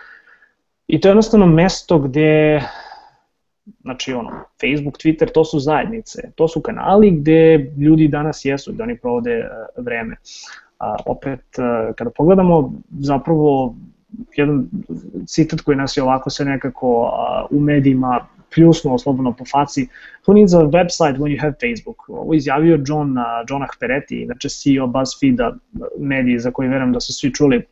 I 0.86 1.00
to 1.00 1.08
je 1.08 1.10
jednostavno 1.10 1.46
mesto 1.46 1.98
gde, 1.98 2.62
znači 3.80 4.12
ono, 4.12 4.30
Facebook, 4.60 4.94
Twitter, 4.94 5.32
to 5.32 5.44
su 5.44 5.58
zajednice, 5.58 6.30
to 6.34 6.48
su 6.48 6.60
kanali 6.60 7.10
gde 7.10 7.72
ljudi 7.78 8.08
danas 8.08 8.44
jesu, 8.44 8.72
gde 8.72 8.82
oni 8.82 8.98
provode 8.98 9.48
vreme. 9.76 10.16
A, 10.78 10.96
opet, 11.06 11.40
kada 11.96 12.10
pogledamo, 12.10 12.72
zapravo 13.00 13.74
jedan 14.36 14.68
citat 15.26 15.60
koji 15.60 15.76
nas 15.76 15.96
je 15.96 16.02
ovako 16.02 16.30
se 16.30 16.44
nekako 16.44 17.10
a, 17.12 17.46
u 17.50 17.60
medijima 17.60 18.26
pljusnuo 18.54 18.98
slobodno 18.98 19.32
po 19.32 19.44
faci, 19.44 19.88
who 20.26 20.34
needs 20.34 20.54
a 20.54 20.58
website 20.58 21.18
when 21.18 21.30
you 21.36 21.40
have 21.40 21.54
Facebook? 21.60 22.08
Ovo 22.08 22.34
izjavio 22.34 22.78
John, 22.86 23.18
uh, 23.18 23.24
John 23.48 23.62
Ahpereti, 23.62 24.24
znači 24.26 24.48
CEO 24.48 24.86
BuzzFeeda, 24.86 25.56
mediji 25.98 26.38
za 26.38 26.50
koji 26.50 26.68
verujem 26.68 26.92
da 26.92 27.00
su 27.00 27.12
svi 27.12 27.34
čuli. 27.34 27.66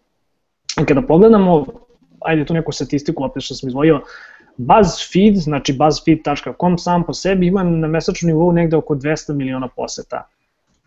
Kada 0.88 1.02
pogledamo, 1.02 1.66
ajde 2.20 2.44
tu 2.44 2.54
neku 2.54 2.72
statistiku 2.72 3.24
opet 3.24 3.42
što 3.42 3.54
sam 3.54 3.68
izvojio, 3.68 4.00
BuzzFeed, 4.56 5.36
znači 5.36 5.72
buzzfeed.com 5.72 6.78
sam 6.78 7.04
po 7.04 7.12
sebi 7.12 7.46
ima 7.46 7.62
na 7.62 7.88
mesečnom 7.88 8.26
nivou 8.26 8.52
negde 8.52 8.76
oko 8.76 8.94
200 8.94 9.34
miliona 9.34 9.68
poseta 9.68 10.28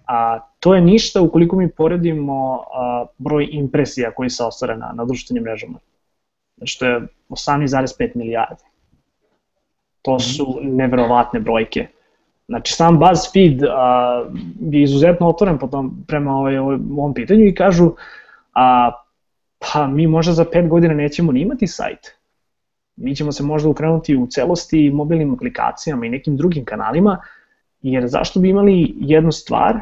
A 0.10 0.40
to 0.60 0.76
je 0.76 0.82
ništa 0.82 1.22
ukoliko 1.22 1.56
mi 1.56 1.72
poredimo 1.72 2.64
a, 2.74 3.06
broj 3.18 3.48
impresija 3.52 4.12
koji 4.12 4.30
se 4.30 4.44
ostvare 4.44 4.78
na, 4.78 4.92
na 4.96 5.06
društvenim 5.06 5.44
mrežama. 5.44 5.80
Što 6.64 6.86
je 6.86 7.08
18,5 7.30 8.16
milijardi. 8.16 8.64
To 10.02 10.14
mhm. 10.14 10.20
su 10.20 10.60
neverovatne 10.62 11.40
brojke. 11.40 11.88
Znači, 12.48 12.74
sam 12.74 13.00
BuzzFeed 13.00 13.64
a, 13.64 14.26
je 14.60 14.84
izuzetno 14.84 15.28
otvoren 15.28 15.58
potom, 15.58 16.04
prema 16.08 16.32
ovaj, 16.38 16.58
ovom 16.58 17.14
pitanju 17.14 17.46
i 17.46 17.56
kažu 17.56 17.92
a, 18.54 18.92
pa 19.60 19.88
mi 19.88 20.08
možda 20.08 20.34
za 20.34 20.46
5 20.46 20.68
godina 20.68 20.94
nećemo 20.94 21.32
ni 21.32 21.42
imati 21.42 21.68
sajt. 21.68 22.16
Mi 22.96 23.16
ćemo 23.16 23.32
se 23.32 23.44
možda 23.44 23.70
ukrenuti 23.70 24.18
u 24.18 24.28
celosti 24.28 24.92
mobilnim 24.94 25.34
aplikacijama 25.34 26.06
i 26.06 26.10
nekim 26.10 26.38
drugim 26.38 26.66
kanalima, 26.66 27.22
jer 27.82 28.08
zašto 28.08 28.40
bi 28.40 28.50
imali 28.50 28.94
jednu 29.00 29.32
stvar 29.32 29.80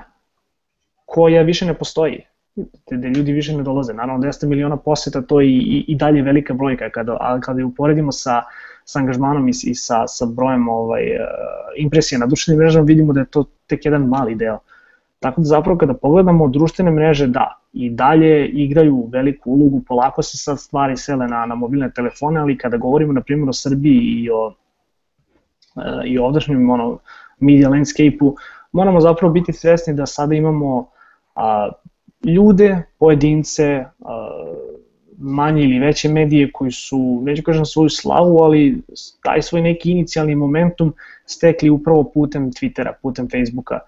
koja 1.08 1.42
više 1.42 1.66
ne 1.66 1.74
postoji, 1.74 2.22
gde 2.92 3.10
ljudi 3.10 3.32
više 3.32 3.54
ne 3.58 3.64
dolaze. 3.64 3.94
Naravno, 3.94 4.28
200 4.28 4.48
miliona 4.48 4.78
poseta, 4.78 5.22
to 5.22 5.42
je 5.42 5.48
i, 5.48 5.86
i 5.88 5.96
dalje 5.96 6.22
velika 6.22 6.54
brojka, 6.54 6.90
kada, 6.90 7.18
ali 7.20 7.42
kada 7.42 7.60
je 7.60 7.66
uporedimo 7.66 8.12
sa, 8.12 8.42
sa 8.86 9.00
angažmanom 9.00 9.48
i, 9.48 9.54
i 9.64 9.76
sa, 9.76 10.08
sa 10.08 10.26
brojem 10.26 10.68
ovaj, 10.70 11.04
uh, 11.04 11.28
impresija 11.78 12.20
na 12.20 12.26
društvenim 12.26 12.60
mrežama, 12.60 12.86
vidimo 12.86 13.14
da 13.14 13.20
je 13.20 13.26
to 13.26 13.46
tek 13.68 13.86
jedan 13.86 14.08
mali 14.08 14.36
deo. 14.36 14.60
Tako 15.20 15.42
da 15.42 15.46
zapravo 15.46 15.78
kada 15.78 15.94
pogledamo 15.94 16.48
društvene 16.48 16.92
mreže, 16.92 17.28
da, 17.28 17.48
i 17.74 17.90
dalje 17.90 18.48
igraju 18.48 19.10
veliku 19.12 19.52
ulogu, 19.52 19.82
polako 19.88 20.24
se 20.24 20.38
sad 20.38 20.60
stvari 20.60 20.98
sele 20.98 21.28
na, 21.28 21.46
na 21.46 21.56
mobilne 21.56 21.92
telefone, 21.92 22.40
ali 22.40 22.58
kada 22.58 22.78
govorimo 22.78 23.14
na 23.14 23.22
primjer 23.22 23.50
o 23.50 23.54
Srbiji 23.54 24.02
i 24.02 24.30
o, 24.30 24.54
uh, 25.76 25.84
i 26.06 26.20
o 26.20 26.26
ovdašnjem 26.26 26.70
ono, 26.70 27.00
media 27.40 27.70
landscape-u, 27.70 28.36
moramo 28.72 29.02
zapravo 29.02 29.34
biti 29.34 29.54
svesni 29.54 29.94
da 29.94 30.06
sada 30.06 30.36
imamo 30.36 30.97
a, 31.38 31.70
ljude, 32.24 32.84
pojedince, 33.00 33.86
a, 34.06 34.44
manje 35.18 35.64
ili 35.64 35.80
veće 35.80 36.10
medije 36.10 36.52
koji 36.52 36.72
su, 36.72 37.20
neću 37.24 37.44
kažem 37.44 37.66
svoju 37.66 37.90
slavu, 37.90 38.38
ali 38.38 38.82
taj 39.24 39.42
svoj 39.42 39.62
neki 39.62 39.92
inicijalni 39.92 40.36
momentum 40.36 40.94
stekli 41.26 41.70
upravo 41.70 42.04
putem 42.04 42.52
Twittera, 42.52 42.94
putem 43.02 43.30
Facebooka. 43.30 43.80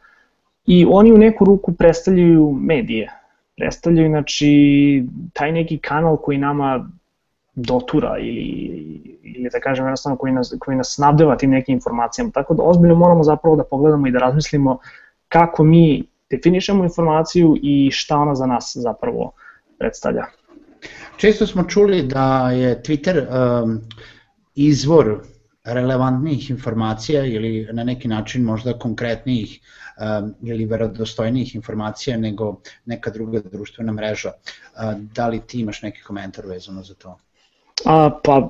I 0.66 0.86
oni 0.90 1.12
u 1.12 1.18
neku 1.18 1.46
ruku 1.46 1.74
predstavljaju 1.74 2.58
medije, 2.62 3.12
predstavljaju 3.58 4.10
znači 4.10 5.04
taj 5.34 5.52
neki 5.52 5.78
kanal 5.78 6.18
koji 6.18 6.38
nama 6.38 6.90
dotura 7.56 8.18
ili, 8.18 8.42
ili 9.24 9.50
da 9.52 9.60
kažem 9.60 9.86
jednostavno 9.86 10.18
koji 10.18 10.34
nas, 10.34 10.56
koji 10.60 10.78
nas 10.78 10.96
snabdeva 10.96 11.38
tim 11.38 11.50
nekim 11.50 11.74
informacijama. 11.74 12.32
Tako 12.32 12.54
da 12.54 12.64
ozbiljno 12.64 12.96
moramo 12.96 13.24
zapravo 13.24 13.56
da 13.56 13.64
pogledamo 13.64 14.08
i 14.08 14.12
da 14.12 14.20
razmislimo 14.20 14.78
kako 15.28 15.64
mi 15.64 16.04
definišemo 16.30 16.84
informaciju 16.84 17.56
i 17.62 17.92
šta 17.92 18.18
ona 18.18 18.36
za 18.36 18.46
nas 18.46 18.72
zapravo 18.76 19.32
predstavlja. 19.80 20.26
Često 21.18 21.48
smo 21.48 21.64
čuli 21.64 22.04
da 22.04 22.52
je 22.52 22.82
Twitter 22.84 23.26
um, 23.64 23.80
izvor 24.56 25.22
relevantnijih 25.64 26.50
informacija 26.50 27.26
ili 27.26 27.68
na 27.74 27.84
neki 27.84 28.08
način 28.08 28.44
možda 28.44 28.80
konkretnijih 28.80 29.60
um, 29.60 30.34
ili 30.42 30.66
verodostojnijih 30.66 31.56
informacija 31.56 32.18
nego 32.18 32.62
neka 32.86 33.12
druga 33.12 33.40
društvena 33.40 33.92
mreža. 33.92 34.32
Uh, 34.32 35.02
da 35.16 35.28
li 35.28 35.40
ti 35.40 35.60
imaš 35.60 35.82
neki 35.82 36.02
komentar 36.04 36.46
vezano 36.46 36.84
za 36.84 36.94
to? 36.94 37.18
A, 37.86 38.20
pa, 38.24 38.50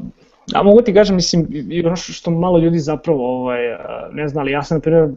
ja 0.53 0.63
mogu 0.63 0.81
ti 0.81 0.93
kažem, 0.93 1.15
mislim, 1.15 1.47
ono 1.85 1.95
što 1.95 2.31
malo 2.31 2.59
ljudi 2.59 2.79
zapravo 2.79 3.41
ovaj, 3.41 3.59
ne 4.13 4.27
zna, 4.27 4.41
ali 4.41 4.51
ja 4.51 4.63
sam, 4.63 4.77
na 4.77 4.81
primjer, 4.81 5.09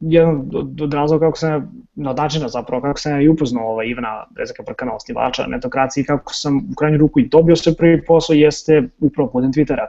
jedan 0.00 0.50
od, 0.54 0.80
od 0.80 0.94
razloga 0.94 1.26
kako 1.26 1.38
sam, 1.38 1.72
od 2.06 2.16
načina 2.16 2.48
zapravo, 2.48 2.82
kako 2.82 3.00
sam 3.00 3.12
ja 3.12 3.20
i 3.20 3.28
upoznao 3.28 3.68
ovaj, 3.68 3.86
Ivana 3.86 4.24
Rezaka 4.36 4.62
Prkana, 4.62 4.94
osnivača 4.94 5.46
netokracije, 5.46 6.04
kako 6.04 6.32
sam 6.34 6.56
u 6.56 6.74
krajnju 6.78 6.98
ruku 6.98 7.20
i 7.20 7.28
dobio 7.28 7.56
sve 7.56 7.74
prvi 7.74 8.04
posao, 8.04 8.34
jeste 8.34 8.82
upravo 9.00 9.30
putem 9.30 9.52
Twittera. 9.52 9.86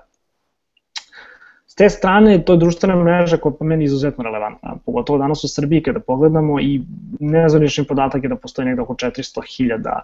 S 1.68 1.76
te 1.76 1.90
strane, 1.90 2.42
to 2.46 2.54
je 2.54 2.60
društvena 2.60 2.96
mreža 3.04 3.38
koja 3.38 3.54
po 3.54 3.66
meni 3.66 3.84
izuzetno 3.84 4.24
relevantna, 4.24 4.76
pogotovo 4.86 5.20
danas 5.20 5.44
u 5.44 5.48
Srbiji 5.48 5.84
kada 5.84 6.00
pogledamo 6.00 6.60
i 6.60 6.82
nezvanični 7.20 7.84
podatak 7.84 8.24
je 8.24 8.30
da 8.30 8.36
postoji 8.36 8.66
nekdo 8.66 8.84
oko 8.84 8.94
400.000 8.94 10.00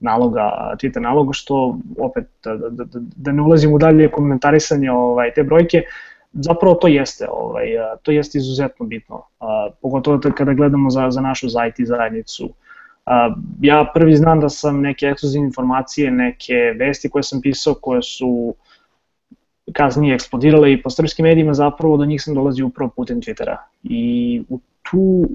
naloga, 0.00 0.74
Twitter 0.82 1.00
naloga, 1.00 1.32
što 1.32 1.78
opet, 1.98 2.24
da, 2.44 2.56
da, 2.56 2.84
da, 2.84 2.84
da 3.16 3.32
ne 3.32 3.42
ulazim 3.42 3.72
u 3.72 3.78
dalje 3.78 4.10
komentarisanje 4.10 4.90
ovaj, 4.90 5.32
te 5.34 5.42
brojke, 5.42 5.82
zapravo 6.32 6.74
to 6.74 6.88
jeste, 6.88 7.26
ovaj, 7.30 7.66
to 8.02 8.12
jeste 8.12 8.38
izuzetno 8.38 8.86
bitno, 8.86 9.22
a, 9.40 9.68
pogotovo 9.82 10.20
kada 10.36 10.52
gledamo 10.52 10.90
za, 10.90 11.10
za 11.10 11.20
našu 11.20 11.48
za 11.48 11.66
IT 11.66 11.74
zajednicu. 11.78 12.48
A, 13.06 13.34
ja 13.60 13.90
prvi 13.94 14.16
znam 14.16 14.40
da 14.40 14.48
sam 14.48 14.80
neke 14.80 15.06
ekskluzivne 15.06 15.46
informacije, 15.46 16.10
neke 16.10 16.54
vesti 16.78 17.10
koje 17.10 17.22
sam 17.22 17.40
pisao, 17.40 17.74
koje 17.74 18.02
su 18.02 18.54
kasnije 19.72 20.14
eksplodirale 20.14 20.72
i 20.72 20.82
po 20.82 20.90
srpskim 20.90 21.22
medijima, 21.22 21.54
zapravo 21.54 21.96
do 21.96 22.04
njih 22.04 22.22
sam 22.22 22.34
dolazio 22.34 22.66
upravo 22.66 22.90
putem 22.96 23.20
Twittera. 23.20 23.56
I 23.82 24.42
u 24.48 24.58
tu, 24.82 25.28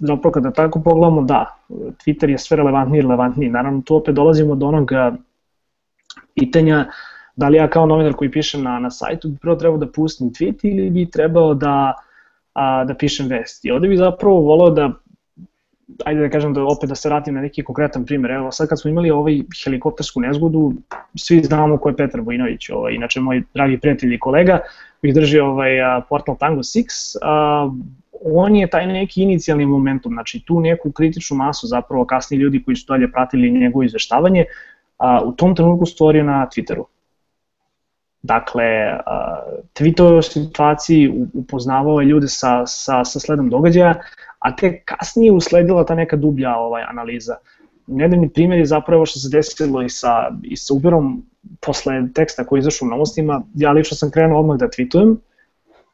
zapravo 0.00 0.32
kada 0.32 0.50
tako 0.50 0.80
pogledamo, 0.80 1.22
da, 1.22 1.56
Twitter 1.68 2.30
je 2.30 2.38
sve 2.38 2.56
relevantniji 2.56 2.98
i 2.98 3.02
relevantniji. 3.02 3.50
Naravno, 3.50 3.82
tu 3.82 3.96
opet 3.96 4.14
dolazimo 4.14 4.54
do 4.54 4.66
onog 4.66 4.90
pitanja 6.34 6.86
da 7.38 7.48
li 7.48 7.56
ja 7.56 7.68
kao 7.70 7.86
novinar 7.86 8.12
koji 8.18 8.30
pišem 8.30 8.62
na, 8.62 8.78
na 8.78 8.90
sajtu 8.90 9.28
bi 9.28 9.36
prvo 9.38 9.56
trebao 9.56 9.78
da 9.78 9.86
pustim 9.86 10.30
tweet 10.30 10.64
ili 10.66 10.90
bi 10.90 11.10
trebao 11.10 11.54
da, 11.54 11.94
a, 12.52 12.84
da 12.84 12.94
pišem 12.94 13.28
vest. 13.28 13.64
I 13.64 13.70
ovde 13.70 13.88
bi 13.88 13.96
zapravo 13.96 14.40
volao 14.40 14.70
da 14.70 14.92
ajde 16.04 16.20
da 16.20 16.30
kažem 16.30 16.54
da 16.54 16.64
opet 16.64 16.88
da 16.88 16.94
se 16.94 17.08
vratim 17.08 17.34
na 17.34 17.40
neki 17.40 17.64
konkretan 17.64 18.06
primjer. 18.06 18.30
Evo 18.30 18.50
sad 18.52 18.68
kad 18.68 18.80
smo 18.80 18.90
imali 18.90 19.10
ovaj 19.10 19.38
helikoptersku 19.64 20.20
nezgodu, 20.20 20.72
svi 21.14 21.40
znamo 21.44 21.78
ko 21.78 21.88
je 21.88 21.96
Petar 21.96 22.20
Vojinović, 22.20 22.70
ovaj, 22.70 22.94
inače 22.94 23.20
moj 23.20 23.42
dragi 23.54 23.78
prijatelj 23.78 24.14
i 24.14 24.18
kolega, 24.18 24.58
koji 25.00 25.12
drži 25.12 25.38
ovaj, 25.38 25.70
portal 26.08 26.36
Tango 26.36 26.62
6, 26.62 27.16
a, 27.22 27.70
on 28.24 28.56
je 28.56 28.66
taj 28.66 28.86
neki 28.86 29.22
inicijalni 29.22 29.66
momentum, 29.66 30.12
znači 30.12 30.42
tu 30.46 30.60
neku 30.60 30.92
kritičnu 30.92 31.36
masu 31.36 31.66
zapravo 31.66 32.04
kasni 32.04 32.36
ljudi 32.36 32.62
koji 32.62 32.76
su 32.76 32.86
dalje 32.88 33.12
pratili 33.12 33.50
njegovo 33.50 33.82
izveštavanje, 33.82 34.44
a, 34.98 35.20
u 35.24 35.32
tom 35.32 35.56
trenutku 35.56 35.86
stvorio 35.86 36.24
na 36.24 36.46
Twitteru. 36.56 36.84
Dakle, 38.22 38.98
tweetovao 39.74 40.18
o 40.18 40.22
situaciji, 40.22 41.12
upoznavao 41.34 42.00
je 42.00 42.06
ljude 42.06 42.28
sa, 42.28 42.66
sa, 42.66 43.04
sa 43.04 43.20
sledom 43.20 43.50
događaja, 43.50 43.94
a 44.38 44.56
te 44.56 44.80
kasnije 44.84 45.32
usledila 45.32 45.84
ta 45.84 45.94
neka 45.94 46.16
dublja 46.16 46.56
ovaj, 46.56 46.82
analiza. 46.82 47.36
Nedavni 47.86 48.28
primjer 48.28 48.58
je 48.58 48.66
zapravo 48.66 49.06
što 49.06 49.18
se 49.18 49.28
desilo 49.32 49.82
i 49.82 49.88
sa, 49.88 50.30
i 50.42 50.56
sa 50.56 50.74
Uberom 50.74 51.22
posle 51.60 52.08
teksta 52.14 52.44
koji 52.44 52.58
izašao 52.58 52.86
u 52.86 52.90
novostima. 52.90 53.42
Ja 53.54 53.72
lično 53.72 53.96
sam 53.96 54.10
krenuo 54.10 54.40
odmah 54.40 54.58
da 54.58 54.66
tweetujem 54.66 55.16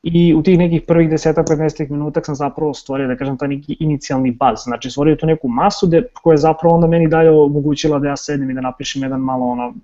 i 0.03 0.35
u 0.35 0.43
tih 0.43 0.59
nekih 0.59 0.83
prvih 0.83 1.11
10-15 1.11 1.91
minuta 1.91 2.21
sam 2.25 2.35
zapravo 2.35 2.75
stvorio, 2.75 3.09
da 3.09 3.17
kažem, 3.17 3.39
taj 3.39 3.49
neki 3.49 3.77
inicijalni 3.81 4.31
baz. 4.31 4.59
Znači, 4.65 4.91
stvorio 4.91 5.17
tu 5.17 5.27
neku 5.27 5.49
masu 5.49 5.87
de, 5.87 6.03
koja 6.23 6.35
je 6.35 6.39
zapravo 6.39 6.75
onda 6.75 6.87
meni 6.87 7.09
dalje 7.09 7.31
omogućila 7.31 7.99
da 7.99 8.09
ja 8.09 8.17
sedem 8.17 8.51
i 8.51 8.55
da 8.55 8.61
napišem 8.61 9.03
jedan 9.03 9.21
malo 9.21 9.47
ono 9.47 9.75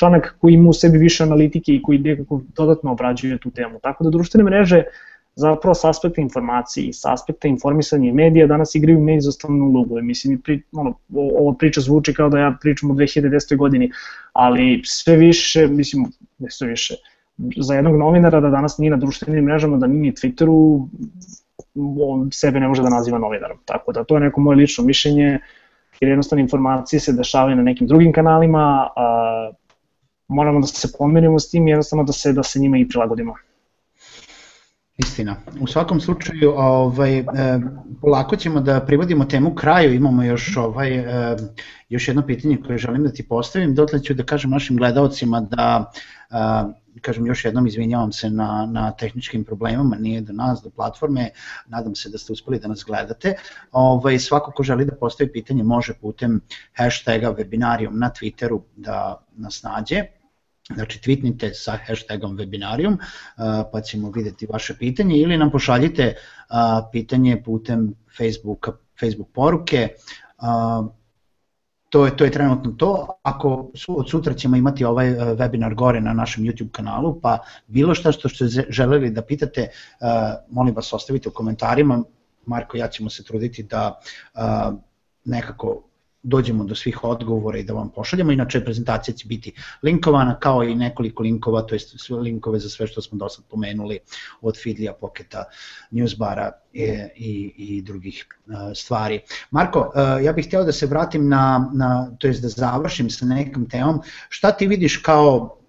članak 0.00 0.34
koji 0.40 0.54
ima 0.54 0.70
u 0.70 0.72
sebi 0.72 0.98
više 0.98 1.22
analitike 1.22 1.74
i 1.74 1.82
koji 1.82 1.98
nekako 1.98 2.40
dodatno 2.56 2.92
obrađuje 2.92 3.38
tu 3.38 3.50
temu. 3.50 3.80
Tako 3.82 4.04
da 4.04 4.10
društvene 4.10 4.44
mreže 4.44 4.82
zapravo 5.34 5.74
s 5.74 5.84
aspekta 5.84 6.20
informacije 6.20 6.86
i 6.86 6.92
s 6.92 7.04
aspekta 7.04 7.48
informisanja 7.48 8.08
i 8.08 8.12
medija 8.12 8.46
danas 8.46 8.74
igraju 8.74 9.00
neizostavnu 9.00 9.66
ulogu. 9.66 10.00
Mislim, 10.02 10.40
pri, 10.40 10.62
ono, 10.72 10.94
ova 11.14 11.54
priča 11.58 11.80
zvuči 11.80 12.14
kao 12.14 12.28
da 12.28 12.38
ja 12.38 12.56
pričam 12.62 12.90
o 12.90 12.94
2010. 12.94 13.56
godini, 13.56 13.90
ali 14.32 14.82
sve 14.84 15.16
više, 15.16 15.66
mislim, 15.66 16.06
ne 16.38 16.50
sve 16.50 16.68
više, 16.68 16.94
za 17.56 17.74
jednog 17.74 17.96
novinara 17.96 18.40
da 18.40 18.50
danas 18.50 18.78
nije 18.78 18.90
na 18.90 18.96
društvenim 18.96 19.44
mrežama, 19.44 19.76
da 19.76 19.86
nije 19.86 20.12
Twitteru, 20.12 20.88
on 22.00 22.28
sebe 22.32 22.60
ne 22.60 22.68
može 22.68 22.82
da 22.82 22.88
naziva 22.88 23.18
novinarom. 23.18 23.58
Tako 23.64 23.92
da 23.92 24.04
to 24.04 24.16
je 24.16 24.20
neko 24.20 24.40
moje 24.40 24.56
lično 24.56 24.84
mišljenje, 24.84 25.38
jer 26.00 26.08
jednostavno 26.08 26.40
informacije 26.40 27.00
se 27.00 27.12
dešavaju 27.12 27.56
na 27.56 27.62
nekim 27.62 27.86
drugim 27.86 28.12
kanalima, 28.12 28.88
a, 28.96 29.50
moramo 30.30 30.60
da 30.60 30.66
se 30.66 30.88
pomerimo 30.98 31.38
s 31.38 31.50
tim 31.50 31.68
i 31.68 31.70
jednostavno 31.70 32.04
da 32.04 32.12
se, 32.12 32.32
da 32.32 32.42
se 32.42 32.58
njima 32.58 32.78
i 32.78 32.88
prilagodimo. 32.88 33.34
Istina. 34.96 35.36
U 35.60 35.66
svakom 35.66 36.00
slučaju, 36.00 36.52
ovaj, 36.56 37.18
e, 37.18 37.24
polako 38.00 38.36
ćemo 38.36 38.60
da 38.60 38.80
privodimo 38.80 39.24
temu 39.24 39.54
kraju, 39.54 39.94
imamo 39.94 40.22
još, 40.22 40.56
ovaj, 40.56 40.98
e, 40.98 41.36
još 41.88 42.08
jedno 42.08 42.26
pitanje 42.26 42.58
koje 42.66 42.78
želim 42.78 43.02
da 43.02 43.12
ti 43.12 43.28
postavim, 43.28 43.74
dotle 43.74 44.02
ću 44.02 44.14
da 44.14 44.24
kažem 44.24 44.50
našim 44.50 44.76
gledalcima 44.76 45.40
da 45.40 45.92
e, 46.30 47.00
kažem 47.00 47.26
još 47.26 47.44
jednom 47.44 47.66
izvinjavam 47.66 48.12
se 48.12 48.30
na, 48.30 48.68
na 48.70 48.90
tehničkim 48.92 49.44
problemima, 49.44 49.96
nije 49.96 50.20
do 50.20 50.32
nas, 50.32 50.62
do 50.62 50.70
platforme, 50.70 51.30
nadam 51.66 51.94
se 51.94 52.08
da 52.08 52.18
ste 52.18 52.32
uspeli 52.32 52.58
da 52.58 52.68
nas 52.68 52.84
gledate. 52.86 53.34
Ovaj, 53.72 54.18
svako 54.18 54.52
ko 54.52 54.62
želi 54.62 54.84
da 54.84 54.96
postavi 54.96 55.32
pitanje 55.32 55.62
može 55.64 55.94
putem 55.94 56.40
hashtaga 56.72 57.34
webinarijom 57.34 57.98
na 57.98 58.10
Twitteru 58.10 58.60
da 58.76 59.24
nas 59.36 59.62
nađe, 59.62 60.04
Znači, 60.74 60.98
tweetnite 60.98 61.50
sa 61.54 61.78
hashtagom 61.86 62.38
webinarium, 62.38 62.96
pa 63.72 63.80
ćemo 63.80 64.10
videti 64.10 64.46
vaše 64.46 64.74
pitanje 64.78 65.16
ili 65.16 65.38
nam 65.38 65.50
pošaljite 65.50 66.14
pitanje 66.92 67.42
putem 67.42 67.94
Facebooka, 68.16 68.72
Facebook 69.00 69.28
poruke, 69.32 69.88
to 71.88 72.06
je, 72.06 72.16
to 72.16 72.24
je 72.24 72.30
trenutno 72.30 72.70
to. 72.72 73.08
Ako 73.22 73.70
su, 73.74 74.00
od 74.00 74.10
sutra 74.10 74.34
ćemo 74.34 74.56
imati 74.56 74.84
ovaj 74.84 75.10
webinar 75.10 75.74
gore 75.74 76.00
na 76.00 76.12
našem 76.12 76.44
YouTube 76.44 76.70
kanalu, 76.70 77.20
pa 77.20 77.38
bilo 77.66 77.94
šta 77.94 78.12
što 78.12 78.28
ste 78.28 78.44
želeli 78.68 79.10
da 79.10 79.22
pitate, 79.22 79.68
molim 80.50 80.74
vas 80.74 80.92
ostavite 80.92 81.28
u 81.28 81.32
komentarima. 81.32 82.02
Marko 82.46 82.76
ja 82.76 82.88
ćemo 82.88 83.10
se 83.10 83.24
truditi 83.24 83.62
da 83.62 84.00
nekako 85.24 85.89
dođemo 86.22 86.64
do 86.64 86.74
svih 86.74 87.04
odgovora 87.04 87.58
i 87.58 87.62
da 87.62 87.72
vam 87.72 87.90
pošaljemo. 87.90 88.32
Inače, 88.32 88.64
prezentacija 88.64 89.14
će 89.14 89.28
biti 89.28 89.52
linkovana 89.82 90.38
kao 90.38 90.62
i 90.64 90.74
nekoliko 90.74 91.22
linkova, 91.22 91.62
to 91.62 91.74
je 91.74 91.78
sve 91.78 92.18
linkove 92.18 92.58
za 92.58 92.68
sve 92.68 92.86
što 92.86 93.02
smo 93.02 93.18
do 93.18 93.28
sad 93.28 93.44
pomenuli 93.44 93.98
od 94.40 94.62
Feedlija, 94.62 94.92
Poketa, 94.92 95.44
Newsbara 95.90 96.50
i, 96.72 96.82
i, 97.16 97.54
i 97.56 97.82
drugih 97.82 98.26
uh, 98.46 98.54
stvari. 98.74 99.20
Marko, 99.50 99.80
uh, 99.80 100.24
ja 100.24 100.32
bih 100.32 100.46
htio 100.46 100.64
da 100.64 100.72
se 100.72 100.86
vratim 100.86 101.28
na, 101.28 101.70
na 101.74 102.10
to 102.18 102.26
jest 102.26 102.42
da 102.42 102.48
završim 102.48 103.10
sa 103.10 103.26
nekom 103.26 103.68
temom. 103.68 104.00
Šta 104.28 104.52
ti 104.52 104.66
vidiš 104.66 104.96
kao 104.96 105.59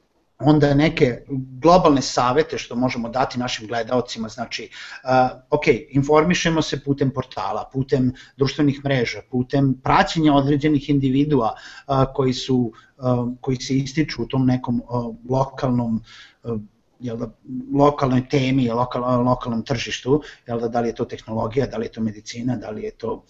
onda 0.44 0.74
neke 0.74 1.24
globalne 1.62 2.02
savete 2.02 2.58
što 2.58 2.76
možemo 2.76 3.10
dati 3.10 3.40
našim 3.40 3.68
gledaocima, 3.68 4.30
znači, 4.30 4.70
uh, 5.04 5.40
ok, 5.50 5.64
informišemo 5.90 6.62
se 6.62 6.84
putem 6.84 7.12
portala, 7.12 7.70
putem 7.74 8.14
društvenih 8.38 8.82
mreža, 8.86 9.22
putem 9.32 9.74
praćenja 9.84 10.34
određenih 10.34 10.90
individua 10.90 11.54
uh, 11.54 12.04
koji 12.14 12.34
su 12.34 12.74
uh, 12.98 13.30
koji 13.42 13.58
se 13.58 13.78
ističu 13.78 14.24
u 14.24 14.28
tom 14.28 14.46
nekom 14.46 14.82
uh, 14.82 15.16
lokalnom 15.30 16.04
uh, 16.44 16.60
jel 17.00 17.18
da, 17.18 17.32
lokalnoj 17.74 18.28
temi, 18.30 18.70
lokal, 18.70 19.24
lokalnom 19.24 19.64
tržištu, 19.66 20.22
jel 20.48 20.60
da, 20.60 20.68
da 20.68 20.82
li 20.82 20.90
je 20.90 20.96
to 20.96 21.06
tehnologija, 21.06 21.66
da 21.68 21.78
li 21.78 21.86
je 21.86 21.92
to 21.92 22.02
medicina, 22.02 22.56
da 22.56 22.70
li 22.70 22.84
je 22.84 22.92
to 22.92 23.24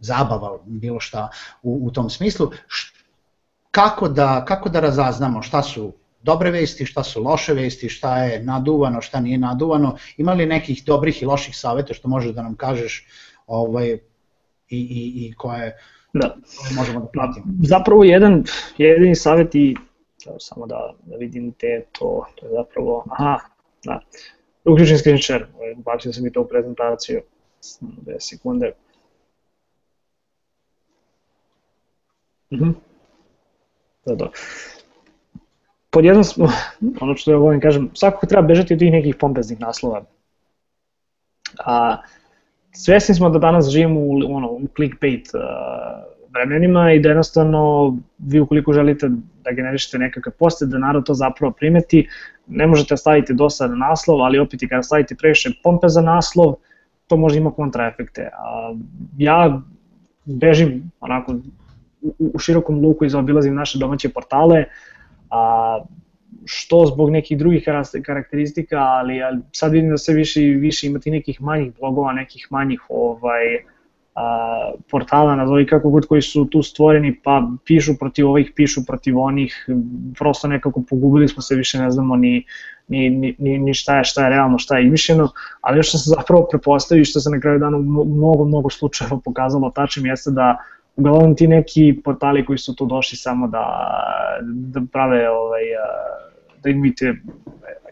zabava, 0.00 0.58
bilo 0.64 1.00
šta 1.00 1.28
u, 1.62 1.86
u 1.86 1.90
tom 1.90 2.10
smislu 2.10 2.50
kako 3.74 4.08
da, 4.08 4.44
kako 4.48 4.68
da 4.68 4.80
razaznamo 4.80 5.42
šta 5.42 5.62
su 5.62 5.92
dobre 6.22 6.50
vesti, 6.50 6.86
šta 6.86 7.02
su 7.02 7.22
loše 7.22 7.54
vesti, 7.54 7.88
šta 7.88 8.18
je 8.24 8.42
naduvano, 8.42 9.00
šta 9.00 9.20
nije 9.20 9.38
naduvano, 9.38 9.96
ima 10.16 10.32
li 10.32 10.46
nekih 10.46 10.84
dobrih 10.84 11.22
i 11.22 11.26
loših 11.26 11.56
saveta 11.56 11.94
što 11.94 12.08
možeš 12.08 12.32
da 12.32 12.42
nam 12.42 12.54
kažeš 12.56 13.06
ovaj, 13.46 13.90
i, 13.90 13.98
i, 14.70 15.26
i 15.26 15.32
koje, 15.36 15.76
da. 16.12 16.36
koje 16.58 16.76
možemo 16.76 17.00
da 17.00 17.06
pratimo? 17.06 17.46
Zapravo 17.62 18.04
jedan, 18.04 18.44
jedini 18.78 19.14
savjet 19.14 19.54
i 19.54 19.76
samo 20.38 20.66
da, 20.66 20.94
da 21.02 21.16
vidim 21.16 21.52
te 21.52 21.84
to, 21.92 22.26
to 22.34 22.46
je 22.46 22.52
zapravo, 22.52 23.04
aha, 23.10 23.38
da, 23.84 24.00
uključen 24.64 24.98
screen 24.98 25.18
share, 25.22 25.46
ovaj, 25.54 25.74
bacio 25.74 26.12
sam 26.12 26.26
i 26.26 26.32
to 26.32 26.40
u 26.40 26.48
prezentaciju, 26.48 27.22
2 27.80 28.20
sekunde. 28.20 28.72
Mhm. 32.52 32.64
Mm 32.64 32.93
Da, 34.06 34.14
da. 34.14 34.28
Pod 35.90 36.04
jednom, 36.04 36.24
ono 37.00 37.16
što 37.16 37.30
ja 37.30 37.36
volim 37.36 37.60
kažem, 37.60 37.90
svakako 37.94 38.26
treba 38.26 38.46
bežati 38.46 38.74
od 38.74 38.78
tih 38.78 38.92
nekih 38.92 39.16
pompeznih 39.16 39.60
naslova. 39.60 40.04
A, 41.64 41.96
svesni 42.72 43.14
smo 43.14 43.30
da 43.30 43.38
danas 43.38 43.68
živimo 43.68 44.00
u, 44.00 44.36
ono, 44.36 44.50
u 44.50 44.60
clickbait 44.76 45.28
uh, 45.34 45.40
vremenima 46.34 46.92
i 46.92 47.00
da 47.00 47.08
jednostavno 47.08 47.96
vi 48.18 48.40
ukoliko 48.40 48.72
želite 48.72 49.08
da 49.44 49.52
generišete 49.52 49.98
nekakve 49.98 50.32
poste, 50.32 50.66
da 50.66 50.78
narod 50.78 51.06
to 51.06 51.14
zapravo 51.14 51.52
primeti, 51.52 52.08
ne 52.46 52.66
možete 52.66 52.96
staviti 52.96 53.34
dosadan 53.34 53.78
naslov, 53.78 54.22
ali 54.22 54.38
opet 54.38 54.62
i 54.62 54.68
kada 54.68 54.82
stavite 54.82 55.14
previše 55.14 55.50
za 55.86 56.00
naslov, 56.00 56.54
to 57.06 57.16
može 57.16 57.38
ima 57.38 57.50
kontraefekte. 57.50 58.30
A, 58.32 58.74
ja 59.18 59.60
bežim 60.24 60.90
onako 61.00 61.34
u, 62.04 62.30
u 62.34 62.38
širokom 62.38 62.80
luku 62.84 63.04
izobilazim 63.04 63.54
naše 63.54 63.78
domaće 63.78 64.08
portale, 64.08 64.64
a 65.30 65.84
što 66.44 66.86
zbog 66.86 67.10
nekih 67.10 67.38
drugih 67.38 67.64
karakteristika, 68.04 68.78
ali, 68.78 69.22
ali 69.22 69.38
sad 69.52 69.72
vidim 69.72 69.90
da 69.90 69.96
sve 69.96 70.14
više 70.14 70.42
i 70.42 70.54
više 70.54 70.86
imati 70.86 71.10
nekih 71.10 71.42
manjih 71.42 71.72
blogova, 71.80 72.12
nekih 72.12 72.46
manjih 72.50 72.80
ovaj, 72.88 73.44
a, 74.14 74.72
portala, 74.90 75.36
nazovi 75.36 75.66
kako 75.66 75.90
god 75.90 76.06
koji 76.06 76.22
su 76.22 76.44
tu 76.44 76.62
stvoreni, 76.62 77.20
pa 77.22 77.48
pišu 77.64 77.98
protiv 77.98 78.28
ovih, 78.28 78.52
pišu 78.56 78.80
protiv 78.86 79.18
onih, 79.18 79.66
prosto 80.18 80.48
nekako 80.48 80.82
pogubili 80.90 81.28
smo 81.28 81.42
se, 81.42 81.54
više 81.54 81.78
ne 81.78 81.90
znamo 81.90 82.16
ni, 82.16 82.44
ni, 82.88 83.34
ni, 83.38 83.58
ni 83.58 83.74
šta 83.74 83.98
je, 83.98 84.04
šta 84.04 84.24
je 84.24 84.30
realno, 84.30 84.58
šta 84.58 84.78
je 84.78 84.84
izmišljeno, 84.84 85.28
ali 85.60 85.78
još 85.78 85.88
što 85.88 85.98
se 85.98 86.10
zapravo 86.10 86.46
prepostavi 86.50 87.04
što 87.04 87.20
se 87.20 87.30
na 87.30 87.40
kraju 87.40 87.58
dana 87.58 87.78
mnogo, 87.78 88.44
mnogo 88.44 88.70
slučajeva 88.70 89.18
pokazalo 89.24 89.70
tačnim 89.70 90.06
jeste 90.06 90.30
da 90.30 90.58
uglavnom 90.96 91.36
ti 91.36 91.48
neki 91.48 92.00
portali 92.04 92.44
koji 92.44 92.58
su 92.58 92.74
tu 92.74 92.86
došli 92.86 93.16
samo 93.18 93.48
da, 93.48 93.64
da 94.42 94.80
prave 94.92 95.30
ovaj, 95.30 95.62
da 96.62 96.70
imite 96.70 97.14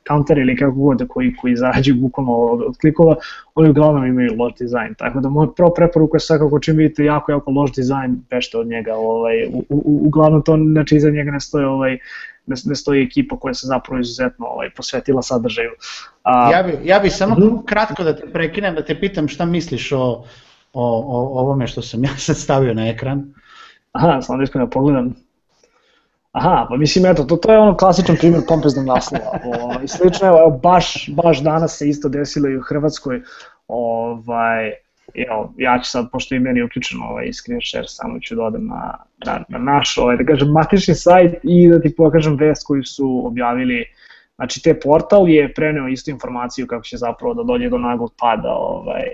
counter 0.09 0.38
ili 0.38 0.57
kako 0.57 0.72
god 0.72 1.09
koji, 1.09 1.36
koji 1.36 1.57
zarađuju 1.57 1.96
bukvalno 1.96 2.32
od, 2.32 2.62
od 2.62 2.76
klikova, 2.80 3.16
oni 3.55 3.70
uglavnom 3.70 4.07
imaju 4.07 4.36
loš 4.38 4.55
dizajn. 4.59 4.94
Tako 4.94 5.20
da 5.20 5.28
moja 5.28 5.48
prva 5.57 5.74
preporuka 5.74 6.16
je 6.16 6.20
svakako 6.20 6.61
čim 6.61 6.76
vidite 6.76 7.05
jako, 7.05 7.32
jako 7.32 7.50
loš 7.50 7.72
dizajn, 7.72 8.22
bešte 8.30 8.59
od 8.59 8.66
njega. 8.66 8.94
Ovaj, 8.94 9.46
u, 9.46 9.64
u, 9.68 10.00
uglavnom 10.07 10.42
to, 10.42 10.57
znači 10.72 10.96
iza 10.96 11.11
njega 11.11 11.30
ne 11.30 11.40
stoji 11.40 11.64
ovaj, 11.64 11.98
ne, 12.46 12.57
ne 12.64 12.74
stoji 12.74 13.03
ekipa 13.03 13.36
koja 13.36 13.55
se 13.55 13.66
zapravo 13.66 14.00
izuzetno 14.00 14.46
ovaj, 14.46 14.70
posvetila 14.70 15.22
sadržaju. 15.22 15.70
A, 16.22 16.50
ja, 16.53 16.62
bi, 16.62 16.88
ja 16.88 16.98
bi 16.98 17.11
samo 17.11 17.36
uh, 17.38 17.64
kratko 17.64 18.05
da 18.05 18.16
te 18.16 18.26
prekinem, 18.32 18.74
da 18.74 18.84
te 18.84 19.00
pitam 19.00 19.28
šta 19.28 19.44
misliš 19.44 19.92
o, 19.92 20.24
o, 20.72 21.04
o 21.06 21.40
ovome 21.40 21.66
što 21.66 21.82
sam 21.82 22.04
ja 22.08 22.16
sad 22.16 22.36
stavio 22.36 22.74
na 22.74 22.88
ekran. 22.88 23.34
Aha, 23.92 24.22
samo 24.22 24.36
da 24.36 24.42
iskreno 24.42 24.70
pogledam. 24.70 25.14
Aha, 26.32 26.66
pa 26.68 26.76
mislim, 26.76 27.06
eto, 27.06 27.24
to, 27.24 27.36
to 27.36 27.52
je 27.52 27.58
ono 27.58 27.76
klasičan 27.76 28.16
primjer 28.16 28.42
pompeznog 28.48 28.86
naslova. 28.86 29.38
O, 29.44 29.82
I 29.82 29.88
slično, 29.88 30.28
evo, 30.28 30.60
baš, 30.62 31.10
baš 31.22 31.42
danas 31.42 31.78
se 31.78 31.88
isto 31.88 32.08
desilo 32.08 32.48
i 32.48 32.56
u 32.56 32.62
Hrvatskoj. 32.62 33.22
Ovaj, 33.68 34.72
evo, 35.14 35.54
ja 35.56 35.78
ću 35.78 35.90
sad, 35.90 36.10
pošto 36.12 36.34
je 36.34 36.40
meni 36.40 36.62
uključen 36.62 36.98
ovaj 37.02 37.32
screen 37.32 37.60
share, 37.70 37.88
samo 37.88 38.20
ću 38.20 38.34
da 38.34 38.42
odem 38.42 38.66
na, 38.66 38.98
na, 39.26 39.44
na 39.48 39.58
naš, 39.58 39.98
ovaj, 39.98 40.16
da 40.16 40.24
kažem, 40.24 40.48
matični 40.48 40.94
sajt 40.94 41.34
i 41.42 41.68
da 41.68 41.80
ti 41.80 41.96
pokažem 41.96 42.36
vest 42.36 42.66
koju 42.66 42.84
su 42.84 43.22
objavili 43.26 43.84
Znači, 44.36 44.62
te 44.62 44.80
portal 44.80 45.28
je 45.28 45.54
preneo 45.54 45.88
istu 45.88 46.10
informaciju 46.10 46.66
kako 46.66 46.82
će 46.82 46.96
zapravo 46.96 47.34
da 47.34 47.42
dođe 47.42 47.68
do 47.68 47.78
naglog 47.78 48.12
pada 48.20 48.54
ovaj, 48.54 49.04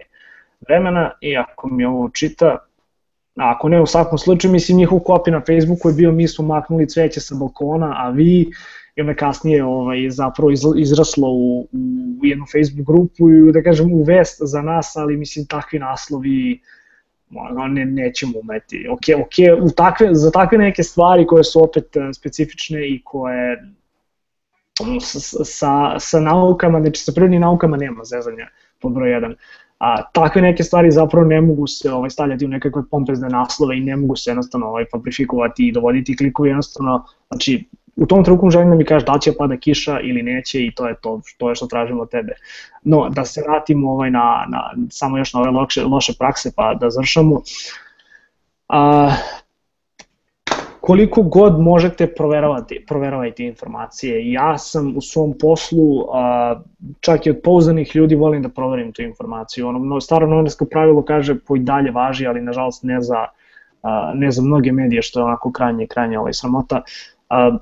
vremena 0.61 1.11
i 1.20 1.36
ako 1.36 1.68
mi 1.68 1.84
ovo 1.84 2.09
čita, 2.09 2.59
ako 3.36 3.68
ne, 3.68 3.80
u 3.80 3.86
svakom 3.86 4.18
slučaju, 4.18 4.52
mislim, 4.52 4.78
njihov 4.78 4.98
kopi 5.00 5.30
na 5.30 5.40
Facebooku 5.40 5.88
je 5.88 5.94
bio 5.94 6.12
mi 6.12 6.28
smo 6.28 6.44
maknuli 6.44 6.88
cveće 6.88 7.20
sa 7.20 7.34
balkona, 7.34 7.94
a 7.96 8.11
vi, 8.11 8.50
i 8.96 9.00
onda 9.00 9.14
kasnije 9.14 9.64
ovaj, 9.64 10.11
zapravo 10.11 10.50
izraslo 10.76 11.28
u, 11.28 11.68
u 12.22 12.26
jednu 12.26 12.44
Facebook 12.52 12.86
grupu 12.86 13.30
i 13.30 13.52
da 13.52 13.62
kažem 13.62 13.92
u 13.92 14.02
vest 14.02 14.38
za 14.40 14.62
nas, 14.62 14.96
ali 14.96 15.16
mislim 15.16 15.46
takvi 15.46 15.78
naslovi 15.78 16.61
ne, 17.70 17.84
nećemo 17.84 18.32
umeti. 18.38 18.88
Ok, 18.90 19.00
ok, 19.26 19.62
u 19.62 19.70
takve, 19.70 20.14
za 20.14 20.30
takve 20.30 20.59
neke 20.59 20.82
stvari 20.82 21.26
koje 21.26 21.44
su 21.44 21.64
opet 21.64 21.96
eh, 21.96 22.12
specifične 22.12 22.88
i 22.88 23.02
koje 23.04 23.74
sa, 25.00 25.44
sa, 25.44 25.98
sa 25.98 26.20
naukama, 26.20 26.80
znači 26.80 27.00
sa 27.00 27.12
prirodnim 27.12 27.40
naukama 27.40 27.76
nema 27.76 28.04
zezanja 28.04 28.48
pod 28.80 28.92
broj 28.92 29.11
1 29.11 29.34
a, 29.79 30.03
takve 30.12 30.43
neke 30.43 30.62
stvari 30.62 30.91
zapravo 30.91 31.26
ne 31.26 31.41
mogu 31.41 31.66
se 31.66 31.93
ovaj, 31.93 32.11
stavljati 32.11 32.45
u 32.45 32.49
nekakve 32.49 32.83
pompezne 32.91 33.29
naslove 33.29 33.79
i 33.79 33.81
ne 33.81 33.97
mogu 33.97 34.16
se 34.16 34.31
jednostavno 34.31 34.66
ovaj, 34.66 34.85
fabrifikovati 34.93 35.68
i 35.68 35.72
dovoditi 35.72 36.16
klikovi 36.16 36.49
jednostavno, 36.49 37.05
znači 37.29 37.64
u 37.97 38.07
tom 38.07 38.24
trenutku 38.24 38.51
želim 38.51 38.70
da 38.70 38.76
mi 38.76 38.85
kažeš 38.85 39.07
da 39.07 39.18
će 39.18 39.33
pada 39.39 39.57
kiša 39.57 40.01
ili 40.01 40.22
neće 40.22 40.64
i 40.64 40.74
to 40.74 40.89
je 40.89 40.95
to, 41.03 41.20
to 41.39 41.49
je 41.49 41.55
što 41.55 41.66
tražimo 41.66 42.03
od 42.03 42.11
tebe. 42.11 42.33
No, 42.83 43.09
da 43.11 43.24
se 43.24 43.43
vratimo 43.47 43.93
ovaj 43.93 44.11
na, 44.11 44.47
na, 44.49 44.74
samo 44.91 45.18
još 45.18 45.35
na 45.35 45.41
ove 45.41 45.51
loše, 45.51 45.85
loše 45.85 46.12
prakse 46.18 46.53
pa 46.57 46.74
da 46.74 46.91
završamo. 46.91 47.43
A, 48.68 49.11
koliko 50.89 51.22
god 51.22 51.61
možete 51.61 52.07
proveravati, 52.14 52.84
proveravajte 52.89 53.45
informacije. 53.45 54.32
Ja 54.32 54.59
sam 54.59 54.97
u 54.97 55.01
svom 55.01 55.34
poslu, 55.41 56.07
a, 56.12 56.61
čak 57.01 57.26
i 57.26 57.30
od 57.30 57.41
pouzanih 57.45 57.97
ljudi 57.97 58.14
volim 58.14 58.43
da 58.43 58.49
proverim 58.49 58.93
tu 58.93 59.03
informaciju. 59.03 59.68
Ono, 59.68 60.01
staro 60.01 60.26
novinarsko 60.26 60.64
pravilo 60.64 61.03
kaže 61.03 61.34
po 61.39 61.57
i 61.57 61.61
dalje 61.61 61.91
važi, 61.91 62.26
ali 62.26 62.41
nažalost 62.41 62.82
ne 62.82 63.03
za, 63.03 63.26
a, 63.82 64.12
ne 64.14 64.30
za 64.30 64.43
mnoge 64.43 64.72
medije, 64.72 65.03
što 65.03 65.20
je 65.20 65.24
onako 65.24 65.53
krajnje, 65.53 65.86
krajnje 65.86 66.18
ovaj, 66.18 66.32
sramota. 66.32 66.82
A, 67.28 67.59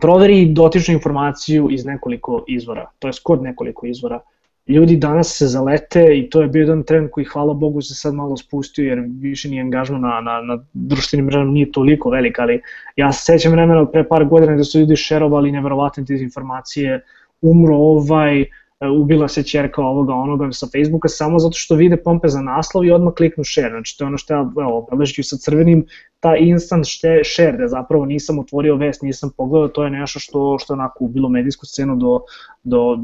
proveri 0.00 0.46
dotičnu 0.46 0.94
informaciju 0.94 1.68
iz 1.70 1.84
nekoliko 1.84 2.44
izvora, 2.48 2.86
to 2.98 3.08
je 3.08 3.12
kod 3.22 3.42
nekoliko 3.42 3.86
izvora 3.86 4.20
ljudi 4.68 4.96
danas 4.96 5.36
se 5.38 5.46
zalete 5.46 6.18
i 6.18 6.30
to 6.30 6.42
je 6.42 6.48
bio 6.48 6.60
jedan 6.60 6.82
trend 6.82 7.10
koji 7.10 7.24
hvala 7.24 7.54
Bogu 7.54 7.82
se 7.82 7.94
sad 7.94 8.14
malo 8.14 8.36
spustio 8.36 8.88
jer 8.88 9.02
više 9.20 9.48
ni 9.48 9.60
angažman 9.60 10.00
na, 10.00 10.20
na, 10.20 10.40
na 10.40 10.64
društvenim 10.72 11.26
mrežama 11.26 11.50
nije 11.50 11.72
toliko 11.72 12.10
velik, 12.10 12.38
ali 12.38 12.60
ja 12.96 13.12
se 13.12 13.24
sećam 13.24 13.52
vremena 13.52 13.86
pre 13.86 14.08
par 14.08 14.24
godina 14.24 14.56
da 14.56 14.64
su 14.64 14.80
ljudi 14.80 14.96
šerovali 14.96 15.52
neverovatne 15.52 16.02
dezinformacije, 16.02 17.04
umro 17.40 17.76
ovaj, 17.76 18.44
ubila 18.90 19.28
se 19.28 19.42
čerka 19.42 19.82
ovoga 19.82 20.14
onoga 20.14 20.52
sa 20.52 20.66
Facebooka 20.66 21.08
samo 21.08 21.38
zato 21.38 21.56
što 21.56 21.74
vide 21.74 21.96
pompe 21.96 22.28
za 22.28 22.40
naslov 22.40 22.84
i 22.84 22.90
odmah 22.90 23.14
kliknu 23.14 23.44
share. 23.44 23.70
Znači 23.70 23.98
to 23.98 24.04
je 24.04 24.06
ono 24.06 24.18
što 24.18 24.34
ja 24.34 24.40
evo, 24.60 24.88
sa 25.22 25.36
crvenim, 25.36 25.86
ta 26.20 26.36
instant 26.36 26.86
share 27.34 27.56
da 27.58 27.68
zapravo 27.68 28.04
nisam 28.04 28.38
otvorio 28.38 28.76
vest, 28.76 29.02
nisam 29.02 29.30
pogledao, 29.36 29.68
to 29.68 29.84
je 29.84 29.90
nešto 29.90 30.18
što, 30.18 30.58
što 30.58 30.72
onako 30.72 31.04
ubilo 31.04 31.28
medijsku 31.28 31.66
scenu 31.66 31.96
do, 31.96 32.20
do, 32.62 32.96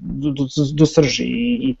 do, 0.00 0.30
do, 0.30 0.44
do 0.74 0.86
srži 0.86 1.24
i, 1.24 1.70
i 1.70 1.76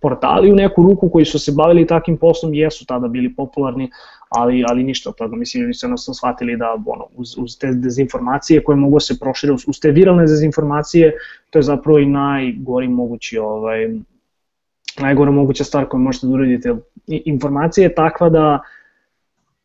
portali 0.00 0.52
u 0.52 0.54
neku 0.54 0.82
ruku 0.82 1.10
koji 1.10 1.24
su 1.24 1.38
se 1.38 1.52
bavili 1.52 1.86
takim 1.86 2.16
poslom 2.16 2.54
jesu 2.54 2.86
tada 2.86 3.08
bili 3.08 3.34
popularni, 3.34 3.90
ali, 4.28 4.64
ali 4.68 4.82
ništa 4.82 5.10
od 5.10 5.16
toga. 5.16 5.36
Mislim, 5.36 5.62
ljudi 5.62 5.74
su 5.74 5.86
jednostavno 5.86 6.14
shvatili 6.14 6.56
da 6.56 6.76
ono, 6.86 7.06
uz, 7.16 7.38
uz 7.38 7.58
te 7.58 7.72
dezinformacije 7.72 8.64
koje 8.64 8.76
mogu 8.76 8.96
da 8.96 9.00
se 9.00 9.18
prošire, 9.20 9.52
uz, 9.52 9.64
uz 9.68 9.80
te 9.80 9.90
viralne 9.90 10.22
dezinformacije, 10.22 11.14
to 11.50 11.58
je 11.58 11.62
zapravo 11.62 11.98
i 11.98 12.06
najgori 12.06 12.88
mogući 12.88 13.38
ovaj, 13.38 13.88
najgora 14.98 15.30
moguća 15.30 15.64
stvar 15.64 15.88
koju 15.88 16.00
možete 16.00 16.26
da 16.26 16.32
uradite. 16.32 16.74
Informacija 17.06 17.84
je 17.84 17.94
takva 17.94 18.28
da 18.28 18.60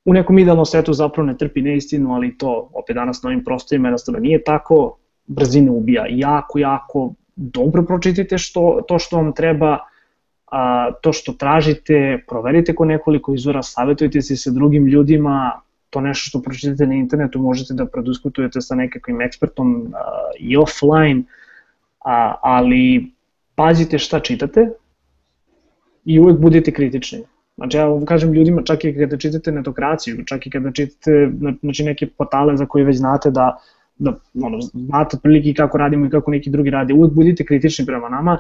u 0.06 0.14
nekom 0.14 0.40
idealnom 0.40 0.66
svetu 0.66 0.94
zapravo 0.94 1.28
ne 1.28 1.38
trpi 1.38 1.62
neistinu, 1.62 2.14
ali 2.14 2.38
to 2.38 2.70
opet 2.74 2.96
danas 2.96 3.24
na 3.24 3.28
ovim 3.28 3.44
prostorima 3.44 3.88
jednostavno 3.88 4.20
nije 4.20 4.44
tako, 4.44 4.98
brzine 5.28 5.72
ubija 5.72 6.06
jako, 6.10 6.60
jako 6.60 7.14
dobro 7.36 7.84
pročitajte 7.84 8.38
što, 8.38 8.82
to 8.88 9.00
što 9.00 9.18
vam 9.18 9.34
treba, 9.34 9.80
a, 10.52 10.92
to 11.02 11.14
što 11.14 11.34
tražite, 11.34 12.24
proverite 12.28 12.76
ko 12.76 12.86
nekoliko 12.86 13.34
izvora, 13.34 13.64
savjetujte 13.64 14.22
se 14.22 14.38
sa 14.38 14.52
drugim 14.52 14.88
ljudima, 14.88 15.62
to 15.90 16.02
nešto 16.02 16.30
što 16.30 16.42
pročitate 16.42 16.88
na 16.88 16.96
internetu 16.96 17.40
možete 17.40 17.74
da 17.74 17.86
prodiskutujete 17.86 18.62
sa 18.62 18.76
nekakvim 18.76 19.22
ekspertom 19.22 19.94
a, 19.94 20.00
i 20.40 20.58
offline, 20.58 21.24
a, 22.06 22.36
ali 22.42 23.12
pazite 23.56 24.00
šta 24.00 24.20
čitate 24.20 24.70
i 26.06 26.20
uvek 26.20 26.38
budete 26.40 26.72
kritični. 26.72 27.24
Znači 27.56 27.78
ja 27.78 27.86
vam 27.86 28.06
kažem 28.06 28.34
ljudima 28.34 28.62
čak 28.64 28.84
i 28.86 28.94
kada 28.98 29.18
čitate 29.18 29.52
netokraciju, 29.52 30.26
čak 30.26 30.48
i 30.48 30.50
kada 30.50 30.72
čitate 30.72 31.32
znači, 31.60 31.84
neke 31.84 32.08
portale 32.08 32.58
za 32.58 32.66
koje 32.66 32.86
već 32.86 32.98
znate 32.98 33.32
da 33.32 33.58
da 33.98 34.14
ono, 34.44 34.62
znate 34.62 35.18
prilike 35.24 35.54
kako 35.54 35.78
radimo 35.78 36.06
i 36.06 36.10
kako 36.10 36.32
neki 36.32 36.50
drugi 36.50 36.70
rade, 36.70 36.94
uvek 36.94 37.12
budite 37.14 37.46
kritični 37.46 37.86
prema 37.86 38.10
nama 38.10 38.38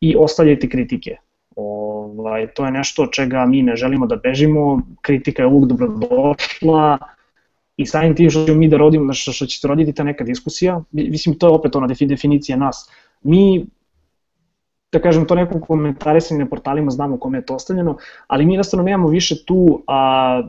i 0.00 0.16
ostavljajte 0.18 0.68
kritike. 0.68 1.16
Ovaj, 1.56 2.46
to 2.54 2.64
je 2.64 2.70
nešto 2.70 3.02
od 3.02 3.10
čega 3.12 3.46
mi 3.46 3.62
ne 3.62 3.76
želimo 3.76 4.06
da 4.06 4.16
bežimo, 4.16 4.82
kritika 5.00 5.42
je 5.42 5.46
uvek 5.46 5.68
dobrodošla 5.68 6.98
i 7.76 7.86
samim 7.86 8.16
tim 8.16 8.30
što 8.30 8.44
ćemo 8.46 8.58
mi 8.58 8.68
da 8.68 8.76
rodimo, 8.76 9.12
što, 9.12 9.32
što 9.32 9.46
će 9.46 9.60
se 9.60 9.68
roditi 9.68 9.92
ta 9.92 10.04
neka 10.04 10.24
diskusija, 10.24 10.82
mislim 10.92 11.38
to 11.38 11.46
je 11.46 11.52
opet 11.52 11.76
ona 11.76 11.86
definicija 11.86 12.56
nas. 12.56 12.90
Mi 13.22 13.66
da 14.92 14.98
kažem, 14.98 15.26
to 15.26 15.34
neko 15.34 15.60
komentarisanje 15.60 16.44
na 16.44 16.48
portalima, 16.48 16.90
znamo 16.90 17.18
kome 17.18 17.38
je 17.38 17.46
to 17.46 17.54
ostavljeno, 17.54 17.96
ali 18.26 18.46
mi 18.46 18.54
jednostavno 18.54 18.84
nemamo 18.84 19.08
više 19.08 19.44
tu 19.44 19.82
a, 19.86 20.42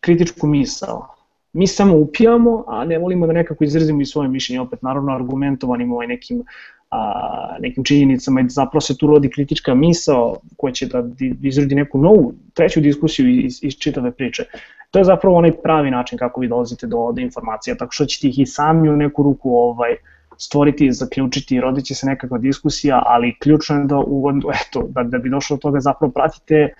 kritičku 0.00 0.46
misao 0.46 1.15
mi 1.56 1.66
samo 1.66 1.96
upijamo, 1.96 2.64
a 2.66 2.84
ne 2.84 2.98
volimo 2.98 3.26
da 3.26 3.32
nekako 3.32 3.64
izrazimo 3.64 4.00
i 4.00 4.06
svoje 4.06 4.28
mišljenje, 4.28 4.60
opet 4.60 4.82
naravno 4.82 5.14
argumentovanim 5.14 5.92
ovaj 5.92 6.06
nekim, 6.06 6.42
a, 6.90 7.56
nekim 7.60 7.84
činjenicama 7.84 8.40
i 8.40 8.42
da 8.42 8.48
zapravo 8.48 8.80
se 8.80 8.96
tu 8.96 9.06
rodi 9.06 9.30
kritička 9.30 9.74
misao 9.74 10.36
koja 10.56 10.72
će 10.72 10.86
da 10.86 11.02
izrodi 11.42 11.74
neku 11.74 11.98
novu, 11.98 12.34
treću 12.54 12.80
diskusiju 12.80 13.30
iz, 13.30 13.58
iz 13.62 13.78
čitave 13.78 14.10
priče. 14.10 14.44
To 14.90 14.98
je 14.98 15.04
zapravo 15.04 15.36
onaj 15.36 15.52
pravi 15.62 15.90
način 15.90 16.18
kako 16.18 16.40
vi 16.40 16.48
dolazite 16.48 16.86
do, 16.86 17.12
do 17.12 17.20
informacija, 17.20 17.76
tako 17.76 17.92
što 17.92 18.04
ćete 18.04 18.28
ih 18.28 18.38
i 18.38 18.46
sami 18.46 18.88
u 18.88 18.96
neku 18.96 19.22
ruku 19.22 19.50
ovaj, 19.54 19.96
stvoriti, 20.38 20.92
zaključiti, 20.92 21.60
rodit 21.60 21.84
će 21.84 21.94
se 21.94 22.06
nekakva 22.06 22.38
diskusija, 22.38 23.02
ali 23.06 23.36
ključno 23.38 23.76
je 23.76 23.84
da, 23.84 23.98
u, 23.98 24.30
eto, 24.68 24.86
da, 24.88 25.02
da 25.02 25.18
bi 25.18 25.30
došlo 25.30 25.56
do 25.56 25.60
toga 25.60 25.80
zapravo 25.80 26.12
pratite 26.12 26.74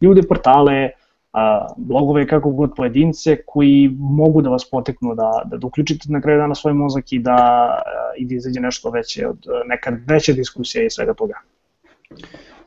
ljude, 0.00 0.22
portale, 0.28 0.90
a, 1.32 1.66
blogove 1.76 2.26
kako 2.26 2.50
god 2.50 2.70
pojedince 2.76 3.36
koji 3.46 3.90
mogu 3.98 4.42
da 4.42 4.50
vas 4.50 4.70
poteknu 4.70 5.14
da, 5.14 5.42
da, 5.44 5.56
da 5.56 5.66
uključite 5.66 6.12
na 6.12 6.20
kraju 6.20 6.38
dana 6.38 6.54
svoj 6.54 6.72
mozak 6.72 7.12
i 7.12 7.18
da, 7.18 7.68
i 8.16 8.26
da 8.26 8.34
izađe 8.34 8.60
nešto 8.60 8.90
veće 8.90 9.28
od 9.28 9.46
neka 9.66 9.96
veća 10.06 10.32
diskusija 10.32 10.84
i 10.84 10.90
svega 10.90 11.14
toga. 11.14 11.34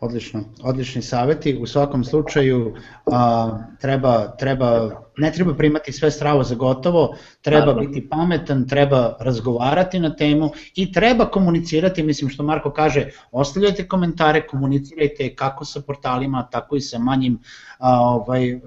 Odlično, 0.05 0.43
odlični 0.63 1.01
saveti. 1.01 1.57
U 1.61 1.67
svakom 1.67 2.03
slučaju 2.03 2.75
a, 3.05 3.59
treba, 3.81 4.35
treba, 4.37 4.89
ne 5.17 5.31
treba 5.31 5.53
primati 5.55 5.91
sve 5.91 6.11
stravo 6.11 6.43
za 6.43 6.55
gotovo, 6.55 7.15
treba 7.41 7.65
Naravno. 7.65 7.87
biti 7.87 8.09
pametan, 8.09 8.67
treba 8.67 9.17
razgovarati 9.19 9.99
na 9.99 10.15
temu 10.15 10.49
i 10.75 10.91
treba 10.91 11.25
komunicirati, 11.25 12.03
mislim 12.03 12.29
što 12.29 12.43
Marko 12.43 12.71
kaže, 12.71 13.09
ostavljajte 13.31 13.87
komentare, 13.87 14.47
komunicirajte 14.47 15.35
kako 15.35 15.65
sa 15.65 15.81
portalima, 15.81 16.47
tako 16.51 16.75
i 16.75 16.81
sa 16.81 16.99
manjim 16.99 17.39
a, 17.79 17.99
ovaj, 17.99 18.59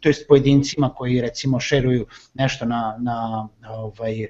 to 0.00 0.08
jest 0.08 0.28
pojedincima 0.28 0.94
koji 0.94 1.20
recimo 1.20 1.60
šeruju 1.60 2.06
nešto 2.34 2.66
na, 2.66 2.96
na, 2.98 3.48
ovaj, 3.68 4.26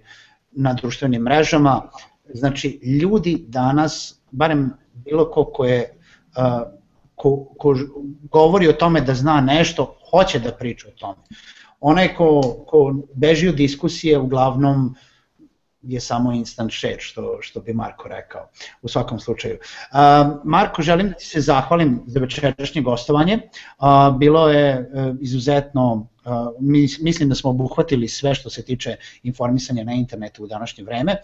na 0.53 0.73
društvenim 0.73 1.23
mrežama. 1.23 1.83
Znači, 2.35 2.69
ljudi 3.03 3.45
danas, 3.49 4.21
barem 4.31 4.71
bilo 5.05 5.31
ko 5.31 5.45
ko 5.45 5.65
je 5.65 6.00
ko, 7.15 7.55
ko 7.59 7.75
govori 8.31 8.69
o 8.69 8.73
tome 8.73 9.01
da 9.01 9.15
zna 9.15 9.41
nešto, 9.41 9.97
hoće 10.11 10.39
da 10.39 10.53
priča 10.53 10.89
o 10.89 10.99
tome. 10.99 11.23
Onaj 11.81 12.15
ko, 12.15 12.41
ko 12.67 12.95
beži 13.15 13.49
u 13.49 13.53
diskusije 13.53 14.19
uglavnom 14.19 14.95
je 15.83 16.01
samo 16.01 16.33
instant 16.33 16.73
share, 16.73 17.01
što, 17.01 17.39
što 17.41 17.61
bi 17.61 17.73
Marko 17.73 18.09
rekao, 18.09 18.49
u 18.83 18.89
svakom 18.89 19.21
slučaju. 19.21 19.57
Uh, 19.57 20.37
Marko, 20.45 20.83
želim 20.83 21.09
da 21.09 21.15
ti 21.15 21.25
se 21.25 21.41
zahvalim 21.41 22.03
za 22.07 22.21
večerašnje 22.21 22.83
gostovanje. 22.83 23.39
Bilo 24.19 24.49
je 24.49 24.81
uh, 24.81 25.17
izuzetno 25.21 26.09
mislim 27.01 27.29
da 27.29 27.35
smo 27.35 27.51
obuhvatili 27.51 28.09
sve 28.09 28.35
što 28.35 28.51
se 28.51 28.65
tiče 28.65 28.97
informisanja 29.23 29.85
na 29.85 29.93
internetu 29.93 30.45
u 30.45 30.47
današnje 30.47 30.85
vreme. 30.85 31.17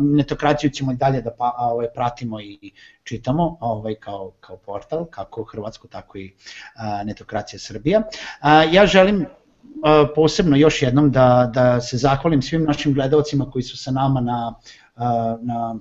Netokraciju 0.00 0.70
ćemo 0.70 0.92
i 0.92 0.96
dalje 0.96 1.20
da 1.22 1.30
pa, 1.30 1.54
ovaj, 1.58 1.86
pratimo 1.94 2.40
i 2.40 2.72
čitamo 3.04 3.56
ovaj, 3.60 3.94
kao, 3.94 4.32
kao 4.40 4.56
portal, 4.56 5.04
kako 5.04 5.44
Hrvatsku, 5.44 5.88
tako 5.88 6.18
i 6.18 6.34
Netokracija 7.04 7.60
Srbija. 7.60 8.02
Ja 8.72 8.86
želim 8.86 9.26
posebno 10.14 10.56
još 10.56 10.82
jednom 10.82 11.10
da, 11.10 11.50
da 11.54 11.80
se 11.80 11.96
zahvalim 11.96 12.42
svim 12.42 12.64
našim 12.64 12.94
gledalcima 12.94 13.50
koji 13.50 13.62
su 13.62 13.76
sa 13.76 13.90
nama 13.90 14.20
na, 14.20 14.54
na 15.40 15.76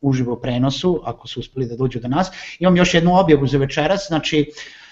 uživo 0.00 0.36
prenosu, 0.36 1.02
ako 1.04 1.28
su 1.28 1.40
uspeli 1.40 1.66
da 1.66 1.76
dođu 1.76 2.00
do 2.00 2.08
nas. 2.08 2.30
Imam 2.58 2.76
još 2.76 2.94
jednu 2.94 3.18
objavu 3.18 3.46
za 3.46 3.58
večeras, 3.58 4.06
znači 4.08 4.52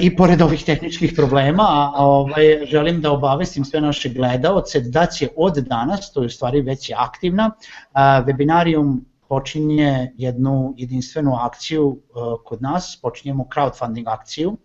i 0.00 0.16
pored 0.16 0.42
ovih 0.42 0.64
tehničkih 0.64 1.12
problema, 1.16 1.92
a 1.94 2.06
ovaj, 2.06 2.66
želim 2.66 3.00
da 3.00 3.12
obavestim 3.12 3.64
sve 3.64 3.80
naše 3.80 4.08
gledaoce 4.08 4.80
da 4.80 5.06
će 5.06 5.28
od 5.36 5.56
danas, 5.56 6.12
to 6.12 6.22
je 6.22 6.26
u 6.26 6.30
stvari 6.30 6.60
već 6.60 6.90
je 6.90 6.96
aktivna, 6.98 7.50
a, 7.92 8.24
webinarijum 8.26 8.98
počinje 9.28 10.12
jednu 10.16 10.74
jedinstvenu 10.76 11.34
akciju 11.34 11.98
e, 11.98 12.12
kod 12.44 12.62
nas, 12.62 12.98
počinjemo 13.02 13.46
crowdfunding 13.54 14.08
akciju, 14.08 14.56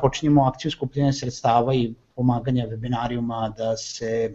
počinjemo 0.00 0.44
akciju 0.44 0.70
skupljenja 0.70 1.12
sredstava 1.12 1.74
i 1.74 1.94
pomaganja 2.16 2.66
webinarijuma 2.66 3.56
da 3.56 3.76
se 3.76 4.34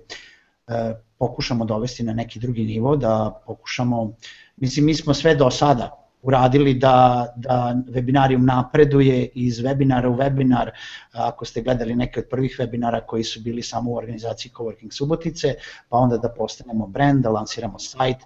e, 0.67 0.93
pokušamo 1.17 1.65
dovesti 1.65 2.03
na 2.03 2.13
neki 2.13 2.39
drugi 2.39 2.63
nivo, 2.63 2.95
da 2.95 3.41
pokušamo, 3.45 4.13
mislim 4.57 4.85
mi 4.85 4.95
smo 4.95 5.13
sve 5.13 5.35
do 5.35 5.51
sada 5.51 6.02
uradili 6.23 6.73
da, 6.73 7.27
da 7.35 7.75
webinarium 7.87 8.45
napreduje 8.45 9.25
iz 9.35 9.59
webinara 9.59 10.07
u 10.07 10.15
webinar, 10.15 10.69
ako 11.11 11.45
ste 11.45 11.61
gledali 11.61 11.95
neke 11.95 12.19
od 12.19 12.25
prvih 12.29 12.55
webinara 12.59 13.05
koji 13.05 13.23
su 13.23 13.41
bili 13.41 13.61
samo 13.63 13.91
u 13.91 13.97
organizaciji 13.97 14.51
Coworking 14.51 14.91
Subotice, 14.91 15.55
pa 15.89 15.97
onda 15.97 16.17
da 16.17 16.29
postanemo 16.29 16.87
brand, 16.87 17.23
da 17.23 17.29
lansiramo 17.29 17.79
sajt, 17.79 18.17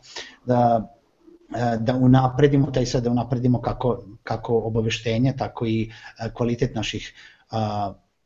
da 0.45 0.93
da 1.79 1.95
unapredimo 1.95 2.71
taj 2.71 2.85
sad 2.85 3.03
da 3.03 3.09
unapredimo 3.09 3.61
kako, 3.61 4.03
kako 4.23 4.57
obaveštenje, 4.57 5.33
tako 5.37 5.65
i 5.65 5.91
kvalitet 6.33 6.75
naših 6.75 7.13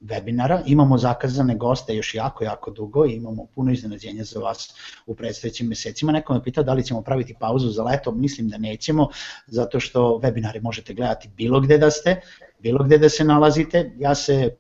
webinara. 0.01 0.61
Imamo 0.65 0.97
zakazane 0.97 1.55
goste 1.55 1.95
još 1.95 2.15
jako, 2.15 2.43
jako 2.43 2.71
dugo 2.71 3.05
i 3.05 3.15
imamo 3.15 3.45
puno 3.55 3.71
iznenađenja 3.71 4.23
za 4.23 4.39
vas 4.39 4.73
u 5.05 5.15
predstojećim 5.15 5.67
mesecima. 5.67 6.11
Neko 6.11 6.33
me 6.33 6.43
pitao 6.43 6.63
da 6.63 6.73
li 6.73 6.83
ćemo 6.83 7.01
praviti 7.01 7.35
pauzu 7.39 7.69
za 7.69 7.83
leto, 7.83 8.11
mislim 8.11 8.49
da 8.49 8.57
nećemo, 8.57 9.07
zato 9.47 9.79
što 9.79 10.19
webinare 10.23 10.61
možete 10.61 10.93
gledati 10.93 11.29
bilo 11.37 11.59
gde 11.59 11.77
da 11.77 11.91
ste, 11.91 12.21
bilo 12.59 12.83
gde 12.83 12.97
da 12.97 13.09
se 13.09 13.23
nalazite. 13.23 13.91
Ja 13.97 14.15
se 14.15 14.55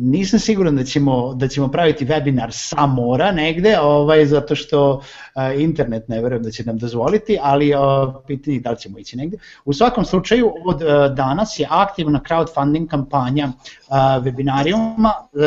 nisam 0.00 0.38
siguran 0.38 0.76
da 0.76 0.84
ćemo, 0.84 1.34
da 1.34 1.48
ćemo 1.48 1.68
praviti 1.68 2.06
webinar 2.06 2.48
sa 2.50 2.86
mora 2.86 3.32
negde, 3.32 3.78
ovaj, 3.80 4.26
zato 4.26 4.54
što 4.54 4.92
uh, 4.92 5.60
internet 5.60 6.08
ne 6.08 6.22
verujem 6.22 6.42
da 6.42 6.50
će 6.50 6.64
nam 6.64 6.78
dozvoliti, 6.78 7.38
ali 7.42 7.74
uh, 7.74 7.80
pitanje 8.26 8.60
da 8.60 8.70
li 8.70 8.78
ćemo 8.78 8.98
ići 8.98 9.16
negde. 9.16 9.36
U 9.64 9.72
svakom 9.72 10.04
slučaju, 10.04 10.52
od 10.64 10.82
uh, 10.82 11.16
danas 11.16 11.58
je 11.58 11.66
aktivna 11.70 12.20
crowdfunding 12.28 12.88
kampanja 12.88 13.46
uh, 13.46 13.96
webinarijuma 13.96 15.10
uh, 15.32 15.42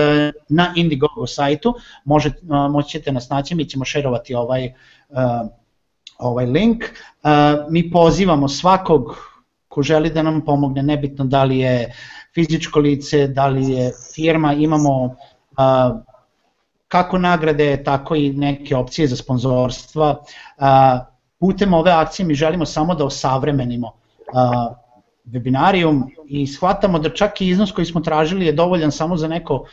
na 0.50 0.74
Indiegogo 0.76 1.28
sajtu, 1.28 1.74
Može, 2.06 2.30
uh, 2.30 2.72
moći 2.72 2.90
ćete 2.90 3.12
nas 3.12 3.30
naći, 3.30 3.56
mi 3.56 3.66
ćemo 3.66 3.86
šerovati 3.86 4.36
ovaj, 4.36 4.74
uh, 5.10 5.18
ovaj 6.18 6.46
link. 6.46 6.84
Uh, 6.84 7.30
mi 7.70 7.92
pozivamo 7.92 8.48
svakog 8.48 9.18
ko 9.68 9.84
želi 9.84 10.10
da 10.10 10.22
nam 10.22 10.42
pomogne, 10.46 10.84
nebitno 10.84 11.26
da 11.26 11.44
li 11.44 11.58
je 11.60 11.94
fizičko 12.36 12.80
lice, 12.80 13.28
da 13.28 13.48
li 13.48 13.72
je 13.72 13.92
firma, 14.16 14.54
imamo 14.54 15.16
a, 15.58 16.00
kako 16.88 17.18
nagrade, 17.18 17.84
tako 17.84 18.16
i 18.16 18.30
neke 18.34 18.76
opcije 18.76 19.08
za 19.08 19.16
sponzorstva. 19.16 20.24
A, 20.58 21.00
putem 21.40 21.74
ove 21.74 21.92
akcije 21.92 22.26
mi 22.26 22.36
želimo 22.36 22.66
samo 22.66 22.96
da 22.96 23.06
osavremenimo 23.06 23.92
a, 24.34 24.74
webinarijum 25.26 26.04
i 26.28 26.48
shvatamo 26.48 27.00
da 27.00 27.10
čak 27.10 27.42
i 27.42 27.48
iznos 27.48 27.72
koji 27.72 27.86
smo 27.86 28.02
tražili 28.02 28.46
je 28.46 28.52
dovoljan 28.52 28.92
samo 28.92 29.18
za 29.18 29.28
neko 29.28 29.66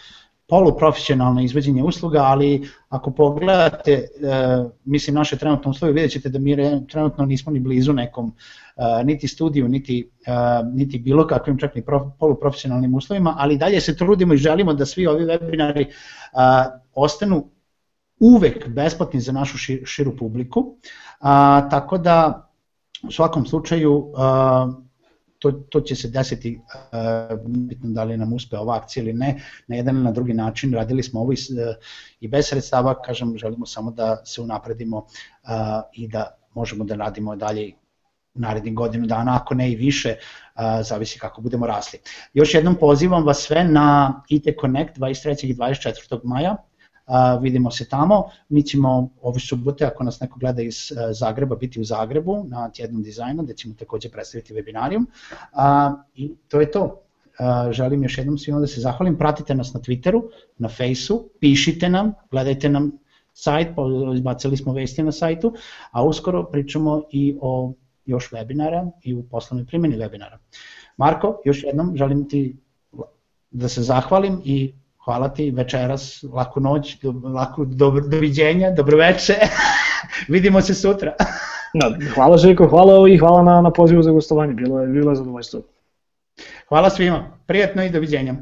poluprofesionalno 0.50 1.40
izveđenje 1.40 1.82
usluga, 1.82 2.18
ali 2.18 2.68
ako 2.88 3.10
pogledate, 3.10 3.92
e, 3.92 4.06
mislim, 4.84 5.14
naše 5.14 5.36
trenutne 5.36 5.70
uslove, 5.70 5.92
vidjet 5.92 6.12
ćete 6.12 6.28
da 6.28 6.38
mi 6.38 6.56
trenutno 6.88 7.26
nismo 7.26 7.52
ni 7.52 7.60
blizu 7.60 7.92
nekom 7.92 8.34
e, 8.76 9.04
niti 9.04 9.28
studiju, 9.28 9.68
niti, 9.68 10.10
e, 10.26 10.32
niti 10.72 10.98
bilo 10.98 11.26
kakvim 11.26 11.58
čak 11.58 11.74
ni 11.74 11.82
prof, 11.82 12.02
poluprofesionalnim 12.18 12.94
uslovima, 12.94 13.34
ali 13.38 13.58
dalje 13.58 13.80
se 13.80 13.96
trudimo 13.96 14.34
i 14.34 14.36
želimo 14.36 14.74
da 14.74 14.86
svi 14.86 15.06
ovi 15.06 15.24
webinari 15.24 15.86
ostanu 16.94 17.44
uvek 18.20 18.68
besplatni 18.68 19.20
za 19.20 19.32
našu 19.32 19.58
širu 19.84 20.16
publiku, 20.16 20.76
a, 21.20 21.68
tako 21.70 21.98
da 21.98 22.48
u 23.08 23.12
svakom 23.12 23.46
slučaju 23.46 24.12
a, 24.16 24.72
to, 25.40 25.50
to 25.52 25.80
će 25.80 25.96
se 25.96 26.08
desiti 26.08 26.60
uh, 26.60 27.38
bitno 27.46 27.90
da 27.90 28.04
li 28.04 28.16
nam 28.16 28.32
uspe 28.32 28.58
ova 28.58 28.76
akcija 28.76 29.02
ili 29.02 29.12
ne, 29.12 29.42
na 29.66 29.76
jedan 29.76 29.94
ili 29.94 30.04
na 30.04 30.12
drugi 30.12 30.34
način, 30.34 30.74
radili 30.74 31.02
smo 31.02 31.20
ovo 31.20 31.32
i, 31.32 31.36
uh, 31.36 31.74
i 32.20 32.28
bez 32.28 32.48
sredstava, 32.48 33.02
kažem, 33.02 33.38
želimo 33.38 33.66
samo 33.66 33.90
da 33.90 34.24
se 34.24 34.40
unapredimo 34.40 34.96
uh, 34.96 35.50
i 35.92 36.08
da 36.08 36.36
možemo 36.54 36.84
da 36.84 36.94
radimo 36.94 37.36
dalje 37.36 37.72
narednih 38.34 38.74
godinu 38.74 39.06
dana, 39.06 39.36
ako 39.36 39.54
ne 39.54 39.72
i 39.72 39.76
više, 39.76 40.14
zavisi 40.82 41.18
kako 41.18 41.40
budemo 41.40 41.66
rasli. 41.66 41.98
Još 42.34 42.54
jednom 42.54 42.74
pozivam 42.74 43.24
vas 43.26 43.38
sve 43.38 43.64
na 43.64 44.22
IT 44.28 44.44
Connect 44.60 44.98
23. 44.98 45.46
i 45.46 45.54
24. 45.54 46.20
maja, 46.24 46.56
a, 47.10 47.36
vidimo 47.36 47.70
se 47.70 47.88
tamo. 47.88 48.24
Mi 48.48 48.62
ćemo 48.62 49.10
ove 49.22 49.40
subote, 49.40 49.84
ako 49.84 50.04
nas 50.04 50.20
neko 50.20 50.38
gleda 50.38 50.62
iz 50.62 50.92
a, 50.92 51.12
Zagreba, 51.12 51.56
biti 51.56 51.80
u 51.80 51.84
Zagrebu 51.84 52.44
na 52.48 52.70
tjednom 52.70 53.02
dizajnu, 53.02 53.42
gde 53.42 53.54
ćemo 53.54 53.74
takođe 53.74 54.10
predstaviti 54.10 54.54
webinarijum. 54.54 55.06
A, 55.52 55.94
I 56.14 56.34
to 56.48 56.60
je 56.60 56.70
to. 56.70 57.00
A, 57.38 57.72
želim 57.72 58.02
još 58.02 58.18
jednom 58.18 58.38
svima 58.38 58.60
da 58.60 58.66
se 58.66 58.80
zahvalim. 58.80 59.18
Pratite 59.18 59.54
nas 59.54 59.74
na 59.74 59.80
Twitteru, 59.80 60.22
na 60.58 60.68
Faceu, 60.68 61.28
pišite 61.40 61.88
nam, 61.88 62.12
gledajte 62.30 62.68
nam 62.68 62.92
sajt, 63.32 63.68
izbacili 64.14 64.56
smo 64.56 64.72
vesti 64.72 65.02
na 65.02 65.12
sajtu, 65.12 65.54
a 65.90 66.04
uskoro 66.04 66.44
pričamo 66.44 67.02
i 67.10 67.36
o 67.40 67.72
još 68.06 68.30
webinara 68.30 68.90
i 69.02 69.14
u 69.14 69.22
poslovnoj 69.22 69.66
primjeni 69.66 69.96
webinara. 69.96 70.38
Marko, 70.96 71.40
još 71.44 71.64
jednom 71.64 71.96
želim 71.96 72.28
ti 72.28 72.56
da 73.50 73.68
se 73.68 73.82
zahvalim 73.82 74.40
i 74.44 74.74
hvala 75.04 75.28
ti 75.28 75.50
večeras, 75.50 76.24
laku 76.32 76.60
noć, 76.60 76.96
laku 77.34 77.64
dobro, 77.64 78.08
doviđenja, 78.08 78.70
dobroveče, 78.70 79.34
vidimo 80.34 80.60
se 80.60 80.74
sutra. 80.74 81.14
da, 81.80 81.96
hvala 82.14 82.36
Željko, 82.36 82.68
hvala 82.68 83.08
i 83.08 83.18
hvala 83.18 83.42
na, 83.42 83.60
na 83.60 83.70
pozivu 83.70 84.02
za 84.02 84.10
gostovanje, 84.10 84.54
bilo 84.54 84.80
je, 84.80 84.86
bilo 84.86 85.10
je 85.10 85.16
zadovoljstvo. 85.16 85.62
Hvala 86.68 86.90
svima, 86.90 87.38
prijatno 87.46 87.84
i 87.84 87.90
doviđenja. 87.90 88.34